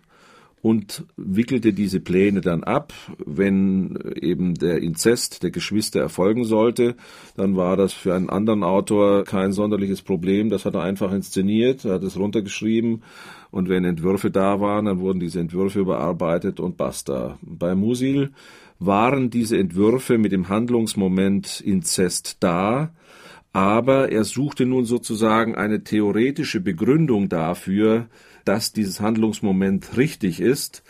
und 0.64 1.04
wickelte 1.18 1.74
diese 1.74 2.00
Pläne 2.00 2.40
dann 2.40 2.64
ab. 2.64 2.94
Wenn 3.18 4.00
eben 4.16 4.56
der 4.56 4.82
Inzest 4.82 5.44
der 5.44 5.52
Geschwister 5.52 6.00
erfolgen 6.00 6.46
sollte, 6.46 6.96
dann 7.36 7.58
war 7.58 7.76
das 7.76 7.92
für 7.92 8.16
einen 8.16 8.30
anderen 8.30 8.64
Autor 8.64 9.26
kein 9.26 9.52
sonderliches 9.52 10.02
Problem. 10.02 10.50
Das 10.50 10.64
hat 10.64 10.76
er 10.76 10.82
einfach 10.82 11.12
inszeniert, 11.12 11.84
er 11.84 11.96
hat 11.96 12.04
es 12.04 12.18
runtergeschrieben 12.18 13.04
und 13.52 13.68
wenn 13.68 13.84
Entwürfe 13.84 14.32
da 14.32 14.62
waren, 14.62 14.86
dann 14.86 15.02
wurden 15.02 15.20
diese 15.20 15.42
Entwürfe 15.42 15.82
überarbeitet 15.82 16.62
und 16.62 16.78
basta. 16.78 17.38
Bei 17.42 17.76
Musil 17.76 18.32
waren 18.80 19.30
diese 19.30 19.58
Entwürfe 19.58 20.18
mit 20.18 20.32
dem 20.32 20.48
Handlungsmoment 20.48 21.60
Inzest 21.60 22.38
da, 22.40 22.94
aber 23.52 24.14
er 24.14 24.24
suchte 24.24 24.66
nun 24.66 24.86
sozusagen 24.86 25.56
eine 25.56 25.84
theoretische 25.84 26.62
Begründung 26.62 27.28
dafür, 27.28 28.08
dass 28.46 28.74
dieses 28.74 29.00
Handlungsmoment 29.00 29.98
richtig 29.98 30.42
ist. 30.42 30.84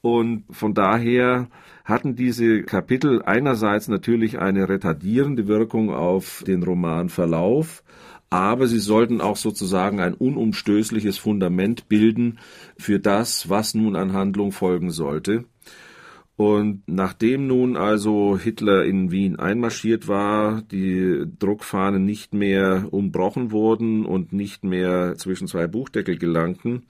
Und 0.00 0.44
von 0.50 0.74
daher 0.74 1.48
hatten 1.84 2.16
diese 2.16 2.62
Kapitel 2.62 3.22
einerseits 3.22 3.88
natürlich 3.88 4.38
eine 4.38 4.68
retardierende 4.68 5.46
Wirkung 5.46 5.90
auf 5.90 6.42
den 6.46 6.62
Romanverlauf, 6.62 7.82
aber 8.30 8.66
sie 8.66 8.78
sollten 8.78 9.20
auch 9.20 9.36
sozusagen 9.36 10.00
ein 10.00 10.14
unumstößliches 10.14 11.18
Fundament 11.18 11.88
bilden 11.88 12.38
für 12.78 12.98
das, 12.98 13.50
was 13.50 13.74
nun 13.74 13.94
an 13.94 14.12
Handlung 14.12 14.52
folgen 14.52 14.90
sollte. 14.90 15.44
Und 16.36 16.82
nachdem 16.86 17.46
nun 17.46 17.76
also 17.76 18.38
Hitler 18.38 18.84
in 18.84 19.10
Wien 19.10 19.36
einmarschiert 19.38 20.08
war, 20.08 20.62
die 20.62 21.24
Druckfahnen 21.38 22.04
nicht 22.04 22.32
mehr 22.32 22.88
umbrochen 22.90 23.50
wurden 23.50 24.06
und 24.06 24.32
nicht 24.32 24.64
mehr 24.64 25.14
zwischen 25.16 25.46
zwei 25.46 25.66
Buchdeckel 25.66 26.16
gelangten, 26.16 26.86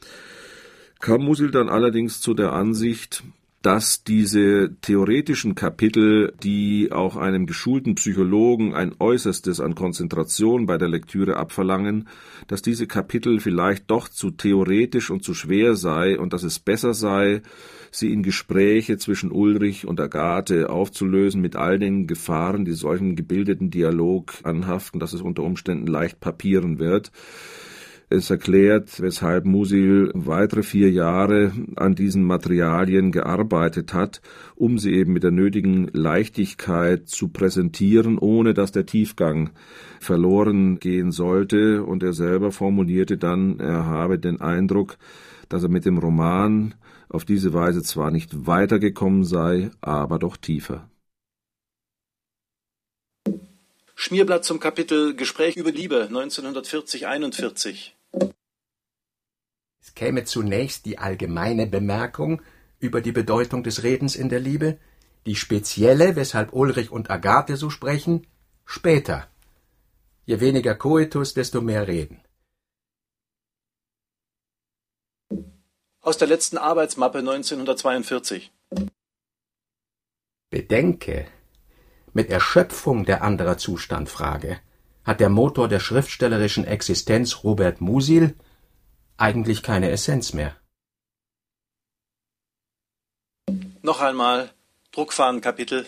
kam 1.01 1.25
Musil 1.25 1.51
dann 1.51 1.69
allerdings 1.69 2.21
zu 2.21 2.35
der 2.35 2.53
Ansicht, 2.53 3.25
dass 3.63 4.03
diese 4.03 4.77
theoretischen 4.81 5.55
Kapitel, 5.55 6.35
die 6.43 6.91
auch 6.91 7.17
einem 7.17 7.47
geschulten 7.47 7.95
Psychologen 7.95 8.75
ein 8.75 8.95
Äußerstes 8.99 9.61
an 9.61 9.77
Konzentration 9.77 10.67
bei 10.67 10.79
der 10.79 10.89
Lektüre 10.89 11.37
abverlangen, 11.37 12.09
dass 12.49 12.61
diese 12.61 12.89
Kapitel 12.89 13.39
vielleicht 13.39 13.91
doch 13.91 14.09
zu 14.09 14.33
theoretisch 14.33 15.11
und 15.11 15.23
zu 15.23 15.33
schwer 15.33 15.77
sei 15.77 16.19
und 16.19 16.33
dass 16.33 16.43
es 16.43 16.59
besser 16.59 16.93
sei, 16.93 17.43
sie 17.93 18.13
in 18.13 18.23
Gespräche 18.23 18.99
zwischen 18.99 19.31
Ulrich 19.31 19.87
und 19.87 20.01
Agathe 20.01 20.69
aufzulösen 20.69 21.41
mit 21.41 21.55
all 21.55 21.79
den 21.79 22.07
Gefahren, 22.09 22.65
die 22.65 22.73
solchen 22.73 23.15
gebildeten 23.15 23.71
Dialog 23.71 24.33
anhaften, 24.43 24.99
dass 24.99 25.13
es 25.13 25.21
unter 25.21 25.45
Umständen 25.45 25.87
leicht 25.87 26.19
papieren 26.19 26.79
wird. 26.79 27.13
Es 28.15 28.29
erklärt, 28.29 29.01
weshalb 29.01 29.47
Musil 29.47 30.11
weitere 30.13 30.63
vier 30.63 30.91
Jahre 30.91 31.51
an 31.77 31.95
diesen 31.95 32.25
Materialien 32.25 33.11
gearbeitet 33.11 33.95
hat, 33.95 34.21
um 34.55 34.77
sie 34.77 34.93
eben 34.93 35.15
mit 35.15 35.23
der 35.23 35.31
nötigen 35.31 35.89
Leichtigkeit 35.95 37.09
zu 37.09 37.29
präsentieren, 37.29 38.19
ohne 38.19 38.53
dass 38.53 38.71
der 38.71 38.85
Tiefgang 38.85 39.53
verloren 39.99 40.79
gehen 40.79 41.11
sollte. 41.11 41.85
Und 41.85 42.03
er 42.03 42.13
selber 42.13 42.53
formulierte 42.53 43.17
dann, 43.17 43.59
er 43.61 43.87
habe 43.87 44.19
den 44.19 44.43
Eindruck, 44.43 44.99
dass 45.49 45.63
er 45.63 45.71
mit 45.71 45.87
dem 45.87 45.97
Roman 45.97 46.75
auf 47.09 47.25
diese 47.25 47.55
Weise 47.55 47.83
zwar 47.83 48.11
nicht 48.11 48.47
weitergekommen 48.47 49.25
sei, 49.25 49.71
aber 49.81 50.19
doch 50.19 50.37
tiefer. 50.37 50.91
Schmierblatt 53.95 54.45
zum 54.45 54.61
Kapitel 54.61 55.17
Gespräch 55.17 55.57
über 55.57 55.73
Liebe 55.73 56.11
1940-41. 56.13 57.93
Es 59.81 59.95
käme 59.95 60.25
zunächst 60.25 60.87
die 60.87 60.99
allgemeine 60.99 61.67
Bemerkung 61.67 62.43
über 62.79 63.01
die 63.01 63.13
Bedeutung 63.13 63.63
des 63.63 63.83
Redens 63.83 64.17
in 64.17 64.29
der 64.29 64.41
Liebe, 64.41 64.79
die 65.27 65.37
spezielle, 65.37 66.17
weshalb 66.17 66.53
Ulrich 66.53 66.91
und 66.91 67.11
Agathe 67.11 67.57
so 67.57 67.71
sprechen, 67.71 68.27
später. 68.65 69.29
Je 70.25 70.41
weniger 70.41 70.75
Coitus, 70.75 71.35
desto 71.35 71.61
mehr 71.61 71.87
Reden. 71.89 72.21
Aus 76.01 76.19
der 76.19 76.29
letzten 76.29 76.59
Arbeitsmappe 76.59 77.19
1942. 77.19 78.53
Bedenke, 80.51 81.27
mit 82.13 82.29
Erschöpfung 82.29 83.05
der 83.05 83.23
anderer 83.23 83.57
Zustandfrage 83.57 84.61
hat 85.05 85.21
der 85.21 85.29
Motor 85.29 85.69
der 85.69 85.81
schriftstellerischen 85.81 86.65
Existenz 86.65 87.45
Robert 87.45 87.81
Musil 87.81 88.35
eigentlich 89.17 89.63
keine 89.63 89.91
Essenz 89.91 90.33
mehr. 90.33 90.57
Noch 93.83 94.01
einmal 94.01 94.51
Druckfahnenkapitel. 94.93 95.87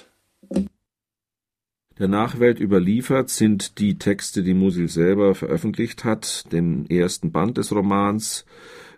Der 1.99 2.09
Nachwelt 2.09 2.59
überliefert 2.59 3.31
sind 3.31 3.79
die 3.79 3.99
Texte, 3.99 4.43
die 4.43 4.55
Musil 4.55 4.89
selber 4.89 5.37
veröffentlicht 5.37 6.03
hat, 6.03 6.51
den 6.53 6.91
ersten 6.91 7.31
Band 7.31 7.57
des 7.57 7.71
Romans 7.71 8.45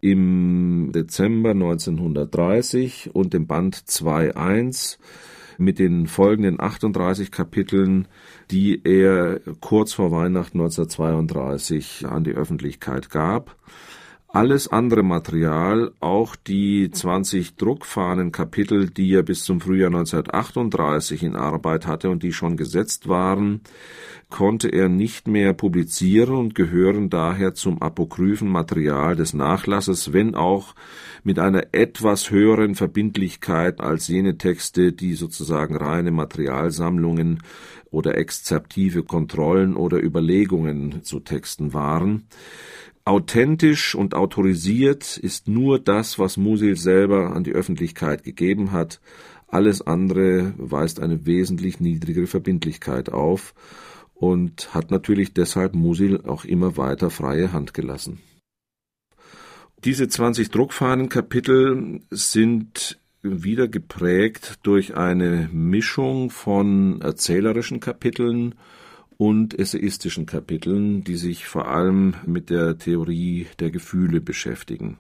im 0.01 0.93
Dezember 0.95 1.51
1930 1.51 3.11
und 3.15 3.35
dem 3.35 3.47
Band 3.47 3.77
2.1 3.77 4.97
mit 5.59 5.79
den 5.79 6.07
folgenden 6.07 6.61
38 6.61 7.31
Kapiteln, 7.31 8.09
die 8.51 8.83
er 8.85 9.41
kurz 9.61 9.93
vor 9.93 10.11
Weihnachten 10.11 10.61
1932 10.61 12.07
an 12.07 12.25
die 12.25 12.33
Öffentlichkeit 12.33 13.11
gab. 13.11 13.57
Alles 14.29 14.69
andere 14.69 15.03
Material, 15.03 15.93
auch 16.01 16.37
die 16.37 16.91
20 16.91 17.57
Druckfahnenkapitel, 17.57 18.91
die 18.91 19.15
er 19.15 19.23
bis 19.23 19.45
zum 19.45 19.61
Frühjahr 19.61 19.89
1938 19.89 21.23
in 21.23 21.37
Arbeit 21.37 21.87
hatte 21.87 22.11
und 22.11 22.23
die 22.23 22.33
schon 22.33 22.57
gesetzt 22.57 23.09
waren, 23.09 23.61
konnte 24.29 24.69
er 24.69 24.89
nicht 24.89 25.29
mehr 25.29 25.53
publizieren 25.53 26.35
und 26.35 26.55
gehören 26.55 27.09
daher 27.09 27.55
zum 27.55 27.81
apokryphen 27.81 28.49
Material 28.49 29.15
des 29.15 29.33
Nachlasses, 29.33 30.13
wenn 30.13 30.35
auch 30.35 30.75
mit 31.23 31.39
einer 31.39 31.69
etwas 31.73 32.31
höheren 32.31 32.75
Verbindlichkeit 32.75 33.81
als 33.81 34.09
jene 34.09 34.37
Texte, 34.37 34.93
die 34.93 35.15
sozusagen 35.15 35.77
reine 35.77 36.11
Materialsammlungen 36.11 37.43
oder 37.91 38.19
exzeptive 38.19 39.05
Kontrollen 39.05 39.77
oder 39.77 40.03
Überlegungen 40.03 41.03
zu 41.05 41.21
Texten 41.21 41.73
waren. 41.73 42.27
Authentisch 43.07 43.95
und 43.95 44.17
autorisiert 44.17 45.17
ist 45.17 45.47
nur 45.47 45.79
das, 45.79 46.19
was 46.19 46.37
Musil 46.37 46.77
selber 46.77 47.37
an 47.37 47.45
die 47.45 47.53
Öffentlichkeit 47.53 48.25
gegeben 48.25 48.73
hat. 48.73 49.01
Alles 49.47 49.81
andere 49.81 50.55
weist 50.57 50.99
eine 50.99 51.25
wesentlich 51.25 51.79
niedrigere 51.79 52.27
Verbindlichkeit 52.27 53.09
auf 53.09 53.55
und 54.13 54.75
hat 54.75 54.91
natürlich 54.91 55.33
deshalb 55.33 55.77
Musil 55.77 56.23
auch 56.23 56.45
immer 56.45 56.77
weiter 56.77 57.11
freie 57.11 57.53
Hand 57.53 57.75
gelassen. 57.75 58.19
Diese 59.85 60.09
20 60.09 60.51
Druckfahnenkapitel 60.51 62.01
sind 62.11 62.99
wieder 63.23 63.69
geprägt 63.69 64.55
durch 64.65 64.97
eine 64.97 65.49
Mischung 65.53 66.31
von 66.31 67.01
erzählerischen 67.03 67.79
Kapiteln 67.79 68.57
und 69.17 69.59
essayistischen 69.59 70.27
Kapiteln, 70.27 71.05
die 71.05 71.17
sich 71.17 71.47
vor 71.47 71.69
allem 71.69 72.15
mit 72.27 72.51
der 72.51 72.79
Theorie 72.79 73.47
der 73.59 73.71
Gefühle 73.71 74.21
beschäftigen. 74.21 74.99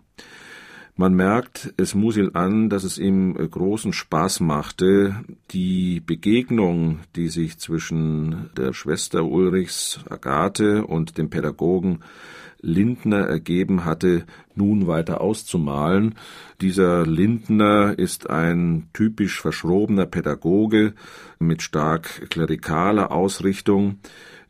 Man 0.98 1.12
merkt 1.12 1.74
es 1.76 1.94
Musil 1.94 2.30
an, 2.32 2.70
dass 2.70 2.82
es 2.82 2.96
ihm 2.96 3.34
großen 3.34 3.92
Spaß 3.92 4.40
machte, 4.40 5.14
die 5.50 6.00
Begegnung, 6.00 7.00
die 7.16 7.28
sich 7.28 7.58
zwischen 7.58 8.48
der 8.56 8.72
Schwester 8.72 9.26
Ulrichs 9.26 10.00
Agathe 10.08 10.86
und 10.86 11.18
dem 11.18 11.28
Pädagogen 11.28 12.00
Lindner 12.66 13.26
ergeben 13.28 13.84
hatte, 13.84 14.24
nun 14.56 14.86
weiter 14.86 15.20
auszumalen. 15.20 16.16
Dieser 16.60 17.06
Lindner 17.06 17.96
ist 17.96 18.28
ein 18.28 18.88
typisch 18.92 19.40
verschrobener 19.40 20.06
Pädagoge 20.06 20.94
mit 21.38 21.62
stark 21.62 22.28
klerikaler 22.28 23.12
Ausrichtung, 23.12 23.98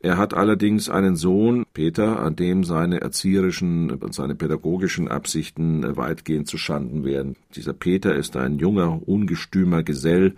er 0.06 0.18
hat 0.18 0.34
allerdings 0.34 0.88
einen 0.88 1.16
Sohn, 1.16 1.66
Peter, 1.74 2.20
an 2.20 2.36
dem 2.36 2.62
seine 2.62 3.00
erzieherischen 3.00 3.90
und 3.90 4.14
seine 4.14 4.36
pädagogischen 4.36 5.08
Absichten 5.08 5.96
weitgehend 5.96 6.46
zuschanden 6.46 7.04
werden. 7.04 7.34
Dieser 7.56 7.72
Peter 7.72 8.14
ist 8.14 8.36
ein 8.36 8.60
junger, 8.60 9.00
ungestümer 9.04 9.82
Gesell, 9.82 10.36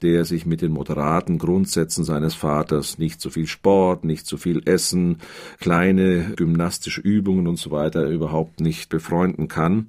der 0.00 0.24
sich 0.24 0.46
mit 0.46 0.62
den 0.62 0.72
moderaten 0.72 1.36
Grundsätzen 1.36 2.02
seines 2.02 2.32
Vaters 2.34 2.96
nicht 2.96 3.20
zu 3.20 3.28
viel 3.28 3.46
Sport, 3.46 4.04
nicht 4.04 4.26
zu 4.26 4.38
viel 4.38 4.62
Essen, 4.66 5.18
kleine 5.60 6.32
gymnastische 6.34 7.02
Übungen 7.02 7.46
und 7.46 7.58
so 7.58 7.70
weiter 7.70 8.08
überhaupt 8.08 8.60
nicht 8.60 8.88
befreunden 8.88 9.48
kann. 9.48 9.88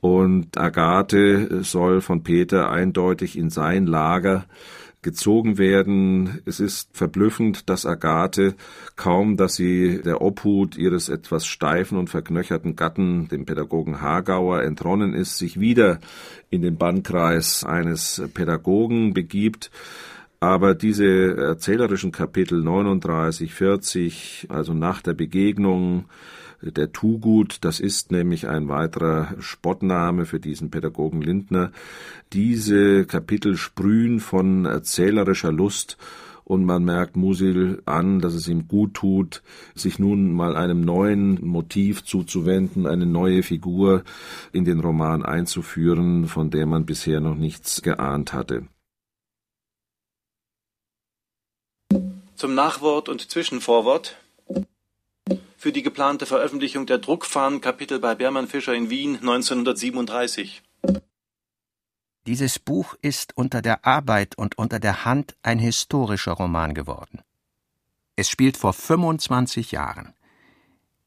Und 0.00 0.58
Agathe 0.58 1.62
soll 1.62 2.00
von 2.00 2.24
Peter 2.24 2.68
eindeutig 2.68 3.38
in 3.38 3.48
sein 3.48 3.86
Lager 3.86 4.46
gezogen 5.02 5.58
werden. 5.58 6.40
Es 6.44 6.60
ist 6.60 6.90
verblüffend, 6.92 7.68
dass 7.68 7.86
Agathe 7.86 8.54
kaum, 8.96 9.36
dass 9.36 9.54
sie 9.54 10.02
der 10.02 10.20
Obhut 10.20 10.76
ihres 10.76 11.08
etwas 11.08 11.46
steifen 11.46 11.96
und 11.98 12.10
verknöcherten 12.10 12.76
Gatten, 12.76 13.28
dem 13.28 13.46
Pädagogen 13.46 14.00
Hagauer, 14.00 14.62
entronnen 14.62 15.14
ist, 15.14 15.38
sich 15.38 15.58
wieder 15.58 16.00
in 16.50 16.62
den 16.62 16.76
Bannkreis 16.76 17.64
eines 17.64 18.22
Pädagogen 18.34 19.14
begibt. 19.14 19.70
Aber 20.38 20.74
diese 20.74 21.36
erzählerischen 21.36 22.12
Kapitel 22.12 22.62
39, 22.62 23.52
40, 23.52 24.46
also 24.48 24.72
nach 24.72 25.02
der 25.02 25.12
Begegnung, 25.14 26.06
der 26.62 26.92
Tugut, 26.92 27.58
das 27.62 27.80
ist 27.80 28.12
nämlich 28.12 28.48
ein 28.48 28.68
weiterer 28.68 29.34
Spottname 29.38 30.26
für 30.26 30.40
diesen 30.40 30.70
Pädagogen 30.70 31.22
Lindner. 31.22 31.72
Diese 32.32 33.06
Kapitel 33.06 33.56
sprühen 33.56 34.20
von 34.20 34.66
erzählerischer 34.66 35.52
Lust 35.52 35.96
und 36.44 36.64
man 36.64 36.84
merkt 36.84 37.16
Musil 37.16 37.80
an, 37.86 38.18
dass 38.18 38.34
es 38.34 38.48
ihm 38.48 38.66
gut 38.66 38.94
tut, 38.94 39.42
sich 39.74 40.00
nun 40.00 40.32
mal 40.32 40.56
einem 40.56 40.80
neuen 40.80 41.46
Motiv 41.46 42.04
zuzuwenden, 42.04 42.86
eine 42.86 43.06
neue 43.06 43.44
Figur 43.44 44.02
in 44.52 44.64
den 44.64 44.80
Roman 44.80 45.24
einzuführen, 45.24 46.26
von 46.26 46.50
der 46.50 46.66
man 46.66 46.86
bisher 46.86 47.20
noch 47.20 47.36
nichts 47.36 47.82
geahnt 47.82 48.32
hatte. 48.32 48.66
Zum 52.34 52.54
Nachwort 52.54 53.08
und 53.08 53.30
Zwischenvorwort 53.30 54.19
für 55.60 55.72
die 55.72 55.82
geplante 55.82 56.24
Veröffentlichung 56.24 56.86
der 56.86 56.96
Druckfahnenkapitel 56.96 57.98
bei 57.98 58.14
Bermann 58.14 58.48
Fischer 58.48 58.72
in 58.72 58.88
Wien 58.88 59.16
1937. 59.16 60.62
Dieses 62.26 62.58
Buch 62.58 62.94
ist 63.02 63.36
unter 63.36 63.60
der 63.60 63.84
Arbeit 63.84 64.38
und 64.38 64.56
unter 64.56 64.80
der 64.80 65.04
Hand 65.04 65.36
ein 65.42 65.58
historischer 65.58 66.32
Roman 66.32 66.72
geworden. 66.72 67.20
Es 68.16 68.30
spielt 68.30 68.56
vor 68.56 68.72
25 68.72 69.72
Jahren. 69.72 70.14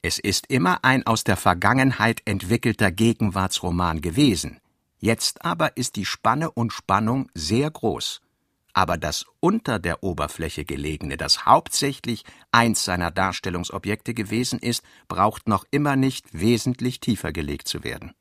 Es 0.04 0.20
ist 0.20 0.46
immer 0.52 0.84
ein 0.84 1.08
aus 1.08 1.24
der 1.24 1.38
Vergangenheit 1.38 2.22
entwickelter 2.26 2.92
Gegenwartsroman 2.92 4.02
gewesen. 4.02 4.60
Jetzt 5.00 5.44
aber 5.44 5.78
ist 5.78 5.96
die 5.96 6.06
Spanne 6.06 6.52
und 6.52 6.72
Spannung 6.72 7.32
sehr 7.34 7.72
groß 7.72 8.22
aber 8.74 8.98
das 8.98 9.26
unter 9.40 9.80
der 9.80 10.04
Oberfläche 10.04 10.66
gelegene, 10.66 11.16
das 11.16 11.46
hauptsächlich 11.46 12.26
eins 12.52 12.84
seiner 12.84 13.12
Darstellungsobjekte 13.12 14.14
gewesen 14.14 14.60
ist, 14.60 14.84
braucht 15.08 15.48
noch 15.48 15.66
immer 15.72 15.96
nicht 15.96 16.28
wesentlich 16.34 17.00
tiefer 17.00 17.32
gelegt 17.32 17.68
zu 17.68 17.84
werden. 17.84 18.14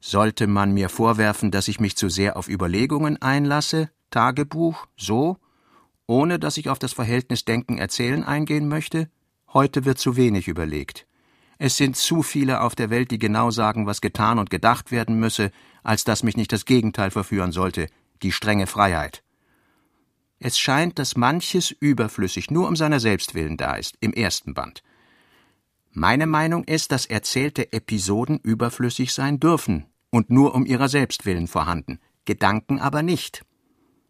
Sollte 0.00 0.48
man 0.48 0.74
mir 0.74 0.88
vorwerfen, 0.88 1.52
dass 1.52 1.68
ich 1.68 1.78
mich 1.78 1.96
zu 1.96 2.08
sehr 2.08 2.36
auf 2.36 2.48
Überlegungen 2.48 3.22
einlasse, 3.22 3.90
Tagebuch, 4.10 4.86
so, 4.96 5.36
ohne 6.08 6.40
dass 6.40 6.56
ich 6.56 6.68
auf 6.68 6.80
das 6.80 6.92
Verhältnis 6.92 7.44
Denken 7.44 7.78
Erzählen 7.78 8.24
eingehen 8.24 8.68
möchte? 8.68 9.08
Heute 9.52 9.84
wird 9.84 9.98
zu 9.98 10.16
wenig 10.16 10.48
überlegt. 10.48 11.06
Es 11.58 11.76
sind 11.76 11.96
zu 11.96 12.24
viele 12.24 12.62
auf 12.62 12.74
der 12.74 12.90
Welt, 12.90 13.12
die 13.12 13.20
genau 13.20 13.52
sagen, 13.52 13.86
was 13.86 14.00
getan 14.00 14.40
und 14.40 14.50
gedacht 14.50 14.90
werden 14.90 15.20
müsse, 15.20 15.52
als 15.84 16.02
dass 16.02 16.24
mich 16.24 16.36
nicht 16.36 16.52
das 16.52 16.64
Gegenteil 16.64 17.12
verführen 17.12 17.52
sollte, 17.52 17.86
die 18.22 18.32
strenge 18.32 18.66
Freiheit. 18.66 19.22
Es 20.44 20.58
scheint, 20.58 20.98
dass 20.98 21.16
manches 21.16 21.70
überflüssig 21.70 22.50
nur 22.50 22.66
um 22.66 22.74
seiner 22.74 22.98
selbst 22.98 23.36
willen 23.36 23.56
da 23.56 23.76
ist, 23.76 23.96
im 24.00 24.12
ersten 24.12 24.54
Band. 24.54 24.82
Meine 25.92 26.26
Meinung 26.26 26.64
ist, 26.64 26.90
dass 26.90 27.06
erzählte 27.06 27.72
Episoden 27.72 28.40
überflüssig 28.42 29.14
sein 29.14 29.38
dürfen 29.38 29.86
und 30.10 30.30
nur 30.30 30.56
um 30.56 30.66
ihrer 30.66 30.88
selbst 30.88 31.26
willen 31.26 31.46
vorhanden, 31.46 32.00
Gedanken 32.24 32.80
aber 32.80 33.04
nicht. 33.04 33.44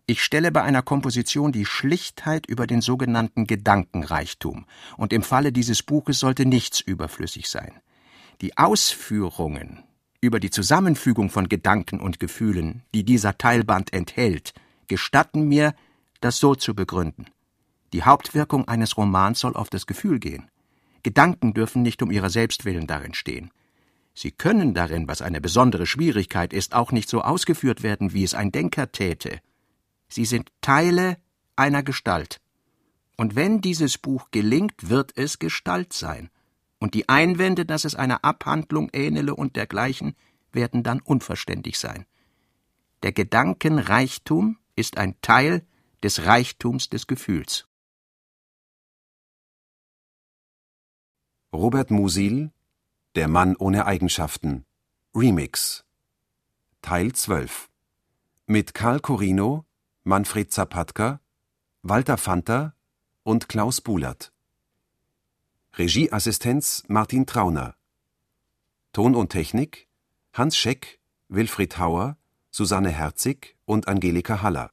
Ich 0.06 0.24
stelle 0.24 0.50
bei 0.52 0.62
einer 0.62 0.80
Komposition 0.80 1.52
die 1.52 1.66
Schlichtheit 1.66 2.46
über 2.46 2.66
den 2.66 2.80
sogenannten 2.80 3.46
Gedankenreichtum, 3.46 4.64
und 4.96 5.12
im 5.12 5.22
Falle 5.22 5.52
dieses 5.52 5.82
Buches 5.82 6.18
sollte 6.18 6.46
nichts 6.46 6.80
überflüssig 6.80 7.50
sein. 7.50 7.74
Die 8.40 8.56
Ausführungen 8.56 9.84
über 10.22 10.40
die 10.40 10.50
Zusammenfügung 10.50 11.28
von 11.28 11.50
Gedanken 11.50 12.00
und 12.00 12.20
Gefühlen, 12.20 12.84
die 12.94 13.04
dieser 13.04 13.36
Teilband 13.36 13.92
enthält, 13.92 14.54
gestatten 14.86 15.46
mir, 15.46 15.74
das 16.24 16.38
so 16.38 16.54
zu 16.54 16.74
begründen. 16.74 17.26
Die 17.92 18.04
Hauptwirkung 18.04 18.66
eines 18.68 18.96
Romans 18.96 19.40
soll 19.40 19.54
auf 19.54 19.68
das 19.68 19.86
Gefühl 19.86 20.18
gehen. 20.18 20.50
Gedanken 21.02 21.52
dürfen 21.52 21.82
nicht 21.82 22.02
um 22.02 22.10
ihrer 22.10 22.30
selbst 22.30 22.64
willen 22.64 22.86
darin 22.86 23.12
stehen. 23.12 23.50
Sie 24.14 24.30
können 24.30 24.74
darin, 24.74 25.08
was 25.08 25.22
eine 25.22 25.40
besondere 25.40 25.86
Schwierigkeit 25.86 26.52
ist, 26.52 26.74
auch 26.74 26.92
nicht 26.92 27.08
so 27.08 27.22
ausgeführt 27.22 27.82
werden, 27.82 28.12
wie 28.12 28.24
es 28.24 28.34
ein 28.34 28.52
Denker 28.52 28.92
täte. 28.92 29.40
Sie 30.08 30.24
sind 30.24 30.50
Teile 30.60 31.16
einer 31.56 31.82
Gestalt. 31.82 32.40
Und 33.16 33.34
wenn 33.34 33.60
dieses 33.60 33.98
Buch 33.98 34.30
gelingt, 34.30 34.88
wird 34.90 35.12
es 35.16 35.38
Gestalt 35.38 35.92
sein. 35.92 36.30
Und 36.78 36.94
die 36.94 37.08
Einwände, 37.08 37.64
dass 37.64 37.84
es 37.84 37.94
einer 37.94 38.24
Abhandlung 38.24 38.90
ähnele 38.92 39.34
und 39.34 39.56
dergleichen, 39.56 40.14
werden 40.52 40.82
dann 40.82 41.00
unverständlich 41.00 41.78
sein. 41.78 42.04
Der 43.02 43.12
Gedankenreichtum 43.12 44.58
ist 44.76 44.98
ein 44.98 45.14
Teil 45.22 45.64
des 46.02 46.24
Reichtums 46.24 46.88
des 46.88 47.06
Gefühls. 47.06 47.68
Robert 51.52 51.90
Musil 51.90 52.50
Der 53.14 53.28
Mann 53.28 53.56
ohne 53.56 53.86
Eigenschaften 53.86 54.64
Remix 55.14 55.84
Teil 56.80 57.12
12 57.12 57.68
mit 58.46 58.74
Karl 58.74 59.00
Corino, 59.00 59.64
Manfred 60.02 60.52
Zapatka, 60.52 61.20
Walter 61.82 62.16
Fanta 62.16 62.74
und 63.22 63.48
Klaus 63.48 63.80
Bulert. 63.80 64.32
Regieassistenz 65.74 66.82
Martin 66.88 67.26
Trauner. 67.26 67.76
Ton 68.92 69.14
und 69.14 69.30
Technik 69.30 69.88
Hans 70.32 70.56
Scheck, 70.56 71.00
Wilfried 71.28 71.78
Hauer, 71.78 72.16
Susanne 72.50 72.90
Herzig 72.90 73.56
und 73.64 73.86
Angelika 73.86 74.42
Haller. 74.42 74.72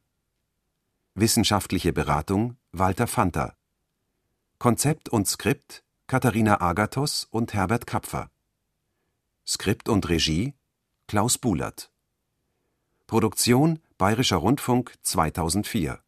Wissenschaftliche 1.19 1.91
Beratung 1.91 2.55
Walter 2.71 3.05
Fanta. 3.05 3.53
Konzept 4.57 5.09
und 5.09 5.27
Skript 5.27 5.83
Katharina 6.07 6.61
Agathos 6.61 7.27
und 7.29 7.53
Herbert 7.53 7.85
Kapfer. 7.85 8.31
Skript 9.45 9.89
und 9.89 10.07
Regie 10.07 10.53
Klaus 11.07 11.37
Bulert. 11.37 11.91
Produktion 13.05 13.79
Bayerischer 13.97 14.37
Rundfunk 14.37 14.95
2004 15.01 15.99